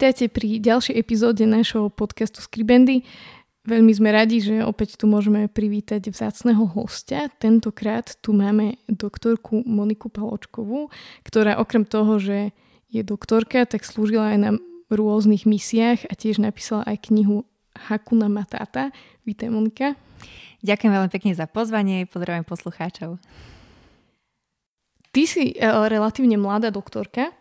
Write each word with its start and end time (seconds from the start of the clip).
Vítajte 0.00 0.32
pri 0.32 0.64
ďalšej 0.64 0.96
epizóde 0.96 1.44
nášho 1.44 1.92
podcastu 1.92 2.40
Skribendy. 2.40 3.04
Veľmi 3.68 3.92
sme 3.92 4.08
radi, 4.08 4.40
že 4.40 4.64
opäť 4.64 4.96
tu 4.96 5.04
môžeme 5.04 5.44
privítať 5.44 6.08
vzácného 6.08 6.64
hostia. 6.72 7.28
Tentokrát 7.36 8.16
tu 8.24 8.32
máme 8.32 8.80
doktorku 8.88 9.60
Moniku 9.68 10.08
Paločkovú, 10.08 10.88
ktorá 11.20 11.60
okrem 11.60 11.84
toho, 11.84 12.16
že 12.16 12.56
je 12.88 13.04
doktorka, 13.04 13.68
tak 13.68 13.84
slúžila 13.84 14.32
aj 14.32 14.38
na 14.40 14.50
rôznych 14.88 15.44
misiách 15.44 16.08
a 16.08 16.16
tiež 16.16 16.40
napísala 16.40 16.80
aj 16.88 17.12
knihu 17.12 17.44
Hakuna 17.76 18.32
Matata. 18.32 18.96
Vítaj 19.28 19.52
Monika. 19.52 20.00
Ďakujem 20.64 20.96
veľmi 20.96 21.10
pekne 21.12 21.36
za 21.36 21.44
pozvanie, 21.44 22.08
pozdravujem 22.08 22.48
poslucháčov. 22.48 23.20
Ty 25.12 25.22
si 25.28 25.52
eh, 25.52 25.68
relatívne 25.68 26.40
mladá 26.40 26.72
doktorka, 26.72 27.36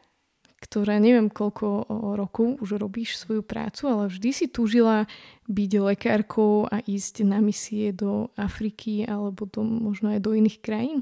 ktorá 0.60 1.00
neviem 1.00 1.32
koľko 1.32 1.88
rokov 2.20 2.60
už 2.60 2.80
robíš 2.80 3.20
svoju 3.20 3.42
prácu, 3.42 3.88
ale 3.88 4.12
vždy 4.12 4.30
si 4.36 4.46
túžila 4.52 5.08
byť 5.48 5.72
lekárkou 5.82 6.68
a 6.68 6.84
ísť 6.84 7.26
na 7.26 7.40
misie 7.40 7.96
do 7.96 8.30
Afriky 8.36 9.08
alebo 9.08 9.48
do, 9.48 9.64
možno 9.64 10.12
aj 10.12 10.20
do 10.20 10.36
iných 10.36 10.60
krajín? 10.60 11.00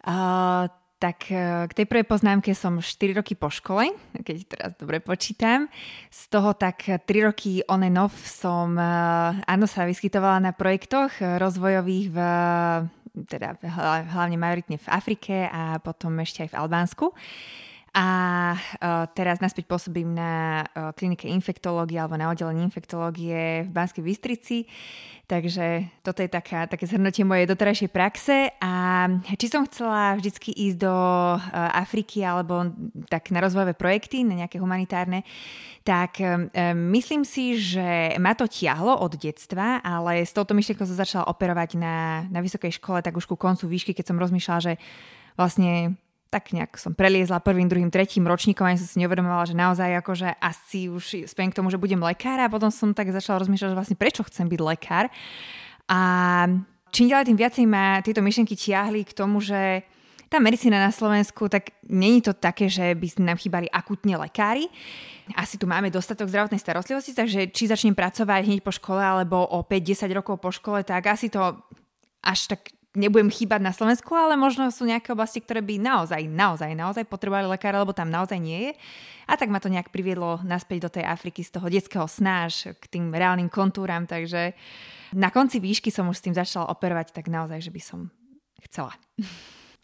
Uh, 0.00 0.68
tak 1.00 1.32
e, 1.32 1.64
k 1.64 1.72
tej 1.72 1.86
prvej 1.88 2.04
poznámke 2.04 2.52
som 2.52 2.76
4 2.76 3.16
roky 3.16 3.32
po 3.32 3.48
škole, 3.48 3.88
keď 4.20 4.36
teraz 4.44 4.70
dobre 4.76 5.00
počítam. 5.00 5.72
Z 6.12 6.28
toho 6.28 6.52
tak 6.52 6.84
3 6.84 7.08
roky 7.24 7.64
on 7.72 7.80
and 7.80 7.96
off 7.96 8.12
som, 8.28 8.76
e, 8.76 8.84
áno, 9.40 9.64
sa 9.64 9.88
vyskytovala 9.88 10.44
na 10.44 10.52
projektoch 10.52 11.16
rozvojových 11.40 12.06
v 12.12 12.18
teda 13.10 13.58
hlavne 14.14 14.38
majoritne 14.38 14.78
v 14.78 14.86
Afrike 14.86 15.50
a 15.50 15.82
potom 15.82 16.14
ešte 16.22 16.46
aj 16.46 16.54
v 16.54 16.58
Albánsku. 16.62 17.06
A 17.90 18.06
uh, 18.54 19.10
teraz 19.18 19.42
naspäť 19.42 19.66
pôsobím 19.66 20.14
na 20.14 20.62
uh, 20.62 20.94
klinike 20.94 21.26
infektológie 21.26 21.98
alebo 21.98 22.14
na 22.14 22.30
oddelení 22.30 22.62
infektológie 22.62 23.66
v 23.66 23.70
Banskej 23.74 24.06
Bystrici. 24.06 24.58
Takže 25.26 25.90
toto 26.06 26.22
je 26.22 26.30
taká, 26.30 26.70
také 26.70 26.86
zhrnutie 26.86 27.26
mojej 27.26 27.50
doterajšej 27.50 27.90
praxe. 27.90 28.54
A 28.62 29.06
či 29.34 29.46
som 29.50 29.66
chcela 29.66 30.14
vždycky 30.14 30.54
ísť 30.54 30.86
do 30.86 30.94
uh, 31.34 31.42
Afriky 31.74 32.22
alebo 32.22 32.70
tak 33.10 33.34
na 33.34 33.42
rozvojové 33.42 33.74
projekty, 33.74 34.22
na 34.22 34.46
nejaké 34.46 34.62
humanitárne, 34.62 35.26
tak 35.82 36.20
myslím 36.76 37.24
si, 37.24 37.56
že 37.56 38.14
ma 38.20 38.36
to 38.36 38.44
tiahlo 38.44 39.00
od 39.00 39.16
detstva, 39.16 39.80
ale 39.80 40.28
s 40.28 40.36
touto 40.36 40.52
myšlienkou 40.52 40.84
som 40.84 40.94
začala 40.94 41.24
operovať 41.26 41.80
na, 41.80 42.28
na 42.28 42.44
vysokej 42.44 42.76
škole, 42.76 43.00
tak 43.00 43.16
už 43.16 43.24
ku 43.24 43.34
koncu 43.34 43.64
výšky, 43.64 43.96
keď 43.96 44.12
som 44.12 44.20
rozmýšľala, 44.20 44.60
že 44.60 44.72
vlastne 45.40 45.96
tak 46.30 46.54
nejak 46.54 46.78
som 46.78 46.94
preliezla 46.94 47.42
prvým, 47.42 47.66
druhým, 47.66 47.90
tretím 47.90 48.30
ročníkom 48.30 48.62
a 48.62 48.78
som 48.78 48.86
si 48.86 49.02
neuvedomovala, 49.02 49.50
že 49.50 49.58
naozaj 49.58 49.98
akože 49.98 50.38
asi 50.38 50.86
už 50.86 51.26
spiem 51.26 51.50
k 51.50 51.58
tomu, 51.58 51.74
že 51.74 51.82
budem 51.82 51.98
lekár 51.98 52.38
a 52.38 52.46
potom 52.46 52.70
som 52.70 52.94
tak 52.94 53.10
začala 53.10 53.42
rozmýšľať, 53.42 53.74
že 53.74 53.78
vlastne 53.78 53.98
prečo 53.98 54.22
chcem 54.22 54.46
byť 54.46 54.60
lekár. 54.62 55.10
A 55.90 56.00
čím 56.94 57.10
ďalej 57.10 57.26
tým 57.34 57.38
viacej 57.38 57.64
ma 57.66 57.98
tieto 57.98 58.22
myšlenky 58.22 58.54
tiahli 58.54 59.02
k 59.02 59.12
tomu, 59.12 59.42
že 59.42 59.82
tá 60.30 60.38
medicína 60.38 60.78
na 60.78 60.94
Slovensku, 60.94 61.50
tak 61.50 61.74
není 61.90 62.22
to 62.22 62.30
také, 62.30 62.70
že 62.70 62.94
by 62.94 63.06
nám 63.18 63.42
chýbali 63.42 63.66
akutne 63.66 64.14
lekári. 64.14 64.70
Asi 65.34 65.58
tu 65.58 65.66
máme 65.66 65.90
dostatok 65.90 66.30
zdravotnej 66.30 66.62
starostlivosti, 66.62 67.18
takže 67.18 67.50
či 67.50 67.66
začnem 67.66 67.98
pracovať 67.98 68.46
hneď 68.46 68.62
po 68.62 68.70
škole 68.70 69.02
alebo 69.02 69.42
o 69.42 69.66
5-10 69.66 70.06
rokov 70.14 70.38
po 70.38 70.54
škole, 70.54 70.86
tak 70.86 71.10
asi 71.10 71.26
to 71.26 71.58
až 72.22 72.54
tak 72.54 72.70
nebudem 72.98 73.30
chýbať 73.30 73.60
na 73.62 73.70
Slovensku, 73.70 74.10
ale 74.18 74.34
možno 74.34 74.66
sú 74.74 74.82
nejaké 74.82 75.14
oblasti, 75.14 75.38
ktoré 75.38 75.62
by 75.62 75.78
naozaj, 75.78 76.22
naozaj, 76.26 76.70
naozaj 76.74 77.04
potrebovali 77.06 77.46
lekára, 77.46 77.82
lebo 77.82 77.94
tam 77.94 78.10
naozaj 78.10 78.38
nie 78.42 78.70
je. 78.70 78.72
A 79.30 79.38
tak 79.38 79.46
ma 79.46 79.62
to 79.62 79.70
nejak 79.70 79.94
priviedlo 79.94 80.42
naspäť 80.42 80.90
do 80.90 80.90
tej 80.98 81.04
Afriky 81.06 81.46
z 81.46 81.54
toho 81.54 81.70
detského 81.70 82.06
snáš 82.10 82.66
k 82.74 82.84
tým 82.90 83.14
reálnym 83.14 83.46
kontúram, 83.46 84.10
takže 84.10 84.58
na 85.14 85.30
konci 85.30 85.62
výšky 85.62 85.94
som 85.94 86.10
už 86.10 86.18
s 86.18 86.24
tým 86.26 86.34
začala 86.34 86.70
operovať, 86.70 87.14
tak 87.14 87.30
naozaj, 87.30 87.62
že 87.62 87.70
by 87.70 87.82
som 87.82 88.00
chcela. 88.66 88.94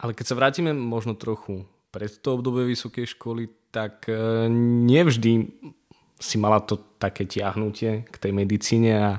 Ale 0.02 0.12
keď 0.12 0.24
sa 0.26 0.38
vrátime 0.38 0.74
možno 0.74 1.14
trochu 1.14 1.62
pred 1.94 2.10
to 2.10 2.36
obdobie 2.36 2.68
vysokej 2.74 3.16
školy, 3.16 3.48
tak 3.70 4.10
e, 4.10 4.50
nevždy 4.84 5.32
si 6.16 6.36
mala 6.40 6.60
to 6.64 6.80
také 6.96 7.28
tiahnutie 7.28 8.08
k 8.08 8.16
tej 8.16 8.32
medicíne 8.32 8.92
a, 8.96 9.10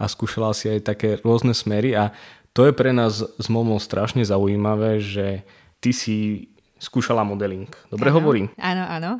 a 0.00 0.04
skúšala 0.08 0.56
si 0.56 0.72
aj 0.72 0.88
také 0.88 1.08
rôzne 1.20 1.52
smery 1.52 1.96
a 1.96 2.12
to 2.56 2.64
je 2.64 2.72
pre 2.72 2.88
nás 2.96 3.20
s 3.20 3.46
Momou 3.52 3.76
strašne 3.76 4.24
zaujímavé, 4.24 4.96
že 4.96 5.44
ty 5.84 5.92
si 5.92 6.48
skúšala 6.80 7.20
modeling. 7.20 7.68
Dobre 7.92 8.08
áno, 8.08 8.16
hovorím? 8.16 8.46
Áno, 8.56 8.84
áno. 8.88 9.10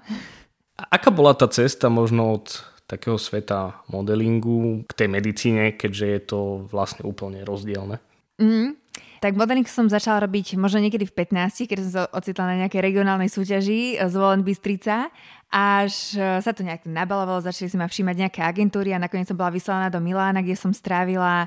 A 0.81 0.97
aká 0.97 1.13
bola 1.13 1.37
tá 1.37 1.45
cesta 1.53 1.93
možno 1.93 2.41
od 2.41 2.65
takého 2.89 3.21
sveta 3.21 3.85
modelingu 3.93 4.89
k 4.89 4.93
tej 5.05 5.09
medicíne, 5.13 5.77
keďže 5.77 6.07
je 6.07 6.21
to 6.25 6.41
vlastne 6.73 7.05
úplne 7.05 7.45
rozdielne? 7.45 8.01
Mm, 8.41 8.77
tak 9.21 9.37
modeling 9.37 9.69
som 9.69 9.89
začala 9.89 10.25
robiť 10.25 10.57
možno 10.57 10.81
niekedy 10.81 11.05
v 11.05 11.17
15, 11.17 11.69
keď 11.69 11.79
som 11.85 11.91
sa 11.93 12.03
ocitla 12.17 12.57
na 12.57 12.57
nejakej 12.65 12.81
regionálnej 12.85 13.29
súťaži 13.29 14.01
z 14.01 14.15
Volen 14.17 14.45
Bystrica 14.47 15.13
až 15.51 16.19
e, 16.19 16.43
sa 16.43 16.53
to 16.53 16.67
nejak 16.67 16.85
nabalovalo, 16.85 17.41
začali 17.41 17.71
si 17.71 17.77
ma 17.79 17.89
všímať 17.89 18.17
nejaké 18.19 18.41
agentúry 18.45 18.93
a 18.93 19.03
nakoniec 19.03 19.31
som 19.31 19.39
bola 19.39 19.55
vyslaná 19.55 19.89
do 19.89 20.03
Milána, 20.03 20.43
kde 20.43 20.59
som 20.59 20.75
strávila 20.75 21.47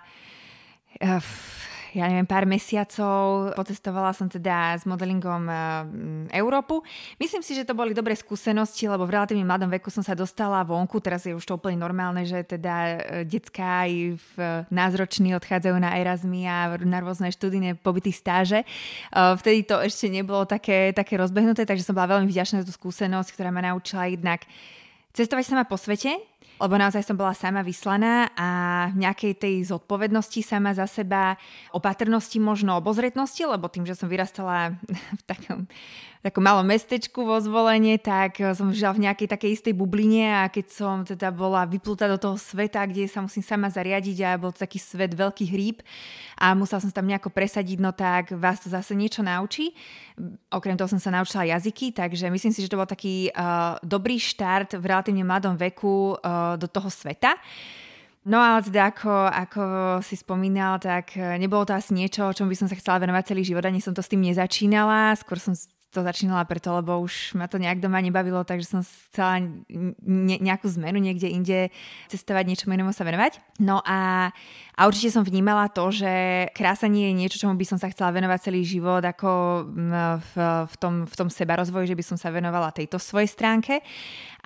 uh, 1.03 1.19
ja 1.93 2.05
neviem, 2.05 2.27
pár 2.27 2.45
mesiacov. 2.45 3.53
Pocestovala 3.57 4.13
som 4.13 4.29
teda 4.29 4.77
s 4.77 4.85
modelingom 4.85 5.43
uh, 5.49 5.57
Európu. 6.29 6.85
Myslím 7.17 7.41
si, 7.41 7.57
že 7.57 7.65
to 7.65 7.73
boli 7.73 7.97
dobré 7.97 8.13
skúsenosti, 8.13 8.85
lebo 8.85 9.09
v 9.09 9.17
relatívne 9.17 9.45
mladom 9.45 9.69
veku 9.73 9.89
som 9.89 10.05
sa 10.05 10.13
dostala 10.13 10.61
vonku. 10.61 11.01
Teraz 11.01 11.25
je 11.25 11.33
už 11.33 11.45
to 11.45 11.57
úplne 11.57 11.81
normálne, 11.81 12.25
že 12.25 12.45
teda 12.45 12.75
uh, 12.75 12.97
detská 13.25 13.89
aj 13.89 13.91
v 14.17 14.29
uh, 14.37 14.67
názroční 14.69 15.33
odchádzajú 15.39 15.75
na 15.81 15.97
Erasmy 15.97 16.45
a 16.45 16.77
na 16.77 16.99
rôzne 17.01 17.33
študijné 17.33 17.81
pobyty 17.81 18.13
stáže. 18.13 18.61
Vtedy 19.13 19.65
to 19.65 19.79
ešte 19.81 20.07
nebolo 20.11 20.45
také, 20.45 20.91
také 20.93 21.17
rozbehnuté, 21.17 21.65
takže 21.65 21.85
som 21.85 21.95
bola 21.97 22.19
veľmi 22.19 22.29
vďačná 22.29 22.61
za 22.61 22.67
tú 22.67 22.73
skúsenosť, 22.75 23.33
ktorá 23.33 23.49
ma 23.49 23.65
naučila 23.65 24.09
jednak 24.11 24.45
cestovať 25.13 25.43
sama 25.45 25.65
po 25.65 25.75
svete, 25.75 26.21
lebo 26.59 26.75
naozaj 26.75 27.07
som 27.07 27.15
bola 27.15 27.31
sama 27.31 27.63
vyslaná 27.63 28.29
a 28.35 28.47
nejakej 28.93 29.33
tej 29.39 29.55
zodpovednosti 29.71 30.43
sama 30.43 30.75
za 30.75 30.85
seba, 30.85 31.39
opatrnosti, 31.71 32.37
možno 32.37 32.75
obozretnosti, 32.77 33.39
lebo 33.47 33.71
tým, 33.71 33.87
že 33.87 33.95
som 33.95 34.11
vyrastala 34.11 34.75
v 35.19 35.23
takom 35.23 35.65
takom 36.19 36.43
malom 36.43 36.67
mestečku 36.67 37.23
vo 37.23 37.39
zvolenie, 37.39 37.95
tak 37.95 38.43
eh, 38.43 38.51
som 38.51 38.75
žila 38.75 38.91
v 38.91 39.07
nejakej 39.07 39.27
takej 39.31 39.51
istej 39.55 39.73
bubline 39.75 40.27
a 40.27 40.51
keď 40.51 40.65
som 40.67 40.95
teda 41.07 41.31
bola 41.31 41.63
vyplutá 41.63 42.11
do 42.11 42.19
toho 42.19 42.35
sveta, 42.35 42.83
kde 42.83 43.07
sa 43.07 43.23
musím 43.23 43.39
sama 43.39 43.71
zariadiť 43.71 44.17
a 44.27 44.39
bol 44.39 44.51
to 44.51 44.59
taký 44.59 44.79
svet 44.83 45.15
veľký 45.15 45.45
hríb 45.47 45.79
a 46.35 46.51
musela 46.51 46.83
som 46.83 46.91
sa 46.91 46.99
tam 46.99 47.07
nejako 47.07 47.31
presadiť, 47.31 47.77
no 47.79 47.95
tak 47.95 48.35
vás 48.35 48.59
to 48.59 48.67
zase 48.67 48.91
niečo 48.95 49.23
naučí. 49.23 49.71
Okrem 50.51 50.75
toho 50.75 50.91
som 50.91 50.99
sa 50.99 51.11
naučila 51.15 51.47
jazyky, 51.47 51.95
takže 51.95 52.27
myslím 52.27 52.51
si, 52.51 52.63
že 52.63 52.71
to 52.71 52.79
bol 52.79 52.87
taký 52.87 53.31
uh, 53.31 53.79
dobrý 53.83 54.19
štart 54.19 54.75
v 54.75 54.83
relatívne 54.83 55.23
mladom 55.23 55.55
veku 55.55 56.19
uh, 56.19 56.59
do 56.59 56.67
toho 56.67 56.91
sveta. 56.91 57.39
No 58.27 58.35
ale 58.43 58.67
teda 58.67 58.91
ako, 58.91 59.11
ako 59.31 59.63
si 60.03 60.19
spomínal, 60.19 60.75
tak 60.75 61.15
nebolo 61.15 61.63
to 61.63 61.71
asi 61.71 61.95
niečo, 61.95 62.27
o 62.27 62.35
čom 62.35 62.51
by 62.51 62.55
som 62.55 62.67
sa 62.67 62.75
chcela 62.75 62.99
venovať 62.99 63.31
celý 63.31 63.47
život, 63.47 63.63
ani 63.63 63.79
som 63.79 63.95
to 63.95 64.03
s 64.03 64.11
tým 64.11 64.19
nezačínala. 64.19 65.15
Skôr 65.15 65.39
som 65.39 65.55
to 65.89 66.05
začínala 66.05 66.45
preto, 66.45 66.69
lebo 66.69 67.01
už 67.01 67.33
ma 67.33 67.49
to 67.49 67.57
nejak 67.57 67.81
doma 67.81 67.97
nebavilo, 67.97 68.45
takže 68.45 68.65
som 68.77 68.81
chcela 68.85 69.41
ne, 70.05 70.37
nejakú 70.37 70.69
zmenu 70.69 71.01
niekde 71.01 71.27
inde 71.33 71.59
cestovať, 72.13 72.45
niečo 72.45 72.69
inému 72.69 72.93
sa 72.93 73.01
venovať. 73.01 73.41
No 73.57 73.81
a, 73.81 74.29
a 74.79 74.87
určite 74.87 75.11
som 75.11 75.27
vnímala 75.27 75.67
to, 75.67 75.91
že 75.91 76.07
krása 76.55 76.87
nie 76.87 77.11
je 77.11 77.17
niečo, 77.19 77.35
čomu 77.35 77.59
by 77.59 77.67
som 77.67 77.75
sa 77.75 77.91
chcela 77.91 78.15
venovať 78.15 78.47
celý 78.47 78.63
život, 78.63 79.03
ako 79.03 79.29
v, 79.67 80.33
v, 80.71 80.75
tom, 80.79 81.03
v 81.03 81.15
tom 81.19 81.27
seba 81.27 81.59
rozvoji, 81.59 81.91
že 81.91 81.99
by 81.99 82.03
som 82.07 82.15
sa 82.15 82.31
venovala 82.31 82.71
tejto 82.71 82.95
svojej 82.95 83.27
stránke. 83.27 83.83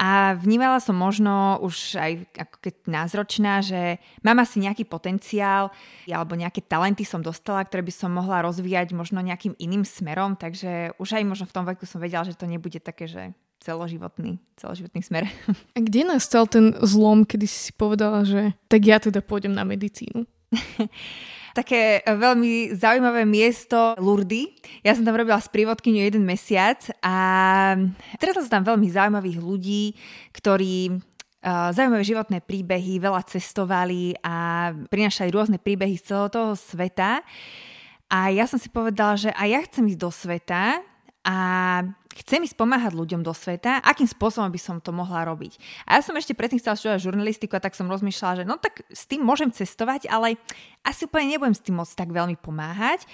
A 0.02 0.34
vnímala 0.34 0.82
som 0.82 0.98
možno 0.98 1.62
už 1.62 2.02
aj 2.02 2.12
ako 2.34 2.56
keď 2.66 2.74
názročná, 2.90 3.62
že 3.62 4.02
mám 4.26 4.42
asi 4.42 4.58
nejaký 4.58 4.90
potenciál 4.90 5.70
alebo 6.10 6.34
nejaké 6.34 6.66
talenty 6.66 7.06
som 7.06 7.22
dostala, 7.22 7.62
ktoré 7.62 7.86
by 7.86 7.94
som 7.94 8.10
mohla 8.10 8.42
rozvíjať 8.42 8.90
možno 8.98 9.22
nejakým 9.22 9.54
iným 9.62 9.86
smerom, 9.86 10.34
takže 10.34 10.98
už 10.98 11.22
aj 11.22 11.30
možno 11.30 11.46
v 11.46 11.56
tom 11.62 11.66
veku 11.70 11.86
som 11.86 12.02
vedela, 12.02 12.26
že 12.26 12.34
to 12.34 12.50
nebude 12.50 12.82
také, 12.82 13.06
že 13.06 13.38
celoživotný, 13.64 14.44
celoživotný 14.60 15.00
smer. 15.00 15.32
A 15.74 15.80
kde 15.80 16.04
nastal 16.04 16.44
ten 16.52 16.76
zlom, 16.84 17.24
kedy 17.24 17.48
si 17.48 17.72
povedala, 17.72 18.28
že 18.28 18.52
tak 18.68 18.84
ja 18.84 19.00
teda 19.00 19.24
pôjdem 19.24 19.56
na 19.56 19.64
medicínu? 19.64 20.28
také 21.58 22.02
veľmi 22.04 22.76
zaujímavé 22.76 23.24
miesto 23.24 23.96
Lurdy. 24.02 24.52
Ja 24.82 24.98
som 24.98 25.06
tam 25.06 25.16
robila 25.16 25.40
s 25.40 25.48
prívodkyňou 25.48 26.04
jeden 26.04 26.26
mesiac 26.26 26.82
a 27.00 27.16
stretla 28.18 28.44
som 28.44 28.54
tam 28.60 28.76
veľmi 28.76 28.90
zaujímavých 28.90 29.40
ľudí, 29.40 29.94
ktorí 30.34 31.00
zaujímavé 31.44 32.04
životné 32.08 32.40
príbehy, 32.40 33.04
veľa 33.04 33.22
cestovali 33.28 34.16
a 34.24 34.72
prinašali 34.88 35.30
rôzne 35.30 35.60
príbehy 35.60 36.00
z 36.00 36.12
celého 36.12 36.30
toho 36.32 36.52
sveta. 36.56 37.20
A 38.08 38.32
ja 38.32 38.48
som 38.48 38.56
si 38.56 38.72
povedala, 38.72 39.20
že 39.20 39.30
aj 39.36 39.48
ja 39.52 39.60
chcem 39.68 39.84
ísť 39.92 40.00
do 40.00 40.10
sveta 40.10 40.80
a 41.24 41.36
chcem 42.14 42.46
ísť 42.46 42.54
pomáhať 42.54 42.94
ľuďom 42.94 43.26
do 43.26 43.34
sveta, 43.34 43.82
akým 43.82 44.06
spôsobom 44.06 44.52
by 44.54 44.60
som 44.62 44.78
to 44.78 44.94
mohla 44.94 45.26
robiť. 45.26 45.58
A 45.90 45.98
ja 45.98 46.02
som 46.06 46.14
ešte 46.14 46.38
predtým 46.38 46.62
chcela 46.62 46.78
študovať 46.78 47.10
žurnalistiku 47.10 47.58
a 47.58 47.64
tak 47.64 47.74
som 47.74 47.90
rozmýšľala, 47.90 48.44
že 48.44 48.48
no 48.48 48.62
tak 48.62 48.86
s 48.94 49.10
tým 49.10 49.26
môžem 49.26 49.50
cestovať, 49.50 50.06
ale 50.12 50.38
asi 50.86 51.10
úplne 51.10 51.34
nebudem 51.34 51.56
s 51.58 51.64
tým 51.64 51.80
môcť 51.80 51.96
tak 51.98 52.10
veľmi 52.14 52.38
pomáhať. 52.38 53.08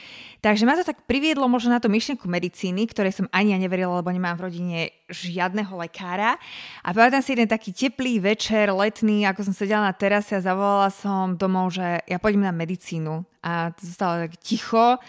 Takže 0.44 0.68
ma 0.68 0.76
to 0.76 0.84
tak 0.84 1.08
priviedlo 1.08 1.48
možno 1.48 1.78
na 1.78 1.80
to 1.80 1.88
myšlienku 1.88 2.28
medicíny, 2.28 2.90
ktorej 2.92 3.16
som 3.16 3.32
ani 3.32 3.56
ja 3.56 3.60
neverila, 3.62 4.04
lebo 4.04 4.12
nemám 4.12 4.36
v 4.36 4.46
rodine 4.52 4.80
žiadneho 5.08 5.72
lekára. 5.80 6.36
A 6.84 6.90
pamätám 6.92 7.24
si 7.24 7.38
jeden 7.38 7.48
taký 7.48 7.72
teplý 7.72 8.20
večer, 8.20 8.74
letný, 8.74 9.24
ako 9.30 9.48
som 9.48 9.56
sedela 9.56 9.86
na 9.86 9.96
terase 9.96 10.36
a 10.36 10.44
zavolala 10.44 10.92
som 10.92 11.40
domov, 11.40 11.72
že 11.78 12.04
ja 12.04 12.18
pôjdem 12.20 12.44
na 12.44 12.52
medicínu. 12.52 13.24
A 13.40 13.72
to 13.72 13.82
zostalo 13.88 14.28
tak 14.28 14.36
ticho 14.44 15.00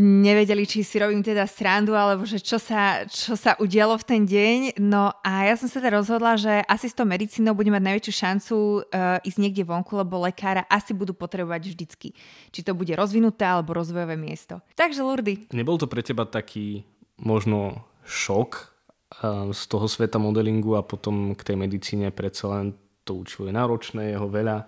nevedeli, 0.00 0.64
či 0.64 0.80
si 0.80 0.96
robím 0.96 1.20
teda 1.20 1.44
srandu, 1.44 1.92
alebo 1.92 2.24
že 2.24 2.40
čo 2.40 2.56
sa, 2.56 3.04
čo 3.04 3.36
sa 3.36 3.52
udialo 3.60 4.00
v 4.00 4.04
ten 4.08 4.22
deň. 4.24 4.80
No 4.80 5.12
a 5.20 5.44
ja 5.44 5.54
som 5.60 5.68
sa 5.68 5.84
teda 5.84 6.00
rozhodla, 6.00 6.40
že 6.40 6.64
asi 6.64 6.88
s 6.88 6.96
tou 6.96 7.04
medicínou 7.04 7.52
budem 7.52 7.76
mať 7.76 7.84
najväčšiu 7.84 8.12
šancu 8.16 8.56
uh, 8.56 9.20
ísť 9.20 9.38
niekde 9.38 9.68
vonku, 9.68 9.92
lebo 10.00 10.24
lekára 10.24 10.64
asi 10.72 10.96
budú 10.96 11.12
potrebovať 11.12 11.76
vždycky. 11.76 12.16
Či 12.48 12.60
to 12.64 12.72
bude 12.72 12.96
rozvinuté 12.96 13.44
alebo 13.44 13.76
rozvojové 13.76 14.16
miesto. 14.16 14.64
Takže 14.72 15.04
Lurdy. 15.04 15.52
Nebol 15.52 15.76
to 15.76 15.84
pre 15.84 16.00
teba 16.00 16.24
taký 16.24 16.88
možno 17.20 17.84
šok 18.08 18.50
uh, 19.20 19.52
z 19.52 19.62
toho 19.68 19.84
sveta 19.84 20.16
modelingu 20.16 20.80
a 20.80 20.82
potom 20.82 21.36
k 21.36 21.44
tej 21.44 21.56
medicíne 21.60 22.08
predsa 22.08 22.48
len 22.48 22.72
to 23.04 23.20
učivo 23.20 23.48
je 23.48 23.52
náročné, 23.52 24.16
jeho 24.16 24.28
veľa 24.32 24.64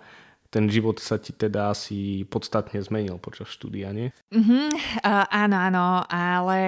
ten 0.53 0.69
život 0.69 1.01
sa 1.01 1.17
ti 1.17 1.33
teda 1.33 1.73
asi 1.73 2.29
podstatne 2.29 2.77
zmenil 2.77 3.17
počas 3.17 3.49
štúdia, 3.49 3.89
nie? 3.89 4.13
Mm-hmm, 4.29 4.67
uh, 5.01 5.25
áno, 5.33 5.57
áno, 5.57 5.85
ale 6.05 6.61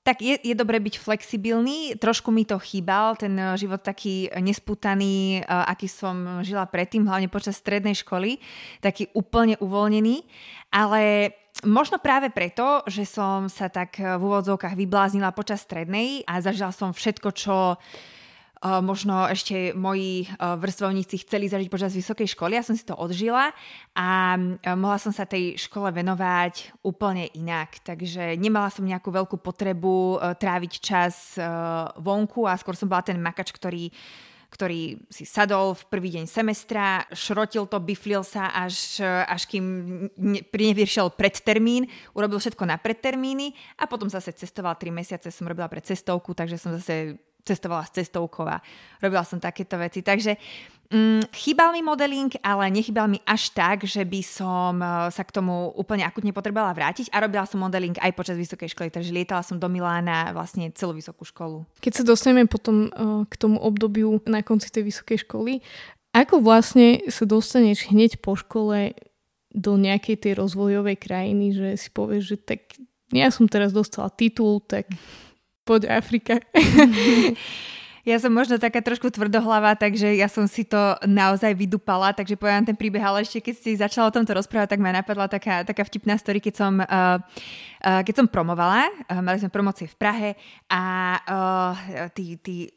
tak 0.00 0.24
je, 0.24 0.40
je 0.40 0.56
dobre 0.56 0.80
byť 0.80 0.96
flexibilný. 0.96 2.00
Trošku 2.00 2.32
mi 2.32 2.48
to 2.48 2.56
chýbal, 2.56 3.20
ten 3.20 3.36
život 3.60 3.84
taký 3.84 4.32
nesputaný, 4.40 5.44
uh, 5.44 5.68
aký 5.68 5.84
som 5.84 6.40
žila 6.40 6.64
predtým, 6.64 7.04
hlavne 7.04 7.28
počas 7.28 7.60
strednej 7.60 7.92
školy, 7.92 8.40
taký 8.80 9.12
úplne 9.12 9.60
uvoľnený. 9.60 10.24
Ale 10.72 11.36
možno 11.68 12.00
práve 12.00 12.32
preto, 12.32 12.80
že 12.88 13.04
som 13.04 13.52
sa 13.52 13.68
tak 13.68 14.00
v 14.00 14.16
úvodzovkách 14.16 14.72
vybláznila 14.72 15.36
počas 15.36 15.60
strednej 15.68 16.24
a 16.24 16.40
zažila 16.40 16.72
som 16.72 16.96
všetko, 16.96 17.28
čo 17.36 17.76
možno 18.60 19.24
ešte 19.24 19.72
moji 19.72 20.28
vrstvovníci 20.36 21.24
chceli 21.24 21.48
zažiť 21.48 21.72
počas 21.72 21.96
vysokej 21.96 22.28
školy. 22.36 22.60
Ja 22.60 22.64
som 22.64 22.76
si 22.76 22.84
to 22.84 22.92
odžila 22.92 23.56
a 23.96 24.36
mohla 24.76 25.00
som 25.00 25.16
sa 25.16 25.24
tej 25.24 25.56
škole 25.56 25.88
venovať 25.88 26.76
úplne 26.84 27.32
inak. 27.32 27.80
Takže 27.80 28.36
nemala 28.36 28.68
som 28.68 28.84
nejakú 28.84 29.08
veľkú 29.08 29.40
potrebu 29.40 30.20
tráviť 30.36 30.72
čas 30.76 31.40
vonku 31.96 32.44
a 32.44 32.60
skôr 32.60 32.76
som 32.76 32.84
bola 32.84 33.00
ten 33.00 33.16
makač, 33.16 33.48
ktorý 33.48 33.88
ktorý 34.50 34.98
si 35.06 35.22
sadol 35.22 35.78
v 35.78 35.86
prvý 35.86 36.18
deň 36.18 36.26
semestra, 36.26 37.06
šrotil 37.14 37.70
to, 37.70 37.78
biflil 37.78 38.26
sa, 38.26 38.50
až, 38.50 38.98
až 39.06 39.46
kým 39.46 39.62
nevyšiel 40.50 41.14
predtermín, 41.14 41.86
urobil 42.18 42.42
všetko 42.42 42.66
na 42.66 42.74
predtermíny 42.74 43.54
a 43.78 43.86
potom 43.86 44.10
zase 44.10 44.34
cestoval 44.34 44.74
3 44.74 44.90
mesiace, 44.90 45.30
som 45.30 45.46
robila 45.46 45.70
pre 45.70 45.78
cestovku, 45.78 46.34
takže 46.34 46.58
som 46.58 46.74
zase 46.74 47.14
cestovala 47.50 47.82
s 47.82 47.94
cestovkou 47.98 48.46
a 48.46 48.62
robila 49.02 49.26
som 49.26 49.42
takéto 49.42 49.74
veci. 49.74 50.06
Takže 50.06 50.38
mm, 50.94 51.34
chýbal 51.34 51.74
mi 51.74 51.82
modeling, 51.82 52.30
ale 52.46 52.70
nechýbal 52.70 53.10
mi 53.10 53.18
až 53.26 53.50
tak, 53.50 53.82
že 53.82 54.06
by 54.06 54.20
som 54.22 54.78
uh, 54.78 55.10
sa 55.10 55.26
k 55.26 55.34
tomu 55.34 55.74
úplne 55.74 56.06
akutne 56.06 56.30
potrebovala 56.30 56.70
vrátiť 56.70 57.10
a 57.10 57.26
robila 57.26 57.42
som 57.44 57.58
modeling 57.58 57.98
aj 57.98 58.14
počas 58.14 58.38
vysokej 58.38 58.70
školy, 58.70 58.88
takže 58.94 59.10
lietala 59.10 59.42
som 59.42 59.58
do 59.58 59.66
Milána 59.66 60.30
vlastne 60.30 60.70
celú 60.70 60.94
vysokú 60.94 61.26
školu. 61.26 61.66
Keď 61.82 61.92
sa 62.00 62.04
dostaneme 62.06 62.46
potom 62.46 62.90
uh, 62.90 63.26
k 63.26 63.34
tomu 63.34 63.58
obdobiu 63.58 64.22
na 64.30 64.46
konci 64.46 64.70
tej 64.70 64.86
vysokej 64.86 65.26
školy, 65.26 65.64
ako 66.10 66.42
vlastne 66.42 67.06
sa 67.06 67.22
dostaneš 67.22 67.86
hneď 67.90 68.18
po 68.18 68.34
škole 68.34 68.98
do 69.50 69.74
nejakej 69.78 70.16
tej 70.26 70.32
rozvojovej 70.38 70.98
krajiny, 70.98 71.54
že 71.54 71.68
si 71.78 71.88
povieš, 71.90 72.22
že 72.34 72.36
tak 72.38 72.60
ja 73.10 73.30
som 73.34 73.50
teraz 73.50 73.74
dostala 73.74 74.10
titul, 74.10 74.62
tak 74.62 74.86
poď 75.64 75.90
Afrika. 75.92 76.38
Ja 78.00 78.16
som 78.16 78.32
možno 78.32 78.56
taká 78.56 78.80
trošku 78.80 79.12
tvrdohlava, 79.12 79.76
takže 79.76 80.16
ja 80.16 80.24
som 80.24 80.48
si 80.48 80.64
to 80.64 80.96
naozaj 81.04 81.52
vydupala, 81.52 82.16
takže 82.16 82.32
poviem 82.32 82.64
ten 82.64 82.72
príbeh, 82.72 83.04
ale 83.04 83.28
ešte 83.28 83.44
keď 83.44 83.54
si 83.60 83.70
začala 83.76 84.08
o 84.08 84.14
tomto 84.16 84.32
rozprávať, 84.32 84.72
tak 84.72 84.80
ma 84.80 84.88
napadla 84.88 85.28
taká, 85.28 85.68
taká 85.68 85.84
vtipná 85.84 86.16
story, 86.16 86.40
keď 86.40 86.54
som, 86.56 86.80
uh, 86.80 87.20
uh, 87.84 88.00
keď 88.00 88.24
som 88.24 88.26
promovala, 88.26 88.88
uh, 88.88 89.20
mali 89.20 89.36
sme 89.36 89.52
promocie 89.52 89.84
v 89.84 89.96
Prahe 90.00 90.30
a 90.72 90.82
uh, 91.28 92.08
tí, 92.16 92.40
tí 92.40 92.72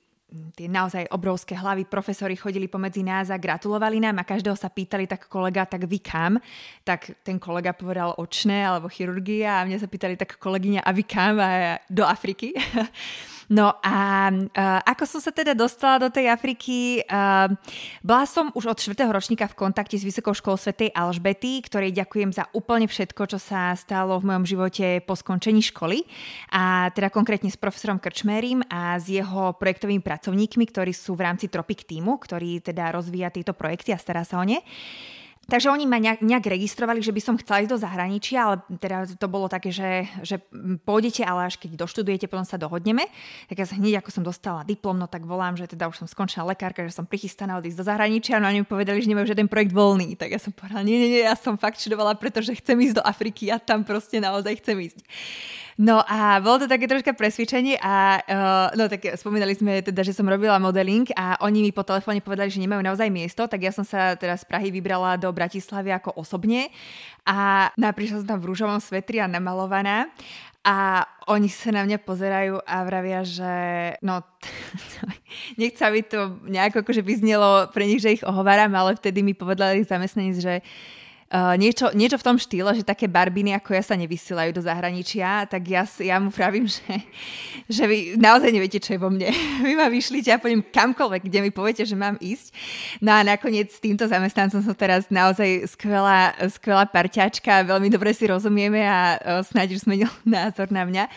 tie 0.58 0.66
naozaj 0.66 1.10
obrovské 1.14 1.54
hlavy 1.54 1.86
profesori 1.86 2.34
chodili 2.34 2.66
pomedzi 2.66 3.06
nás 3.06 3.30
a 3.30 3.38
gratulovali 3.38 4.02
nám 4.02 4.22
a 4.22 4.28
každého 4.28 4.58
sa 4.58 4.70
pýtali, 4.70 5.06
tak 5.06 5.30
kolega, 5.30 5.66
tak 5.66 5.86
vy 5.86 6.00
kam? 6.02 6.42
Tak 6.82 7.22
ten 7.22 7.38
kolega 7.38 7.74
povedal 7.74 8.18
očné 8.18 8.66
alebo 8.66 8.90
chirurgia 8.90 9.62
a 9.62 9.66
mňa 9.66 9.80
sa 9.82 9.90
pýtali, 9.90 10.18
tak 10.18 10.42
kolegyňa, 10.42 10.82
a 10.82 10.90
vy 10.92 11.04
kam? 11.06 11.38
A 11.38 11.50
ja, 11.54 11.74
do 11.90 12.04
Afriky. 12.06 12.54
No 13.52 13.76
a 13.84 14.30
uh, 14.32 14.80
ako 14.88 15.04
som 15.04 15.20
sa 15.20 15.36
teda 15.36 15.52
dostala 15.52 16.00
do 16.00 16.08
tej 16.08 16.32
Afriky, 16.32 17.04
uh, 17.04 17.52
bola 18.00 18.24
som 18.24 18.54
už 18.56 18.72
od 18.72 18.78
4. 18.80 18.96
ročníka 19.12 19.50
v 19.52 19.58
kontakte 19.58 20.00
s 20.00 20.08
Vysokou 20.08 20.32
školou 20.32 20.56
Svetej 20.56 20.96
Alžbety, 20.96 21.60
ktorej 21.66 21.92
ďakujem 21.92 22.32
za 22.32 22.48
úplne 22.56 22.88
všetko, 22.88 23.36
čo 23.36 23.40
sa 23.42 23.76
stalo 23.76 24.16
v 24.22 24.28
mojom 24.32 24.46
živote 24.48 25.04
po 25.04 25.18
skončení 25.18 25.60
školy. 25.60 26.08
A 26.56 26.94
teda 26.96 27.12
konkrétne 27.12 27.52
s 27.52 27.60
profesorom 27.60 28.00
Krčmérim 28.00 28.64
a 28.72 28.96
s 28.96 29.12
jeho 29.12 29.56
projektovými 29.60 30.00
pracovníkmi, 30.00 30.64
ktorí 30.70 30.96
sú 30.96 31.20
v 31.20 31.26
rámci 31.28 31.52
Tropic 31.52 31.84
týmu, 31.84 32.16
ktorý 32.22 32.64
teda 32.64 32.96
rozvíja 32.96 33.34
tieto 33.34 33.52
projekty 33.52 33.92
a 33.92 34.00
stará 34.00 34.24
sa 34.24 34.40
o 34.40 34.46
ne. 34.48 34.64
Takže 35.44 35.68
oni 35.68 35.84
ma 35.84 36.00
nejak, 36.00 36.24
nejak 36.24 36.48
registrovali, 36.48 37.04
že 37.04 37.12
by 37.12 37.20
som 37.20 37.36
chcela 37.36 37.68
ísť 37.68 37.72
do 37.76 37.80
zahraničia, 37.84 38.38
ale 38.48 38.56
teda 38.80 39.12
to 39.20 39.28
bolo 39.28 39.52
také, 39.52 39.76
že, 39.76 40.08
že 40.24 40.40
pôjdete, 40.88 41.20
ale 41.28 41.52
až 41.52 41.60
keď 41.60 41.84
doštudujete, 41.84 42.32
potom 42.32 42.48
sa 42.48 42.56
dohodneme. 42.56 43.04
Tak 43.52 43.60
ja 43.60 43.68
hneď 43.76 44.00
ako 44.00 44.10
som 44.16 44.24
dostala 44.24 44.64
diplom, 44.64 44.96
no 44.96 45.04
tak 45.12 45.28
volám, 45.28 45.60
že 45.60 45.68
teda 45.68 45.92
už 45.92 46.00
som 46.00 46.08
skončila 46.08 46.56
lekárka, 46.56 46.88
že 46.88 46.96
som 46.96 47.04
prichystaná 47.04 47.60
odísť 47.60 47.76
do 47.76 47.86
zahraničia, 47.86 48.40
no 48.40 48.48
a 48.48 48.56
oni 48.56 48.64
mi 48.64 48.68
povedali, 48.68 49.04
že 49.04 49.12
nemajú 49.12 49.36
žiaden 49.36 49.52
projekt 49.52 49.76
voľný. 49.76 50.16
Tak 50.16 50.32
ja 50.32 50.40
som 50.40 50.56
povedala, 50.56 50.80
nie, 50.88 50.96
nie, 50.96 51.10
nie, 51.12 51.24
ja 51.28 51.36
som 51.36 51.60
fakt 51.60 51.84
študovala, 51.84 52.16
pretože 52.16 52.56
chcem 52.64 52.80
ísť 52.80 53.00
do 53.00 53.04
Afriky, 53.04 53.52
ja 53.52 53.60
tam 53.60 53.84
proste 53.84 54.24
naozaj 54.24 54.64
chcem 54.64 54.80
ísť. 54.80 55.04
No 55.82 56.06
a 56.06 56.38
bolo 56.38 56.66
to 56.66 56.68
také 56.70 56.86
troška 56.86 57.18
presvedčenie 57.18 57.82
a 57.82 58.22
uh, 58.22 58.68
no 58.78 58.86
tak 58.86 59.18
spomínali 59.18 59.58
sme 59.58 59.82
teda, 59.82 60.06
že 60.06 60.14
som 60.14 60.30
robila 60.30 60.62
modeling 60.62 61.10
a 61.18 61.42
oni 61.42 61.66
mi 61.66 61.72
po 61.74 61.82
telefóne 61.82 62.22
povedali, 62.22 62.54
že 62.54 62.62
nemajú 62.62 62.86
naozaj 62.86 63.10
miesto, 63.10 63.50
tak 63.50 63.66
ja 63.66 63.74
som 63.74 63.82
sa 63.82 64.14
teda 64.14 64.38
z 64.38 64.46
Prahy 64.46 64.70
vybrala 64.70 65.18
do 65.18 65.34
Bratislavy 65.34 65.90
ako 65.90 66.14
osobne. 66.14 66.70
A 67.26 67.70
napríklad 67.74 68.22
som 68.22 68.38
tam 68.38 68.40
v 68.44 68.54
rúžovom 68.54 68.78
svetri 68.78 69.18
a 69.18 69.26
namalovaná 69.26 70.14
a 70.64 71.04
oni 71.28 71.52
sa 71.52 71.76
na 71.76 71.84
mňa 71.84 72.00
pozerajú 72.08 72.56
a 72.64 72.76
vravia, 72.88 73.28
že 73.28 73.54
no, 74.00 74.24
nechcem, 75.60 75.84
aby 75.84 76.00
to 76.08 76.40
nejako 76.48 76.88
akože 76.88 77.04
vyznelo 77.04 77.68
pre 77.76 77.84
nich, 77.84 78.00
že 78.00 78.16
ich 78.16 78.24
ohováram, 78.24 78.72
ale 78.72 78.96
vtedy 78.96 79.20
mi 79.20 79.36
povedali 79.36 79.84
zamestnanec, 79.84 80.38
že 80.40 80.56
Uh, 81.34 81.58
niečo, 81.58 81.90
niečo 81.98 82.22
v 82.22 82.28
tom 82.30 82.38
štýle, 82.38 82.78
že 82.78 82.86
také 82.86 83.10
barbiny 83.10 83.58
ako 83.58 83.74
ja 83.74 83.82
sa 83.82 83.98
nevysielajú 83.98 84.54
do 84.54 84.62
zahraničia, 84.62 85.50
tak 85.50 85.66
ja, 85.66 85.82
ja 85.98 86.22
mu 86.22 86.30
pravím, 86.30 86.70
že, 86.78 86.86
že 87.66 87.90
vy 87.90 88.22
naozaj 88.22 88.54
neviete, 88.54 88.78
čo 88.78 88.94
je 88.94 89.02
vo 89.02 89.10
mne. 89.10 89.34
Vy 89.66 89.74
ma 89.74 89.90
vyšlite 89.90 90.30
a 90.30 90.38
pôjdem 90.38 90.62
kamkoľvek, 90.62 91.26
kde 91.26 91.40
mi 91.42 91.50
poviete, 91.50 91.90
že 91.90 91.98
mám 91.98 92.22
ísť. 92.22 92.54
No 93.02 93.18
a 93.18 93.26
nakoniec 93.26 93.74
s 93.74 93.82
týmto 93.82 94.06
zamestnancom 94.06 94.62
som 94.62 94.78
teraz 94.78 95.10
naozaj 95.10 95.74
skvelá, 95.74 96.38
skvelá 96.54 96.86
parťačka, 96.86 97.66
veľmi 97.66 97.90
dobre 97.90 98.14
si 98.14 98.30
rozumieme 98.30 98.86
a 98.86 99.18
uh, 99.18 99.42
snáď 99.42 99.74
už 99.74 99.90
zmenil 99.90 100.14
názor 100.30 100.70
na 100.70 100.86
mňa. 100.86 101.10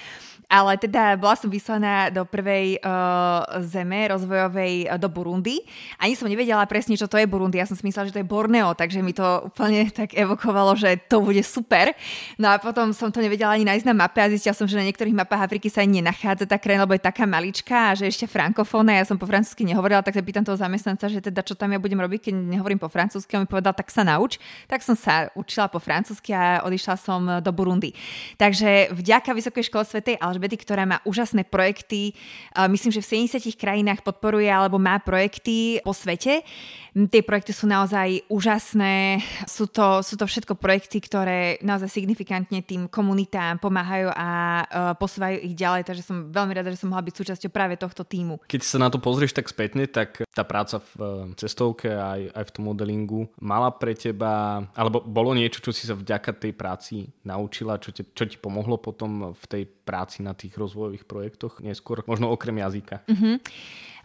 Ale 0.47 0.79
teda 0.79 1.19
bola 1.19 1.35
som 1.35 1.51
vyslaná 1.51 2.07
do 2.15 2.23
prvej 2.23 2.79
uh, 2.79 3.43
zeme 3.67 4.07
rozvojovej 4.07 4.87
uh, 4.87 4.95
do 4.95 5.11
Burundi. 5.11 5.59
Ani 5.99 6.15
som 6.15 6.31
nevedela 6.31 6.63
presne, 6.71 6.95
čo 6.95 7.11
to 7.11 7.19
je 7.19 7.27
Burundi. 7.27 7.59
Ja 7.59 7.67
som 7.67 7.75
si 7.75 7.83
myslela, 7.83 8.07
že 8.07 8.15
to 8.15 8.23
je 8.23 8.31
Borneo, 8.31 8.71
takže 8.79 9.03
mi 9.03 9.11
to 9.11 9.51
úplne 9.51 9.91
tak 9.99 10.15
evokovalo, 10.15 10.79
že 10.79 11.03
to 11.11 11.19
bude 11.19 11.43
super. 11.43 11.91
No 12.39 12.55
a 12.55 12.63
potom 12.63 12.95
som 12.95 13.11
to 13.11 13.19
nevedela 13.19 13.59
ani 13.59 13.67
nájsť 13.67 13.87
na 13.91 13.95
mape 13.99 14.23
a 14.23 14.31
zistila 14.31 14.55
som, 14.55 14.71
že 14.71 14.79
na 14.79 14.87
niektorých 14.87 15.19
mapách 15.19 15.51
Afriky 15.51 15.67
sa 15.67 15.83
ani 15.83 15.99
nenachádza 15.99 16.47
tá 16.47 16.63
krajina, 16.63 16.87
lebo 16.87 16.95
je 16.95 17.03
taká 17.03 17.27
maličká 17.27 17.91
a 17.91 17.93
že 17.99 18.07
ešte 18.07 18.31
frankofónna. 18.31 19.03
Ja 19.03 19.05
som 19.09 19.19
po 19.19 19.27
francúzsky 19.27 19.67
nehovorila, 19.67 20.07
tak 20.07 20.15
sa 20.15 20.23
pýtam 20.23 20.47
toho 20.47 20.55
zamestnanca, 20.55 21.11
že 21.11 21.19
teda 21.19 21.43
čo 21.43 21.59
tam 21.59 21.75
ja 21.75 21.83
budem 21.83 21.99
robiť, 21.99 22.31
keď 22.31 22.35
nehovorím 22.39 22.79
po 22.79 22.87
francúzsky. 22.87 23.35
On 23.35 23.43
mi 23.43 23.51
povedal, 23.51 23.75
tak 23.75 23.91
sa 23.91 24.07
nauč. 24.07 24.39
Tak 24.71 24.87
som 24.87 24.95
sa 24.95 25.27
učila 25.35 25.67
po 25.67 25.83
francúzsky 25.83 26.31
a 26.31 26.63
odišla 26.63 26.95
som 26.95 27.43
do 27.43 27.51
Burundi. 27.51 27.91
Takže 28.39 28.95
vďaka 28.95 29.35
Vysokej 29.35 29.67
škole 29.67 29.83
Svetej 29.83 30.23
Alžbety, 30.37 30.61
ktorá 30.61 30.85
má 30.85 31.01
úžasné 31.09 31.49
projekty, 31.49 32.13
myslím, 32.69 32.93
že 32.93 33.01
v 33.01 33.25
70 33.33 33.57
krajinách 33.57 34.05
podporuje 34.05 34.53
alebo 34.53 34.77
má 34.77 35.01
projekty 35.01 35.81
po 35.81 35.97
svete. 35.97 36.45
Tie 36.97 37.21
projekty 37.21 37.53
sú 37.53 37.69
naozaj 37.69 38.25
úžasné. 38.33 39.21
Sú 39.45 39.69
to, 39.69 40.01
sú 40.01 40.17
to 40.17 40.25
všetko 40.25 40.57
projekty, 40.57 41.05
ktoré 41.05 41.61
naozaj 41.61 41.93
signifikantne 41.93 42.65
tým 42.65 42.89
komunitám 42.89 43.61
pomáhajú 43.61 44.09
a 44.17 44.29
uh, 44.65 44.97
posúvajú 44.97 45.45
ich 45.45 45.53
ďalej, 45.53 45.85
takže 45.85 46.01
som 46.01 46.33
veľmi 46.33 46.57
rada, 46.57 46.73
že 46.73 46.81
som 46.81 46.89
mohla 46.89 47.05
byť 47.05 47.15
súčasťou 47.21 47.51
práve 47.53 47.77
tohto 47.77 48.01
týmu. 48.01 48.41
Keď 48.49 48.61
sa 48.65 48.81
na 48.81 48.89
to 48.89 48.97
pozrieš 48.97 49.37
tak 49.37 49.45
spätne, 49.45 49.85
tak 49.85 50.25
tá 50.33 50.41
práca 50.41 50.81
v 50.81 50.93
e, 50.97 51.05
cestovke 51.37 51.93
aj, 51.93 52.33
aj 52.33 52.45
v 52.49 52.53
tom 52.57 52.65
modelingu 52.73 53.29
mala 53.41 53.69
pre 53.73 53.93
teba, 53.93 54.65
alebo 54.73 55.05
bolo 55.05 55.37
niečo, 55.37 55.61
čo 55.61 55.77
si 55.77 55.85
sa 55.85 55.93
vďaka 55.93 56.33
tej 56.33 56.53
práci 56.57 57.13
naučila, 57.25 57.77
čo, 57.77 57.93
te, 57.93 58.09
čo 58.09 58.25
ti 58.25 58.41
pomohlo 58.41 58.81
potom 58.81 59.37
v 59.37 59.45
tej 59.49 59.63
práci 59.69 60.25
na 60.25 60.33
tých 60.33 60.57
rozvojových 60.57 61.05
projektoch 61.05 61.61
neskôr, 61.61 62.05
možno 62.09 62.33
okrem 62.33 62.57
jazyka? 62.57 63.05
Uh-huh. 63.05 63.37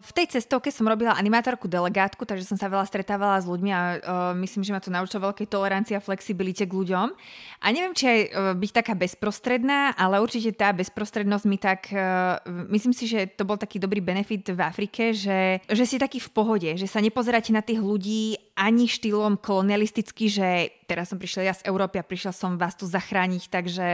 V 0.01 0.11
tej 0.17 0.33
cestovke 0.33 0.73
som 0.73 0.89
robila 0.89 1.13
animátorku 1.13 1.69
delegátku, 1.69 2.25
takže 2.25 2.49
som 2.49 2.57
sa 2.57 2.65
veľa 2.65 2.89
stretávala 2.89 3.37
s 3.37 3.45
ľuďmi 3.45 3.69
a 3.69 3.81
uh, 3.81 3.93
myslím, 4.41 4.65
že 4.65 4.73
ma 4.73 4.81
to 4.81 4.89
naučilo 4.89 5.29
veľkej 5.29 5.45
tolerancii 5.45 5.93
a 5.93 6.01
flexibilite 6.01 6.65
k 6.65 6.73
ľuďom. 6.73 7.13
A 7.61 7.65
neviem, 7.69 7.93
či 7.93 8.05
aj 8.09 8.19
uh, 8.25 8.29
byť 8.57 8.71
taká 8.81 8.97
bezprostredná, 8.97 9.93
ale 9.93 10.17
určite 10.17 10.57
tá 10.57 10.73
bezprostrednosť 10.73 11.45
mi 11.45 11.57
tak... 11.61 11.93
Uh, 11.93 12.41
myslím 12.73 12.97
si, 12.97 13.05
že 13.05 13.29
to 13.29 13.45
bol 13.45 13.61
taký 13.61 13.77
dobrý 13.77 14.01
benefit 14.01 14.49
v 14.49 14.61
Afrike, 14.65 15.13
že, 15.13 15.61
že 15.69 15.85
si 15.85 16.01
taký 16.01 16.17
v 16.17 16.29
pohode, 16.33 16.69
že 16.73 16.89
sa 16.89 16.97
nepozeráte 16.97 17.53
na 17.53 17.61
tých 17.61 17.77
ľudí 17.77 18.41
ani 18.55 18.85
štýlom 18.85 19.39
kolonialisticky, 19.39 20.27
že 20.27 20.75
teraz 20.83 21.07
som 21.07 21.15
prišla 21.15 21.41
ja 21.47 21.55
z 21.55 21.65
Európy 21.71 22.03
a 22.03 22.05
prišla 22.05 22.35
som 22.35 22.59
vás 22.59 22.75
tu 22.75 22.83
zachrániť, 22.83 23.47
takže, 23.47 23.89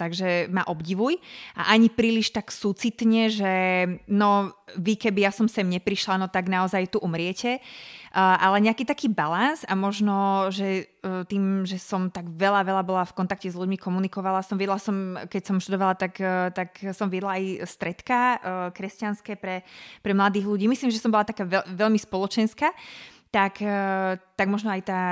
takže 0.00 0.48
ma 0.48 0.64
obdivuj. 0.64 1.20
A 1.52 1.76
ani 1.76 1.92
príliš 1.92 2.32
tak 2.32 2.48
súcitne, 2.48 3.28
že 3.28 3.52
no 4.08 4.56
vy 4.80 4.96
keby 4.96 5.28
ja 5.28 5.32
som 5.32 5.44
sem 5.44 5.68
neprišla, 5.68 6.16
no 6.16 6.26
tak 6.32 6.48
naozaj 6.48 6.96
tu 6.96 6.98
umriete. 7.04 7.60
Uh, 8.08 8.40
ale 8.40 8.64
nejaký 8.64 8.88
taký 8.88 9.12
balans 9.12 9.68
a 9.68 9.76
možno, 9.76 10.48
že 10.48 10.88
uh, 11.04 11.28
tým, 11.28 11.68
že 11.68 11.76
som 11.76 12.08
tak 12.08 12.24
veľa, 12.24 12.64
veľa 12.64 12.80
bola 12.80 13.04
v 13.04 13.12
kontakte 13.12 13.52
s 13.52 13.54
ľuďmi, 13.54 13.76
komunikovala 13.76 14.40
som, 14.40 14.56
viedla 14.56 14.80
som, 14.80 15.20
keď 15.28 15.42
som 15.44 15.60
študovala, 15.60 15.92
tak, 15.92 16.16
uh, 16.16 16.48
tak 16.48 16.80
som 16.96 17.12
viedla 17.12 17.36
aj 17.36 17.68
stredka 17.68 18.16
uh, 18.16 18.38
kresťanské 18.72 19.36
pre, 19.36 19.60
pre 20.00 20.16
mladých 20.16 20.48
ľudí. 20.48 20.64
Myslím, 20.64 20.88
že 20.88 21.04
som 21.04 21.12
bola 21.12 21.28
taká 21.28 21.44
veľ, 21.44 21.68
veľmi 21.68 22.00
spoločenská 22.00 22.72
tak, 23.28 23.60
tak 24.36 24.46
možno 24.48 24.72
aj 24.72 24.82
tá, 24.84 25.02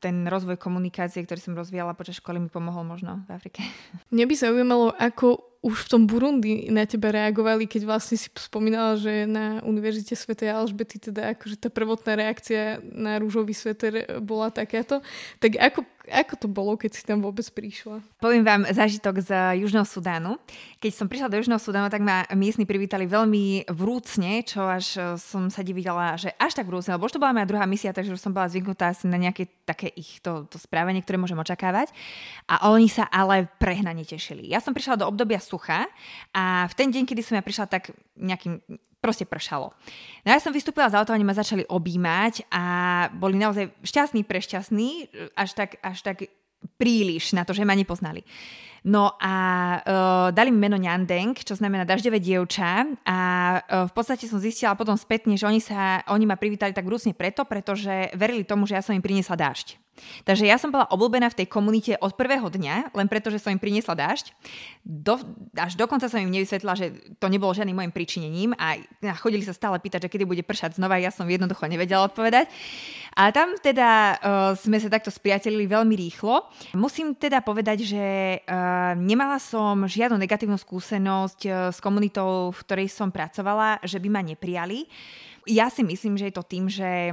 ten 0.00 0.28
rozvoj 0.28 0.60
komunikácie, 0.60 1.24
ktorý 1.24 1.40
som 1.40 1.56
rozvíjala 1.56 1.96
počas 1.96 2.20
školy, 2.20 2.40
mi 2.40 2.52
pomohol 2.52 2.84
možno 2.84 3.24
v 3.28 3.30
Afrike. 3.32 3.64
Mne 4.12 4.28
by 4.28 4.34
zaujímalo, 4.36 4.92
ako 4.96 5.51
už 5.62 5.86
v 5.86 5.90
tom 5.94 6.02
Burundi 6.10 6.66
na 6.74 6.82
teba 6.82 7.14
reagovali, 7.14 7.70
keď 7.70 7.86
vlastne 7.86 8.18
si 8.18 8.26
spomínala, 8.34 8.98
že 8.98 9.30
na 9.30 9.62
Univerzite 9.62 10.18
Sv. 10.18 10.34
Alžbety 10.42 10.98
teda 10.98 11.38
akože 11.38 11.54
tá 11.54 11.70
prvotná 11.70 12.18
reakcia 12.18 12.82
na 12.82 13.22
rúžový 13.22 13.54
sveter 13.54 14.18
bola 14.18 14.50
takáto. 14.50 14.98
Tak 15.38 15.54
ako, 15.62 15.86
ako 16.10 16.34
to 16.34 16.48
bolo, 16.50 16.74
keď 16.74 16.90
si 16.98 17.06
tam 17.06 17.22
vôbec 17.22 17.46
prišla? 17.46 18.02
Poviem 18.18 18.42
vám 18.42 18.66
zážitok 18.66 19.22
z 19.22 19.62
Južného 19.62 19.86
Sudánu. 19.86 20.34
Keď 20.82 20.92
som 20.98 21.06
prišla 21.06 21.30
do 21.30 21.38
Južného 21.38 21.62
Sudánu, 21.62 21.94
tak 21.94 22.02
ma 22.02 22.26
miestni 22.34 22.66
privítali 22.66 23.06
veľmi 23.06 23.70
vrúcne, 23.70 24.42
čo 24.42 24.66
až 24.66 24.98
e, 24.98 25.14
som 25.14 25.46
sa 25.46 25.62
divila, 25.62 26.18
že 26.18 26.34
až 26.42 26.58
tak 26.58 26.66
vrúcne, 26.66 26.98
lebo 26.98 27.06
už 27.06 27.14
to 27.14 27.22
bola 27.22 27.38
moja 27.38 27.46
druhá 27.46 27.70
misia, 27.70 27.94
takže 27.94 28.10
už 28.10 28.18
som 28.18 28.34
bola 28.34 28.50
zvyknutá 28.50 28.90
asi 28.90 29.06
na 29.06 29.14
nejaké 29.14 29.46
také 29.62 29.94
ich 29.94 30.18
to, 30.26 30.42
to 30.50 30.58
správanie, 30.58 31.06
ktoré 31.06 31.22
môžem 31.22 31.38
očakávať. 31.38 31.94
A 32.50 32.66
oni 32.66 32.90
sa 32.90 33.06
ale 33.06 33.46
prehnane 33.62 34.02
tešili. 34.02 34.50
Ja 34.50 34.58
som 34.58 34.74
prišla 34.74 34.98
do 34.98 35.06
obdobia 35.06 35.38
sucha 35.52 35.84
a 36.32 36.64
v 36.64 36.74
ten 36.74 36.88
deň, 36.88 37.04
kedy 37.04 37.20
som 37.20 37.36
ja 37.36 37.44
prišla, 37.44 37.68
tak 37.68 37.92
nejakým 38.16 38.64
proste 39.02 39.26
pršalo. 39.26 39.74
No 40.22 40.28
ja 40.30 40.38
som 40.38 40.54
vystúpila 40.54 40.86
z 40.86 40.96
auta, 40.96 41.12
oni 41.12 41.26
ma 41.26 41.34
začali 41.34 41.66
objímať 41.66 42.46
a 42.48 42.64
boli 43.10 43.34
naozaj 43.34 43.74
šťastní, 43.82 44.22
prešťastní, 44.22 44.88
až 45.34 45.58
tak, 45.58 45.82
až 45.82 46.06
tak 46.06 46.30
príliš 46.78 47.34
na 47.34 47.42
to, 47.42 47.50
že 47.50 47.66
ma 47.66 47.74
nepoznali. 47.74 48.22
No 48.82 49.14
a 49.18 49.34
uh, 49.78 50.28
dali 50.34 50.50
mi 50.50 50.58
meno 50.58 50.74
Nyandeng, 50.74 51.38
čo 51.38 51.54
znamená 51.54 51.86
dažďové 51.86 52.18
dievča 52.18 52.86
a 53.06 53.18
uh, 53.58 53.86
v 53.86 53.92
podstate 53.94 54.26
som 54.26 54.42
zistila 54.42 54.78
potom 54.78 54.98
spätne, 54.98 55.38
že 55.38 55.46
oni, 55.46 55.62
sa, 55.62 56.02
oni 56.10 56.26
ma 56.26 56.34
privítali 56.34 56.74
tak 56.74 56.86
rúsne 56.86 57.14
preto, 57.14 57.46
pretože 57.46 58.10
verili 58.18 58.42
tomu, 58.42 58.66
že 58.66 58.78
ja 58.78 58.82
som 58.82 58.94
im 58.94 59.02
priniesla 59.02 59.38
dážď. 59.38 59.81
Takže 60.24 60.48
ja 60.48 60.56
som 60.56 60.72
bola 60.72 60.88
obľúbená 60.88 61.28
v 61.28 61.44
tej 61.44 61.46
komunite 61.52 61.92
od 62.00 62.16
prvého 62.16 62.48
dňa, 62.48 62.96
len 62.96 63.06
preto, 63.12 63.28
že 63.28 63.38
som 63.38 63.52
im 63.52 63.60
priniesla 63.60 63.92
dážď. 63.92 64.32
Do, 64.82 65.20
až 65.52 65.76
dokonca 65.76 66.08
som 66.08 66.18
im 66.18 66.32
nevysvetlila, 66.32 66.74
že 66.74 66.86
to 67.20 67.28
nebolo 67.28 67.52
žiadnym 67.52 67.76
môjim 67.76 67.92
príčinením 67.92 68.56
a 68.56 68.80
chodili 69.20 69.44
sa 69.44 69.52
stále 69.52 69.76
pýtať, 69.78 70.08
že 70.08 70.12
kedy 70.12 70.24
bude 70.24 70.42
pršať 70.42 70.80
znova, 70.80 70.96
ja 70.96 71.12
som 71.12 71.28
jednoducho 71.28 71.68
nevedela 71.68 72.08
odpovedať. 72.08 72.48
A 73.12 73.28
tam 73.28 73.52
teda 73.60 74.16
uh, 74.16 74.18
sme 74.56 74.80
sa 74.80 74.88
takto 74.88 75.12
spriatelili 75.12 75.68
veľmi 75.68 75.92
rýchlo. 75.92 76.48
Musím 76.72 77.12
teda 77.12 77.44
povedať, 77.44 77.84
že 77.84 78.04
uh, 78.40 78.96
nemala 78.96 79.36
som 79.36 79.84
žiadnu 79.84 80.16
negatívnu 80.16 80.56
skúsenosť 80.56 81.40
uh, 81.44 81.52
s 81.68 81.78
komunitou, 81.84 82.48
v 82.56 82.60
ktorej 82.64 82.88
som 82.88 83.12
pracovala, 83.12 83.84
že 83.84 84.00
by 84.00 84.08
ma 84.08 84.24
neprijali. 84.24 84.88
Ja 85.44 85.68
si 85.68 85.84
myslím, 85.84 86.16
že 86.16 86.32
je 86.32 86.34
to 86.34 86.44
tým, 86.48 86.72
že 86.72 87.12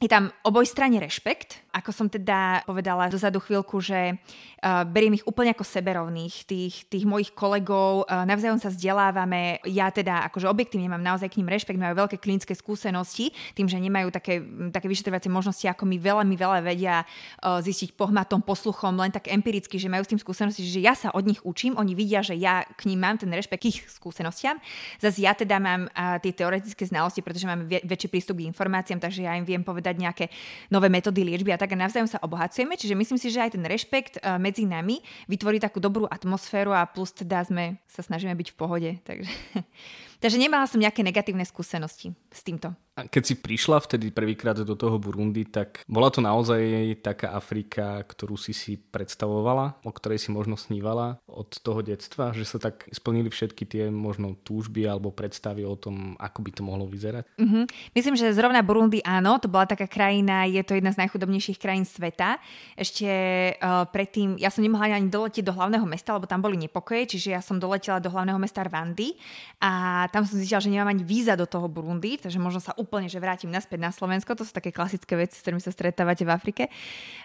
je 0.00 0.08
tam 0.08 0.32
obojstranne 0.48 0.96
rešpekt. 0.96 1.60
Ako 1.70 1.94
som 1.94 2.10
teda 2.10 2.66
povedala 2.66 3.06
dozadu 3.06 3.38
chvíľku, 3.38 3.78
že 3.78 4.18
uh, 4.18 4.82
beriem 4.82 5.14
ich 5.14 5.22
úplne 5.22 5.54
ako 5.54 5.62
seberovných, 5.62 6.42
tých, 6.42 6.90
tých 6.90 7.06
mojich 7.06 7.30
kolegov, 7.30 8.10
uh, 8.10 8.26
navzájom 8.26 8.58
sa 8.58 8.74
vzdelávame. 8.74 9.62
Ja 9.70 9.94
teda 9.94 10.26
akože 10.26 10.50
objektívne 10.50 10.90
mám 10.90 11.06
naozaj 11.06 11.30
k 11.30 11.38
ním 11.38 11.54
rešpekt, 11.54 11.78
majú 11.78 11.94
veľké 11.94 12.18
klinické 12.18 12.58
skúsenosti, 12.58 13.30
tým, 13.54 13.70
že 13.70 13.78
nemajú 13.78 14.10
také, 14.10 14.42
také 14.74 14.90
vyšetrovacie 14.90 15.30
možnosti, 15.30 15.62
ako 15.70 15.86
my 15.86 15.96
veľa, 16.02 16.26
my 16.26 16.34
veľa 16.34 16.58
vedia 16.66 17.06
uh, 17.06 17.62
zistiť 17.62 17.94
pohmatom, 17.94 18.42
posluchom, 18.42 18.98
len 18.98 19.14
tak 19.14 19.30
empiricky, 19.30 19.78
že 19.78 19.86
majú 19.86 20.02
s 20.02 20.10
tým 20.10 20.18
skúsenosti, 20.18 20.66
že 20.66 20.82
ja 20.82 20.98
sa 20.98 21.14
od 21.14 21.22
nich 21.22 21.38
učím, 21.46 21.78
oni 21.78 21.94
vidia, 21.94 22.18
že 22.26 22.34
ja 22.34 22.66
k 22.66 22.90
ním 22.90 22.98
mám 22.98 23.14
ten 23.14 23.30
rešpekt 23.30 23.62
k 23.62 23.70
ich 23.70 23.78
skúsenostiam. 23.86 24.58
Zase 24.98 25.22
ja 25.22 25.38
teda 25.38 25.62
mám 25.62 25.86
uh, 25.86 26.18
tie 26.18 26.34
teoretické 26.34 26.82
znalosti, 26.82 27.22
pretože 27.22 27.46
mám 27.46 27.70
väčší 27.70 28.10
prístup 28.10 28.42
k 28.42 28.50
informáciám, 28.50 28.98
takže 28.98 29.22
ja 29.22 29.38
im 29.38 29.46
viem 29.46 29.62
povedať 29.62 29.94
nejaké 30.02 30.26
nové 30.74 30.90
metódy 30.90 31.22
liečby 31.22 31.54
a 31.54 31.59
tak 31.60 31.76
a 31.76 31.76
navzájom 31.76 32.08
sa 32.08 32.24
obohacujeme. 32.24 32.80
Čiže 32.80 32.96
myslím 32.96 33.20
si, 33.20 33.28
že 33.28 33.44
aj 33.44 33.52
ten 33.52 33.64
rešpekt 33.68 34.16
eh, 34.16 34.40
medzi 34.40 34.64
nami 34.64 35.04
vytvorí 35.28 35.60
takú 35.60 35.76
dobrú 35.76 36.08
atmosféru 36.08 36.72
a 36.72 36.88
plus 36.88 37.12
teda 37.12 37.44
sme 37.44 37.76
sa 37.84 38.00
snažíme 38.00 38.32
byť 38.32 38.48
v 38.48 38.56
pohode. 38.56 38.90
Takže, 39.04 39.28
takže 40.20 40.38
nemala 40.38 40.68
som 40.68 40.78
nejaké 40.78 41.00
negatívne 41.00 41.42
skúsenosti 41.48 42.14
s 42.30 42.40
týmto. 42.44 42.76
A 43.00 43.08
keď 43.08 43.22
si 43.32 43.34
prišla 43.40 43.80
vtedy 43.80 44.12
prvýkrát 44.12 44.60
do 44.60 44.76
toho 44.76 45.00
Burundi, 45.00 45.48
tak 45.48 45.80
bola 45.88 46.12
to 46.12 46.20
naozaj 46.20 46.60
taká 47.00 47.32
Afrika, 47.32 48.04
ktorú 48.04 48.36
si 48.36 48.52
si 48.52 48.76
predstavovala, 48.76 49.80
o 49.88 49.90
ktorej 49.94 50.20
si 50.20 50.28
možno 50.28 50.60
snívala 50.60 51.16
od 51.24 51.48
toho 51.64 51.80
detstva, 51.80 52.36
že 52.36 52.44
sa 52.44 52.60
tak 52.60 52.84
splnili 52.92 53.32
všetky 53.32 53.64
tie 53.64 53.88
možno 53.88 54.36
túžby 54.44 54.84
alebo 54.84 55.14
predstavy 55.14 55.64
o 55.64 55.80
tom, 55.80 56.12
ako 56.20 56.38
by 56.44 56.50
to 56.52 56.62
mohlo 56.66 56.84
vyzerať? 56.84 57.24
Mm-hmm. 57.40 57.64
Myslím, 57.96 58.14
že 58.20 58.36
zrovna 58.36 58.60
Burundi 58.60 59.00
áno, 59.00 59.40
to 59.40 59.48
bola 59.48 59.64
taká 59.64 59.88
krajina, 59.88 60.44
je 60.44 60.60
to 60.60 60.76
jedna 60.76 60.92
z 60.92 61.00
najchudobnejších 61.06 61.56
krajín 61.56 61.88
sveta. 61.88 62.36
Ešte 62.76 63.08
uh, 63.56 63.88
predtým, 63.88 64.36
ja 64.36 64.52
som 64.52 64.60
nemohla 64.60 64.92
ani 64.92 65.08
doletieť 65.08 65.46
do 65.46 65.56
hlavného 65.56 65.86
mesta, 65.88 66.12
lebo 66.12 66.28
tam 66.28 66.44
boli 66.44 66.60
nepokoje, 66.60 67.16
čiže 67.16 67.32
ja 67.32 67.40
som 67.40 67.56
doletela 67.56 67.96
do 68.02 68.12
hlavného 68.12 68.36
mesta 68.36 68.60
Rwandy 68.60 69.16
a 69.62 70.04
tam 70.10 70.26
som 70.26 70.36
zistila, 70.36 70.58
že 70.58 70.68
nemám 70.68 70.90
ani 70.90 71.06
víza 71.06 71.38
do 71.38 71.46
toho 71.46 71.70
Burundi, 71.70 72.18
takže 72.18 72.42
možno 72.42 72.58
sa 72.58 72.74
úplne, 72.76 73.06
že 73.06 73.22
vrátim 73.22 73.48
naspäť 73.48 73.78
na 73.80 73.90
Slovensko. 73.94 74.34
To 74.34 74.44
sú 74.44 74.50
také 74.50 74.74
klasické 74.74 75.14
veci, 75.14 75.38
s 75.38 75.42
ktorými 75.46 75.62
sa 75.62 75.70
stretávate 75.70 76.26
v 76.26 76.30
Afrike. 76.34 76.62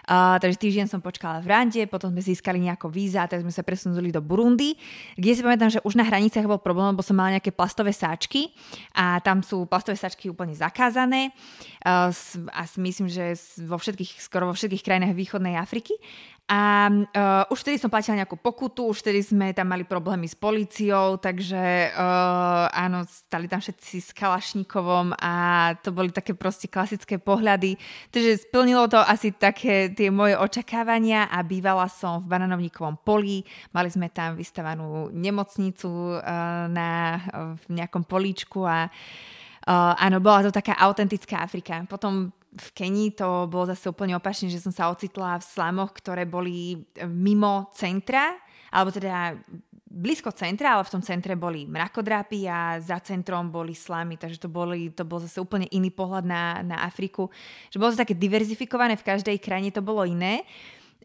Uh, 0.06 0.38
takže 0.38 0.56
týždeň 0.62 0.86
som 0.86 1.02
počkala 1.02 1.42
v 1.42 1.50
Rande, 1.50 1.82
potom 1.90 2.14
sme 2.14 2.22
získali 2.22 2.62
nejako 2.62 2.88
víza, 2.88 3.26
tak 3.26 3.42
sme 3.42 3.50
sa 3.50 3.66
presunuli 3.66 4.14
do 4.14 4.22
Burundi, 4.22 4.78
kde 5.18 5.30
si 5.34 5.42
pamätám, 5.42 5.74
že 5.74 5.82
už 5.82 5.98
na 5.98 6.06
hraniciach 6.06 6.46
bol 6.46 6.62
problém, 6.62 6.94
lebo 6.94 7.02
som 7.02 7.18
mala 7.18 7.36
nejaké 7.36 7.50
plastové 7.50 7.90
sáčky 7.90 8.54
a 8.94 9.18
tam 9.20 9.42
sú 9.42 9.66
plastové 9.66 9.98
sáčky 9.98 10.30
úplne 10.30 10.54
zakázané. 10.54 11.34
Uh, 11.82 12.14
a 12.54 12.62
myslím, 12.78 13.10
že 13.10 13.34
vo 13.66 13.76
všetkých, 13.76 14.22
skoro 14.22 14.48
vo 14.48 14.54
všetkých 14.54 14.86
krajinách 14.86 15.18
východnej 15.18 15.58
Afriky. 15.58 15.98
A 16.46 16.86
uh, 16.86 17.42
už 17.50 17.66
vtedy 17.66 17.74
som 17.74 17.90
platila 17.90 18.22
nejakú 18.22 18.38
pokutu, 18.38 18.86
už 18.86 19.02
vtedy 19.02 19.18
sme 19.18 19.50
tam 19.50 19.66
mali 19.66 19.82
problémy 19.82 20.30
s 20.30 20.38
políciou, 20.38 21.18
takže 21.18 21.90
uh, 21.90 22.70
áno, 22.70 23.02
stali 23.02 23.50
tam 23.50 23.58
všetci 23.58 23.96
s 23.98 24.14
Kalašníkovom 24.14 25.18
a 25.18 25.34
to 25.82 25.90
boli 25.90 26.14
také 26.14 26.38
proste 26.38 26.70
klasické 26.70 27.18
pohľady. 27.18 27.74
Takže 28.14 28.46
splnilo 28.46 28.86
to 28.86 29.02
asi 29.02 29.34
také 29.34 29.90
tie 29.90 30.06
moje 30.06 30.38
očakávania 30.38 31.26
a 31.26 31.42
bývala 31.42 31.90
som 31.90 32.22
v 32.22 32.30
bananovníkovom 32.30 33.02
poli. 33.02 33.42
Mali 33.74 33.90
sme 33.90 34.06
tam 34.14 34.38
vystavanú 34.38 35.10
nemocnicu 35.10 36.22
uh, 36.22 36.70
na, 36.70 37.18
uh, 37.26 37.58
v 37.58 37.82
nejakom 37.82 38.06
políčku 38.06 38.62
a 38.62 38.86
Uh, 39.66 39.98
áno, 39.98 40.22
bola 40.22 40.46
to 40.46 40.54
taká 40.54 40.78
autentická 40.78 41.42
Afrika. 41.42 41.82
Potom 41.90 42.30
v 42.56 42.68
Kenii 42.72 43.12
to 43.12 43.44
bolo 43.52 43.68
zase 43.68 43.92
úplne 43.92 44.16
opačne, 44.16 44.48
že 44.48 44.60
som 44.64 44.72
sa 44.72 44.88
ocitla 44.88 45.36
v 45.36 45.44
slamoch, 45.44 45.92
ktoré 46.00 46.24
boli 46.24 46.88
e, 46.96 47.04
mimo 47.04 47.68
centra, 47.76 48.32
alebo 48.72 48.88
teda 48.90 49.36
blízko 49.86 50.34
centra, 50.34 50.76
ale 50.76 50.84
v 50.84 50.92
tom 50.92 51.02
centre 51.04 51.38
boli 51.38 51.64
mrakodrápy 51.64 52.44
a 52.50 52.76
za 52.82 53.00
centrom 53.00 53.48
boli 53.48 53.72
slamy, 53.72 54.20
takže 54.20 54.42
to, 54.42 54.48
boli, 54.50 54.92
to 54.92 55.06
bol 55.08 55.22
zase 55.22 55.40
úplne 55.40 55.64
iný 55.72 55.88
pohľad 55.88 56.24
na, 56.26 56.60
na 56.60 56.76
Afriku. 56.84 57.32
Že 57.72 57.80
bolo 57.80 57.90
to 57.94 58.02
také 58.02 58.12
diverzifikované, 58.18 58.98
v 58.98 59.06
každej 59.06 59.36
krajine 59.40 59.72
to 59.72 59.80
bolo 59.80 60.04
iné. 60.04 60.44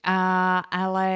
A, 0.02 0.18
ale 0.68 1.08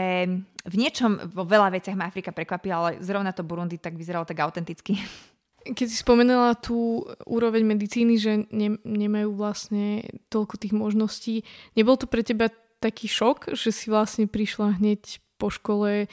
v 0.61 0.75
niečom, 0.77 1.33
vo 1.33 1.43
veľa 1.43 1.73
veciach 1.73 1.97
ma 1.97 2.05
Afrika 2.05 2.29
prekvapila, 2.29 2.75
ale 2.77 2.91
zrovna 3.01 3.33
to 3.33 3.41
Burundi 3.41 3.81
tak 3.81 3.97
vyzeralo 3.97 4.23
tak 4.29 4.39
autenticky. 4.39 4.95
Keď 5.65 5.87
si 5.89 5.97
spomenula 5.97 6.53
tú 6.61 7.01
úroveň 7.25 7.65
medicíny, 7.65 8.21
že 8.21 8.45
ne, 8.53 8.77
nemajú 8.85 9.33
vlastne 9.33 10.05
toľko 10.29 10.61
tých 10.61 10.73
možností, 10.77 11.41
nebol 11.73 11.97
to 11.97 12.05
pre 12.05 12.21
teba 12.21 12.53
taký 12.77 13.09
šok, 13.09 13.57
že 13.57 13.73
si 13.73 13.89
vlastne 13.89 14.29
prišla 14.29 14.77
hneď 14.77 15.17
po 15.41 15.49
škole, 15.49 16.05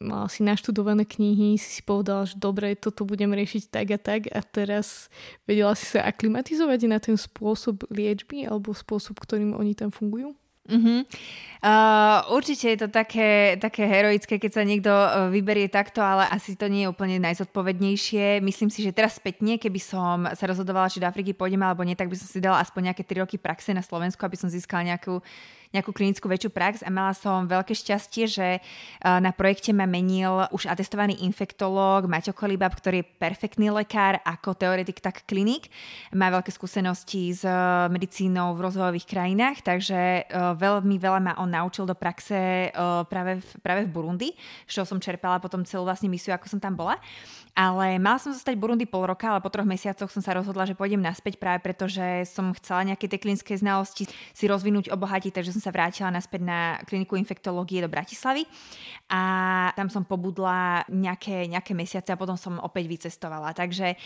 mala 0.00 0.28
si 0.28 0.44
naštudované 0.44 1.04
knihy, 1.08 1.56
si 1.56 1.80
si 1.80 1.82
povedala, 1.84 2.28
že 2.28 2.36
dobre, 2.36 2.76
toto 2.76 3.08
budem 3.08 3.32
riešiť 3.32 3.62
tak 3.72 3.86
a 3.92 3.98
tak 4.00 4.20
a 4.28 4.40
teraz 4.44 5.08
vedela 5.48 5.72
si 5.72 5.86
sa 5.88 6.04
aklimatizovať 6.04 6.80
na 6.88 6.98
ten 7.00 7.16
spôsob 7.16 7.88
liečby 7.88 8.44
alebo 8.44 8.76
spôsob, 8.76 9.16
ktorým 9.20 9.56
oni 9.56 9.72
tam 9.72 9.88
fungujú? 9.88 10.36
Uh-huh. 10.66 11.06
Uh, 11.66 12.22
určite 12.36 12.68
je 12.68 12.78
to 12.78 12.88
také, 12.92 13.58
také 13.58 13.88
heroické, 13.88 14.38
keď 14.38 14.50
sa 14.54 14.62
niekto 14.62 14.92
uh, 14.92 15.32
vyberie 15.32 15.66
takto, 15.66 15.98
ale 15.98 16.28
asi 16.28 16.54
to 16.54 16.68
nie 16.70 16.86
je 16.86 16.92
úplne 16.92 17.18
najzodpovednejšie. 17.18 18.44
Myslím 18.44 18.70
si, 18.70 18.84
že 18.86 18.94
teraz 18.94 19.18
spätne, 19.18 19.58
keby 19.58 19.80
som 19.80 20.30
sa 20.36 20.44
rozhodovala, 20.46 20.92
či 20.92 21.02
do 21.02 21.08
Afriky 21.08 21.32
pôjdem 21.34 21.64
alebo 21.64 21.82
nie, 21.82 21.98
tak 21.98 22.12
by 22.12 22.14
som 22.14 22.28
si 22.28 22.38
dala 22.38 22.62
aspoň 22.62 22.92
nejaké 22.92 23.02
3 23.02 23.24
roky 23.24 23.40
praxe 23.40 23.74
na 23.74 23.82
Slovensku, 23.82 24.20
aby 24.22 24.36
som 24.38 24.46
získala 24.52 24.94
nejakú 24.94 25.18
nejakú 25.76 25.92
klinickú 25.92 26.24
väčšiu 26.24 26.50
prax 26.50 26.80
a 26.80 26.88
mala 26.88 27.12
som 27.12 27.44
veľké 27.44 27.76
šťastie, 27.76 28.24
že 28.24 28.48
e, 28.56 28.60
na 29.04 29.28
projekte 29.36 29.76
ma 29.76 29.84
menil 29.84 30.48
už 30.50 30.72
atestovaný 30.72 31.20
infektológ 31.20 32.08
Maťo 32.08 32.32
Kolibab, 32.32 32.72
ktorý 32.72 33.04
je 33.04 33.10
perfektný 33.20 33.68
lekár 33.68 34.16
ako 34.24 34.56
teoretik, 34.56 35.04
tak 35.04 35.28
klinik. 35.28 35.68
Má 36.16 36.32
veľké 36.32 36.48
skúsenosti 36.48 37.36
s 37.36 37.44
e, 37.44 37.52
medicínou 37.92 38.56
v 38.56 38.64
rozvojových 38.64 39.06
krajinách, 39.06 39.60
takže 39.60 40.00
e, 40.00 40.22
veľmi 40.56 40.96
veľa 40.96 41.20
ma 41.20 41.32
on 41.36 41.52
naučil 41.52 41.84
do 41.84 41.92
praxe 41.92 42.72
práve 43.10 43.38
v, 43.40 43.48
práve 43.60 43.82
v 43.84 43.92
Burundi, 43.92 44.28
čo 44.64 44.88
som 44.88 44.96
čerpala 44.96 45.36
potom 45.42 45.62
celú 45.68 45.84
vlastne 45.84 46.08
misiu, 46.08 46.32
ako 46.32 46.48
som 46.48 46.60
tam 46.62 46.72
bola. 46.72 46.96
Ale 47.56 47.96
mala 47.96 48.20
som 48.20 48.36
zostať 48.36 48.52
Burundi 48.60 48.84
pol 48.84 49.08
roka, 49.08 49.32
ale 49.32 49.40
po 49.40 49.48
troch 49.48 49.64
mesiacoch 49.64 50.12
som 50.12 50.20
sa 50.20 50.36
rozhodla, 50.36 50.68
že 50.68 50.76
pôjdem 50.76 51.00
naspäť 51.00 51.40
práve 51.40 51.64
preto, 51.64 51.88
že 51.88 52.28
som 52.28 52.52
chcela 52.52 52.84
nejaké 52.84 53.08
tie 53.08 53.16
klinické 53.16 53.56
znalosti 53.56 54.04
si 54.36 54.44
rozvinúť, 54.44 54.92
obohatiť, 54.92 55.32
takže 55.32 55.56
som 55.56 55.64
sa 55.66 55.74
vrátila 55.74 56.14
naspäť 56.14 56.46
na 56.46 56.78
kliniku 56.86 57.18
infektológie 57.18 57.82
do 57.82 57.90
Bratislavy 57.90 58.46
a 59.10 59.22
tam 59.74 59.90
som 59.90 60.06
pobudla 60.06 60.86
nejaké, 60.86 61.50
nejaké 61.50 61.74
mesiace 61.74 62.14
a 62.14 62.20
potom 62.20 62.38
som 62.38 62.62
opäť 62.62 62.86
vycestovala. 62.86 63.50
Takže 63.50 63.98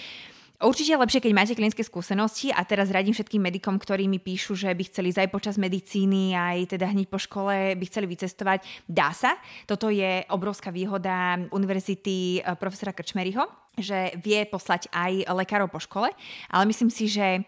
Určite 0.60 0.92
je 0.92 1.00
lepšie, 1.00 1.24
keď 1.24 1.32
máte 1.32 1.56
klinické 1.56 1.80
skúsenosti 1.80 2.52
a 2.52 2.60
teraz 2.68 2.92
radím 2.92 3.16
všetkým 3.16 3.40
medikom, 3.40 3.80
ktorí 3.80 4.04
mi 4.04 4.20
píšu, 4.20 4.52
že 4.52 4.68
by 4.68 4.92
chceli 4.92 5.08
aj 5.08 5.32
počas 5.32 5.56
medicíny, 5.56 6.36
aj 6.36 6.76
teda 6.76 6.84
hneď 6.84 7.08
po 7.08 7.16
škole 7.16 7.72
by 7.80 7.84
chceli 7.88 8.04
vycestovať. 8.12 8.84
Dá 8.84 9.08
sa. 9.16 9.40
Toto 9.64 9.88
je 9.88 10.20
obrovská 10.28 10.68
výhoda 10.68 11.40
univerzity 11.49 12.44
eh, 12.44 12.60
profesora 12.60 12.92
Krčmeryho, 12.92 13.49
že 13.80 14.12
vie 14.20 14.44
poslať 14.44 14.92
aj 14.92 15.32
lekárov 15.32 15.73
po 15.73 15.80
škole, 15.80 16.12
ale 16.52 16.64
myslím 16.68 16.92
si, 16.92 17.08
že 17.08 17.40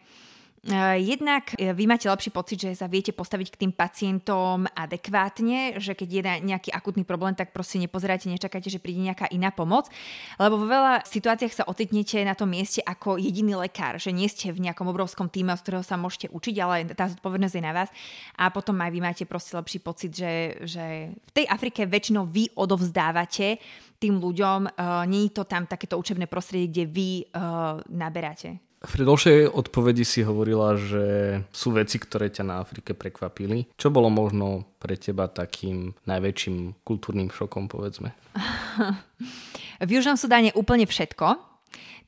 jednak 1.02 1.58
eh, 1.58 1.74
vy 1.74 1.90
máte 1.90 2.06
lepší 2.06 2.30
pocit, 2.30 2.58
že 2.62 2.78
sa 2.78 2.86
viete 2.86 3.10
postaviť 3.10 3.48
k 3.50 3.60
tým 3.66 3.72
pacientom 3.74 4.62
adekvátne, 4.70 5.82
že 5.82 5.98
keď 5.98 6.08
je 6.08 6.22
nejaký 6.46 6.70
akutný 6.70 7.02
problém, 7.02 7.34
tak 7.34 7.50
proste 7.50 7.82
nepozeráte, 7.82 8.30
nečakáte, 8.30 8.70
že 8.70 8.78
príde 8.78 9.02
nejaká 9.02 9.26
iná 9.34 9.50
pomoc. 9.50 9.90
Lebo 10.38 10.62
vo 10.62 10.70
veľa 10.70 11.02
situáciách 11.02 11.50
sa 11.50 11.64
ocitnete 11.66 12.22
na 12.22 12.38
tom 12.38 12.46
mieste 12.46 12.78
ako 12.78 13.18
jediný 13.18 13.58
lekár, 13.58 13.98
že 13.98 14.14
nie 14.14 14.30
ste 14.30 14.54
v 14.54 14.62
nejakom 14.62 14.86
obrovskom 14.86 15.26
týme, 15.26 15.50
od 15.50 15.58
ktorého 15.58 15.82
sa 15.82 15.98
môžete 15.98 16.30
učiť, 16.30 16.54
ale 16.62 16.94
tá 16.94 17.10
zodpovednosť 17.10 17.54
je 17.58 17.62
na 17.66 17.74
vás. 17.74 17.90
A 18.38 18.54
potom 18.54 18.78
aj 18.78 18.90
vy 18.94 19.00
máte 19.02 19.24
proste 19.26 19.58
lepší 19.58 19.82
pocit, 19.82 20.14
že, 20.14 20.62
že 20.62 21.10
v 21.10 21.30
tej 21.42 21.50
Afrike 21.50 21.90
väčšinou 21.90 22.30
vy 22.30 22.54
odovzdávate 22.54 23.58
tým 23.98 24.18
ľuďom, 24.18 24.78
uh, 24.78 25.06
je 25.06 25.30
to 25.34 25.42
tam 25.42 25.66
takéto 25.66 25.98
učebné 25.98 26.30
prostredie, 26.30 26.70
kde 26.70 26.84
vy 26.86 27.10
uh, 27.34 27.78
naberáte. 27.90 28.71
V 28.82 28.90
predošlej 28.98 29.46
odpovedi 29.46 30.02
si 30.02 30.26
hovorila, 30.26 30.74
že 30.74 31.38
sú 31.54 31.70
veci, 31.70 32.02
ktoré 32.02 32.34
ťa 32.34 32.42
na 32.42 32.54
Afrike 32.58 32.98
prekvapili. 32.98 33.70
Čo 33.78 33.94
bolo 33.94 34.10
možno 34.10 34.66
pre 34.82 34.98
teba 34.98 35.30
takým 35.30 35.94
najväčším 36.02 36.82
kultúrnym 36.82 37.30
šokom, 37.30 37.70
povedzme? 37.70 38.10
v 39.86 39.90
Južnom 39.90 40.18
Sudáne 40.18 40.50
úplne 40.58 40.90
všetko 40.90 41.51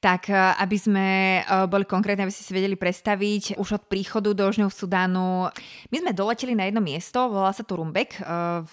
tak 0.01 0.31
e, 0.31 0.35
aby 0.35 0.77
sme 0.79 1.07
e, 1.39 1.41
boli 1.67 1.85
konkrétne, 1.85 2.27
aby 2.27 2.35
ste 2.35 2.47
si 2.47 2.53
vedeli 2.55 2.79
predstaviť, 2.79 3.59
už 3.59 3.69
od 3.79 3.85
príchodu 3.89 4.31
do 4.35 4.43
Južného 4.47 4.71
Sudánu, 4.71 5.49
my 5.91 5.97
sme 5.97 6.13
doleteli 6.13 6.55
na 6.55 6.69
jedno 6.69 6.85
miesto, 6.85 7.29
volá 7.29 7.51
sa 7.51 7.67
to 7.67 7.79
Rumbek, 7.79 8.19
e, 8.19 8.23
v, 8.65 8.73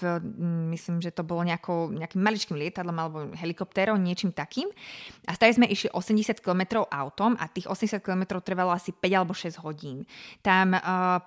myslím, 0.73 0.99
že 0.99 1.15
to 1.15 1.25
bolo 1.25 1.45
nejako, 1.45 1.91
nejakým 1.91 2.21
maličkým 2.21 2.57
lietadlom 2.57 2.97
alebo 2.97 3.17
helikoptérom, 3.35 3.97
niečím 3.99 4.35
takým. 4.35 4.69
A 5.27 5.35
stali 5.35 5.55
sme 5.55 5.65
išli 5.69 5.89
80 5.93 6.41
km 6.41 6.83
autom 6.89 7.37
a 7.39 7.47
tých 7.47 7.69
80 7.69 8.01
km 8.01 8.41
trvalo 8.41 8.73
asi 8.73 8.91
5 8.91 9.17
alebo 9.17 9.33
6 9.33 9.61
hodín. 9.63 10.03
Tam 10.41 10.73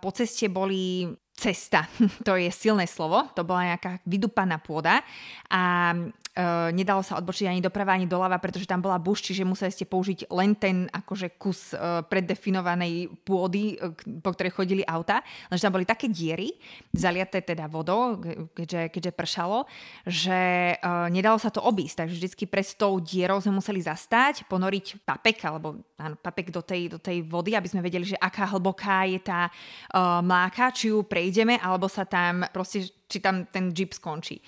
po 0.01 0.11
ceste 0.11 0.51
boli 0.51 1.09
cesta, 1.35 1.91
to 2.27 2.39
je 2.39 2.49
silné 2.55 2.87
slovo, 2.87 3.27
to 3.35 3.43
bola 3.43 3.75
nejaká 3.75 3.99
vydupaná 4.07 4.63
pôda 4.63 5.03
a 5.51 5.95
Uh, 6.35 6.75
nedalo 6.75 6.99
sa 6.99 7.15
odbočiť 7.23 7.47
ani 7.47 7.63
doprava, 7.63 7.95
ani 7.95 8.11
doľava, 8.11 8.43
pretože 8.43 8.67
tam 8.67 8.83
bola 8.83 8.99
buš, 8.99 9.23
čiže 9.23 9.47
museli 9.47 9.71
ste 9.71 9.87
použiť 9.87 10.27
len 10.35 10.59
ten 10.59 10.91
akože 10.91 11.39
kus 11.39 11.71
uh, 11.79 12.03
preddefinovanej 12.11 13.23
pôdy, 13.23 13.79
uh, 13.79 13.95
po 14.19 14.35
ktorej 14.35 14.51
chodili 14.51 14.83
auta, 14.83 15.23
lenže 15.47 15.63
tam 15.63 15.79
boli 15.79 15.87
také 15.87 16.11
diery, 16.11 16.51
zaliaté 16.91 17.39
teda 17.39 17.71
vodou, 17.71 18.19
keďže, 18.51 18.91
keďže 18.91 19.13
pršalo, 19.15 19.63
že 20.11 20.75
uh, 20.75 21.07
nedalo 21.07 21.39
sa 21.39 21.55
to 21.55 21.63
obísť, 21.63 22.03
takže 22.03 22.19
vždycky 22.19 22.51
pred 22.51 22.67
tou 22.75 22.99
dierou 22.99 23.39
sme 23.39 23.55
museli 23.55 23.79
zastať, 23.79 24.51
ponoriť 24.51 25.07
papek, 25.07 25.39
alebo 25.47 25.87
áno, 26.03 26.19
papek 26.19 26.51
do 26.51 26.67
tej, 26.67 26.91
do 26.91 26.99
tej 26.99 27.23
vody, 27.23 27.55
aby 27.55 27.71
sme 27.71 27.79
vedeli, 27.79 28.11
že 28.11 28.19
aká 28.19 28.51
hlboká 28.51 29.07
je 29.07 29.23
tá 29.23 29.47
uh, 29.47 30.19
mláka, 30.19 30.75
či 30.75 30.91
ju 30.91 31.07
prejdeme, 31.25 31.57
alebo 31.57 31.89
sa 31.89 32.05
tam 32.05 32.45
proste, 32.53 32.85
či 33.09 33.17
tam 33.17 33.49
ten 33.49 33.73
jeep 33.73 33.97
skončí. 33.97 34.45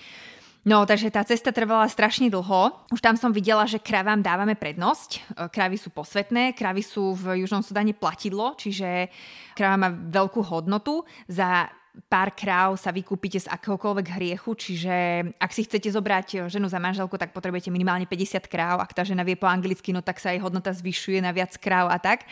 No, 0.61 0.85
takže 0.85 1.09
tá 1.09 1.25
cesta 1.25 1.49
trvala 1.49 1.89
strašne 1.89 2.29
dlho. 2.29 2.75
Už 2.93 3.01
tam 3.01 3.17
som 3.17 3.33
videla, 3.33 3.65
že 3.65 3.81
kravám 3.81 4.21
dávame 4.21 4.53
prednosť. 4.53 5.09
E, 5.15 5.19
kravy 5.49 5.79
sú 5.79 5.89
posvetné, 5.89 6.53
kravy 6.53 6.83
sú 6.83 7.17
v 7.17 7.41
Južnom 7.41 7.63
Sudáne 7.63 7.95
platidlo, 7.97 8.53
čiže 8.53 9.09
krava 9.55 9.79
má 9.79 9.89
veľkú 9.89 10.43
hodnotu. 10.43 11.07
Za 11.25 11.71
pár 12.11 12.35
kráv 12.35 12.75
sa 12.77 12.91
vykúpite 12.91 13.41
z 13.41 13.47
akéhokoľvek 13.47 14.07
hriechu, 14.19 14.53
čiže 14.53 14.95
ak 15.39 15.55
si 15.55 15.65
chcete 15.65 15.87
zobrať 15.87 16.51
ženu 16.51 16.67
za 16.69 16.77
manželku, 16.83 17.15
tak 17.15 17.33
potrebujete 17.33 17.71
minimálne 17.71 18.05
50 18.05 18.45
kráv. 18.51 18.83
Ak 18.83 18.91
tá 18.91 19.07
žena 19.07 19.23
vie 19.23 19.39
po 19.39 19.49
anglicky, 19.49 19.95
no 19.95 20.03
tak 20.03 20.19
sa 20.21 20.35
jej 20.35 20.43
hodnota 20.43 20.75
zvyšuje 20.75 21.23
na 21.23 21.31
viac 21.31 21.55
kráv 21.57 21.89
a 21.89 21.97
tak. 21.97 22.27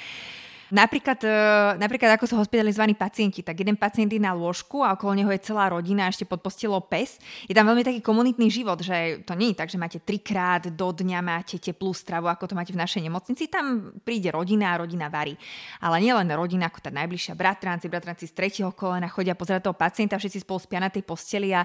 Napríklad, 0.75 1.23
e, 1.23 1.31
napríklad 1.79 2.19
ako 2.19 2.27
sú 2.27 2.35
hospitalizovaní 2.35 2.99
pacienti, 2.99 3.39
tak 3.39 3.63
jeden 3.63 3.79
pacient 3.79 4.11
je 4.11 4.19
na 4.19 4.35
lôžku 4.35 4.83
a 4.83 4.91
okolo 4.99 5.15
neho 5.15 5.31
je 5.31 5.39
celá 5.39 5.71
rodina 5.71 6.11
ešte 6.11 6.27
pod 6.27 6.43
postelou 6.43 6.83
pes. 6.83 7.15
Je 7.47 7.55
tam 7.55 7.71
veľmi 7.71 7.88
taký 7.88 8.03
komunitný 8.03 8.51
život, 8.51 8.83
že 8.83 9.23
to 9.23 9.39
nie 9.39 9.55
je 9.55 9.59
tak, 9.63 9.71
že 9.71 9.79
máte 9.79 10.03
trikrát 10.03 10.67
do 10.67 10.91
dňa 10.91 11.23
máte 11.23 11.55
teplú 11.63 11.95
stravu, 11.95 12.27
ako 12.27 12.51
to 12.51 12.57
máte 12.59 12.75
v 12.75 12.81
našej 12.83 13.07
nemocnici. 13.07 13.47
Tam 13.47 13.95
príde 14.03 14.35
rodina 14.35 14.75
a 14.75 14.83
rodina 14.83 15.07
varí. 15.07 15.39
Ale 15.79 16.03
nie 16.03 16.11
len 16.11 16.27
rodina, 16.35 16.67
ako 16.67 16.83
tá 16.83 16.91
najbližšia 16.91 17.39
bratranci, 17.39 17.88
bratranci 17.88 18.27
z 18.27 18.35
tretieho 18.35 18.75
kolena 18.75 19.07
chodia 19.07 19.31
pozerať 19.31 19.71
toho 19.71 19.79
pacienta, 19.79 20.19
všetci 20.19 20.43
spolu 20.43 20.59
spia 20.59 20.83
na 20.83 20.91
tej 20.91 21.07
posteli 21.07 21.55
a 21.55 21.63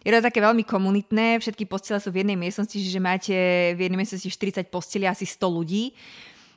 je 0.00 0.14
to 0.14 0.22
také 0.24 0.40
veľmi 0.40 0.64
komunitné, 0.64 1.42
všetky 1.44 1.68
postele 1.68 2.00
sú 2.00 2.08
v 2.08 2.24
jednej 2.24 2.38
miestnosti, 2.38 2.78
čiže 2.78 3.02
máte 3.02 3.36
v 3.76 3.84
jednej 3.84 4.00
miestnosti 4.00 4.30
40 4.32 4.70
posteli 4.72 5.04
asi 5.04 5.28
100 5.28 5.44
ľudí 5.44 5.92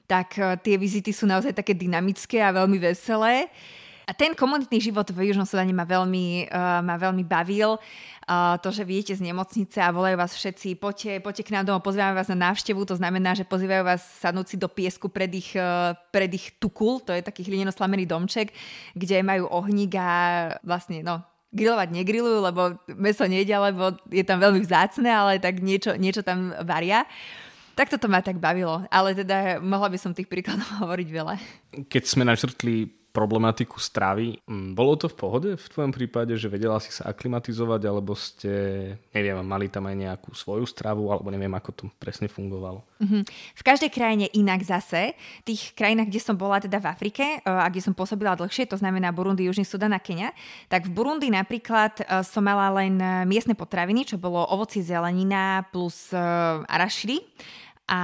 tak 0.10 0.41
eh, 0.41 0.58
tie 0.58 0.82
vizity 0.82 1.13
sú 1.13 1.30
naozaj 1.30 1.54
také 1.54 1.78
dynamické 1.78 2.41
a 2.41 2.50
veľmi 2.50 2.82
veselé. 2.82 3.54
A 4.10 4.12
ten 4.17 4.34
komunitný 4.34 4.82
život 4.82 5.06
v 5.13 5.30
Južnom 5.30 5.45
Sudáne 5.45 5.69
ma 5.69 5.86
veľmi, 5.86 6.50
uh, 6.50 6.82
ma 6.82 6.98
veľmi 6.98 7.22
bavil. 7.22 7.78
Uh, 8.26 8.58
to, 8.58 8.74
že 8.74 8.82
vidíte 8.82 9.13
z 9.13 9.22
nemocnice 9.22 9.78
a 9.78 9.93
volajú 9.93 10.17
vás 10.17 10.34
všetci, 10.34 10.82
poďte, 10.82 11.22
poďte 11.22 11.45
k 11.45 11.54
nám 11.54 11.69
domov, 11.69 11.86
pozývame 11.86 12.17
vás 12.17 12.26
na 12.34 12.50
návštevu, 12.50 12.89
to 12.89 12.98
znamená, 12.98 13.38
že 13.38 13.45
pozývajú 13.45 13.86
vás 13.86 14.02
sadnúť 14.02 14.45
si 14.50 14.56
do 14.58 14.65
piesku 14.65 15.13
pred 15.13 15.30
ich, 15.30 15.54
uh, 15.54 15.93
pred 16.10 16.30
ich 16.34 16.58
tukul, 16.58 17.06
to 17.06 17.13
je 17.13 17.22
taký 17.22 17.45
hlineno-slamený 17.45 18.10
domček, 18.10 18.50
kde 18.98 19.22
majú 19.22 19.45
ohník 19.45 19.93
a 19.93 20.10
vlastne, 20.65 21.06
no, 21.06 21.22
grilovať 21.54 21.89
negrilujú, 21.93 22.38
lebo 22.45 22.62
meso 22.98 23.26
nejde, 23.30 23.54
lebo 23.58 23.93
je 24.10 24.26
tam 24.26 24.41
veľmi 24.41 24.62
vzácne, 24.65 25.10
ale 25.10 25.38
tak 25.38 25.62
niečo, 25.62 25.98
niečo 25.98 26.26
tam 26.26 26.54
varia. 26.65 27.06
Tak 27.79 27.95
toto 27.95 28.11
ma 28.11 28.19
tak 28.19 28.35
bavilo, 28.43 28.83
ale 28.91 29.15
teda 29.15 29.63
mohla 29.63 29.87
by 29.87 29.95
som 29.95 30.11
tých 30.11 30.27
príkladov 30.27 30.67
hovoriť 30.83 31.07
veľa. 31.07 31.35
Keď 31.87 32.03
sme 32.03 32.27
načrtli 32.27 32.99
problematiku 33.09 33.81
stravy. 33.81 34.37
Mm, 34.45 34.77
bolo 34.77 34.93
to 34.93 35.09
v 35.09 35.17
pohode 35.17 35.49
v 35.57 35.67
tvojom 35.73 35.89
prípade, 35.89 36.37
že 36.37 36.45
vedela 36.45 36.77
si 36.77 36.93
sa 36.93 37.09
aklimatizovať, 37.09 37.81
alebo 37.89 38.13
ste, 38.13 38.53
neviem, 39.09 39.41
mali 39.41 39.65
tam 39.65 39.89
aj 39.89 39.97
nejakú 39.97 40.29
svoju 40.37 40.69
stravu, 40.69 41.09
alebo 41.09 41.33
neviem, 41.33 41.49
ako 41.57 41.69
to 41.73 41.83
presne 41.97 42.29
fungovalo? 42.29 42.85
Mm-hmm. 43.01 43.21
V 43.57 43.63
každej 43.65 43.89
krajine 43.89 44.25
inak 44.37 44.61
zase. 44.61 45.17
V 45.41 45.43
tých 45.49 45.73
krajinách, 45.73 46.13
kde 46.13 46.21
som 46.21 46.37
bola 46.37 46.61
teda 46.61 46.77
v 46.77 46.85
Afrike 46.85 47.25
e, 47.25 47.37
a 47.43 47.65
kde 47.65 47.81
som 47.81 47.97
pôsobila 47.97 48.37
dlhšie, 48.37 48.69
to 48.69 48.77
znamená 48.77 49.09
Burundi, 49.09 49.49
Južný 49.49 49.65
Sudan 49.65 49.97
a 49.97 49.99
Kenia, 49.99 50.29
tak 50.69 50.85
v 50.85 50.93
Burundi 50.93 51.33
napríklad 51.33 52.05
e, 52.05 52.21
som 52.21 52.45
mala 52.45 52.69
len 52.77 53.01
miestne 53.25 53.57
potraviny, 53.57 54.05
čo 54.05 54.21
bolo 54.21 54.45
ovoci, 54.53 54.85
zelenina 54.85 55.65
plus 55.73 56.13
arašidy 56.69 57.25
a 57.89 58.02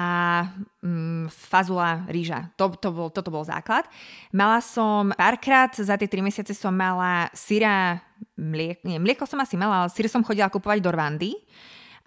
mm, 0.81 1.29
fazula 1.29 2.09
rýža. 2.09 2.49
To, 2.57 2.73
to 2.73 2.89
bol, 2.89 3.13
toto 3.13 3.29
bol 3.29 3.45
základ. 3.45 3.85
Mala 4.33 4.57
som 4.65 5.13
párkrát, 5.13 5.69
za 5.69 5.93
tie 5.93 6.09
3 6.09 6.25
mesiace 6.25 6.57
som 6.57 6.73
mala 6.73 7.29
syra, 7.37 8.01
mlieko, 8.33 8.81
nie, 8.81 8.97
mlieko 8.97 9.29
som 9.29 9.37
asi 9.37 9.53
mala, 9.53 9.85
ale 9.85 9.93
syr 9.93 10.09
som 10.09 10.25
chodila 10.25 10.49
kupovať 10.49 10.81
do 10.81 10.89
Rwandy 10.89 11.37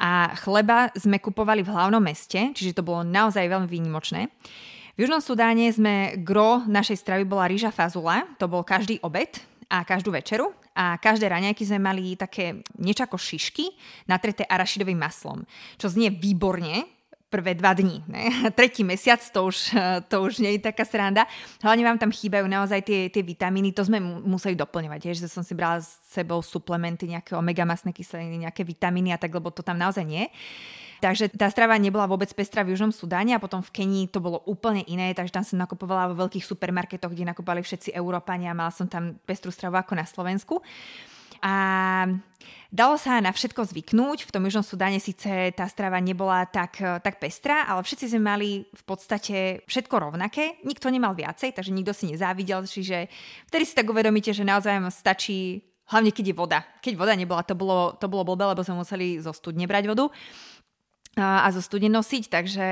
a 0.03 0.35
chleba 0.43 0.91
sme 0.99 1.23
kupovali 1.23 1.63
v 1.63 1.71
hlavnom 1.71 2.03
meste, 2.03 2.51
čiže 2.51 2.75
to 2.75 2.83
bolo 2.83 3.07
naozaj 3.07 3.47
veľmi 3.47 3.71
výnimočné. 3.71 4.27
V 4.99 5.07
Južnom 5.07 5.23
Sudáne 5.23 5.71
sme, 5.71 6.19
gro 6.19 6.67
našej 6.67 6.99
stravy 6.99 7.23
bola 7.23 7.47
rýža 7.47 7.71
fazula, 7.71 8.27
to 8.43 8.51
bol 8.51 8.67
každý 8.67 8.99
obed 9.07 9.39
a 9.71 9.87
každú 9.87 10.11
večeru 10.11 10.51
a 10.75 10.99
každé 10.99 11.31
raňajky 11.31 11.63
sme 11.63 11.79
mali 11.79 12.19
také 12.19 12.67
niečo 12.75 13.07
ako 13.07 13.15
šišky 13.15 13.71
natreté 14.11 14.43
arašidovým 14.43 14.99
maslom, 14.99 15.47
čo 15.79 15.87
znie 15.87 16.11
výborne, 16.11 16.98
prvé 17.29 17.53
dva 17.55 17.77
dní. 17.77 18.05
Ne? 18.09 18.33
Tretí 18.57 18.85
mesiac 18.85 19.21
to 19.21 19.53
už, 19.53 19.77
to 20.09 20.17
už 20.25 20.41
nie 20.41 20.57
je 20.57 20.73
taká 20.73 20.85
sranda. 20.89 21.29
Hlavne 21.61 21.85
vám 21.85 21.99
tam 22.01 22.11
chýbajú 22.13 22.49
naozaj 22.49 22.81
tie, 22.85 23.01
tie 23.13 23.23
vitamíny, 23.23 23.77
to 23.77 23.85
sme 23.85 24.01
museli 24.03 24.57
doplňovať, 24.57 25.01
je, 25.13 25.13
že 25.25 25.29
som 25.29 25.45
si 25.45 25.53
brala 25.53 25.85
s 25.85 26.01
sebou 26.09 26.41
suplementy, 26.41 27.09
nejaké 27.09 27.37
omega-masné 27.37 27.93
kyseliny, 27.93 28.49
nejaké 28.49 28.65
vitamíny 28.65 29.13
a 29.13 29.21
tak, 29.21 29.33
lebo 29.33 29.53
to 29.53 29.61
tam 29.61 29.77
naozaj 29.77 30.03
nie. 30.03 30.27
Takže 30.99 31.31
tá 31.31 31.47
strava 31.47 31.79
nebola 31.79 32.11
vôbec 32.11 32.27
pestrá 32.35 32.67
v 32.67 32.75
Južnom 32.75 32.91
Sudáne 32.91 33.31
a 33.31 33.39
potom 33.39 33.63
v 33.63 33.71
Kenii 33.71 34.11
to 34.11 34.19
bolo 34.19 34.43
úplne 34.51 34.83
iné, 34.91 35.15
takže 35.15 35.31
tam 35.31 35.47
som 35.47 35.55
nakupovala 35.63 36.11
vo 36.11 36.27
veľkých 36.27 36.43
supermarketoch, 36.43 37.15
kde 37.15 37.31
nakupovali 37.31 37.63
všetci 37.63 37.95
Európania 37.95 38.51
a 38.51 38.59
mala 38.59 38.75
som 38.75 38.91
tam 38.91 39.15
pestrú 39.23 39.55
stravu 39.55 39.79
ako 39.79 39.95
na 39.95 40.03
Slovensku. 40.03 40.59
A 41.43 41.55
dalo 42.69 42.95
sa 43.01 43.19
na 43.19 43.33
všetko 43.33 43.65
zvyknúť. 43.69 44.29
V 44.29 44.33
tom 44.35 44.45
Južnom 44.45 44.67
Sudáne 44.67 45.01
síce 45.01 45.53
tá 45.57 45.65
strava 45.67 45.99
nebola 45.99 46.45
tak, 46.47 46.79
tak 47.03 47.19
pestrá, 47.23 47.65
ale 47.67 47.83
všetci 47.85 48.13
sme 48.13 48.23
mali 48.23 48.51
v 48.69 48.83
podstate 48.85 49.65
všetko 49.67 49.95
rovnaké. 50.11 50.61
Nikto 50.65 50.93
nemal 50.93 51.17
viacej, 51.17 51.57
takže 51.57 51.75
nikto 51.75 51.97
si 51.97 52.11
nezávidel. 52.11 52.67
Čiže 52.69 53.09
vtedy 53.49 53.65
si 53.65 53.75
tak 53.75 53.89
uvedomíte, 53.89 54.35
že 54.35 54.47
naozaj 54.47 54.79
vám 54.79 54.93
stačí 54.93 55.65
hlavne 55.89 56.13
keď 56.13 56.25
je 56.31 56.37
voda. 56.37 56.61
Keď 56.85 56.95
voda 57.01 57.17
nebola, 57.17 57.41
to 57.41 57.57
bolo, 57.57 57.97
to 57.97 58.13
bolo 58.13 58.29
blbé, 58.29 58.45
lebo 58.53 58.61
sme 58.61 58.85
museli 58.85 59.25
zo 59.25 59.33
studne 59.33 59.65
brať 59.65 59.89
vodu 59.89 60.13
a 61.17 61.49
zo 61.51 61.59
studne 61.59 61.91
nosiť, 61.91 62.25
takže 62.31 62.67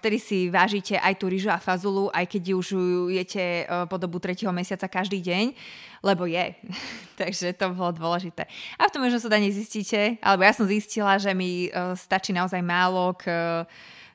vtedy 0.00 0.16
si 0.16 0.38
vážite 0.48 0.96
aj 0.96 1.12
tú 1.18 1.28
rýžu 1.28 1.52
a 1.52 1.60
fazulu, 1.60 2.08
aj 2.14 2.24
keď 2.24 2.42
už 2.56 2.66
ju 2.72 3.12
jete 3.12 3.68
po 3.90 4.00
dobu 4.00 4.16
3. 4.16 4.48
mesiaca 4.48 4.88
každý 4.88 5.20
deň, 5.20 5.52
lebo 6.00 6.24
je. 6.24 6.56
takže 7.20 7.52
to 7.52 7.76
bolo 7.76 7.92
dôležité. 7.92 8.48
A 8.80 8.88
v 8.88 8.92
tom 8.96 9.04
možno 9.04 9.20
sa 9.20 9.28
dane 9.28 9.52
zistíte, 9.52 10.16
alebo 10.24 10.40
ja 10.40 10.56
som 10.56 10.64
zistila, 10.64 11.20
že 11.20 11.36
mi 11.36 11.68
stačí 11.98 12.32
naozaj 12.32 12.64
málo 12.64 13.12
k 13.12 13.28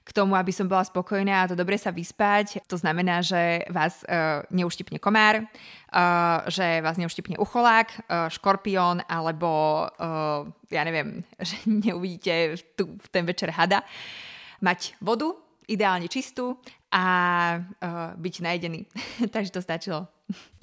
k 0.08 0.15
tomu, 0.15 0.39
aby 0.39 0.56
som 0.56 0.72
bola 0.72 0.88
spokojná 0.88 1.43
a 1.43 1.50
to 1.52 1.60
dobre 1.60 1.76
sa 1.76 1.91
vyspať. 1.91 2.63
To 2.72 2.80
znamená, 2.80 3.20
že 3.20 3.67
vás 3.67 4.08
uh, 4.08 4.39
neuštipne 4.56 5.04
komár, 5.04 5.43
uh, 5.43 6.48
že 6.48 6.80
vás 6.80 6.96
neuštipne 6.96 7.36
ucholák, 7.36 7.91
uh, 7.91 8.32
škorpión 8.32 9.04
alebo 9.04 9.84
uh, 9.84 10.48
ja 10.72 10.88
neviem, 10.88 11.28
že 11.48 11.60
neuvidíte 11.67 12.56
tu, 12.80 12.96
v 12.96 13.08
ten 13.12 13.28
večer 13.28 13.52
hada. 13.52 13.84
Mať 14.63 14.96
vodu, 15.04 15.36
ideálne 15.67 16.08
čistú 16.08 16.56
a 16.88 17.06
uh, 17.60 18.15
byť 18.15 18.36
najedený. 18.39 18.88
Takže 19.36 19.52
to 19.52 19.60
stačilo. 19.60 20.08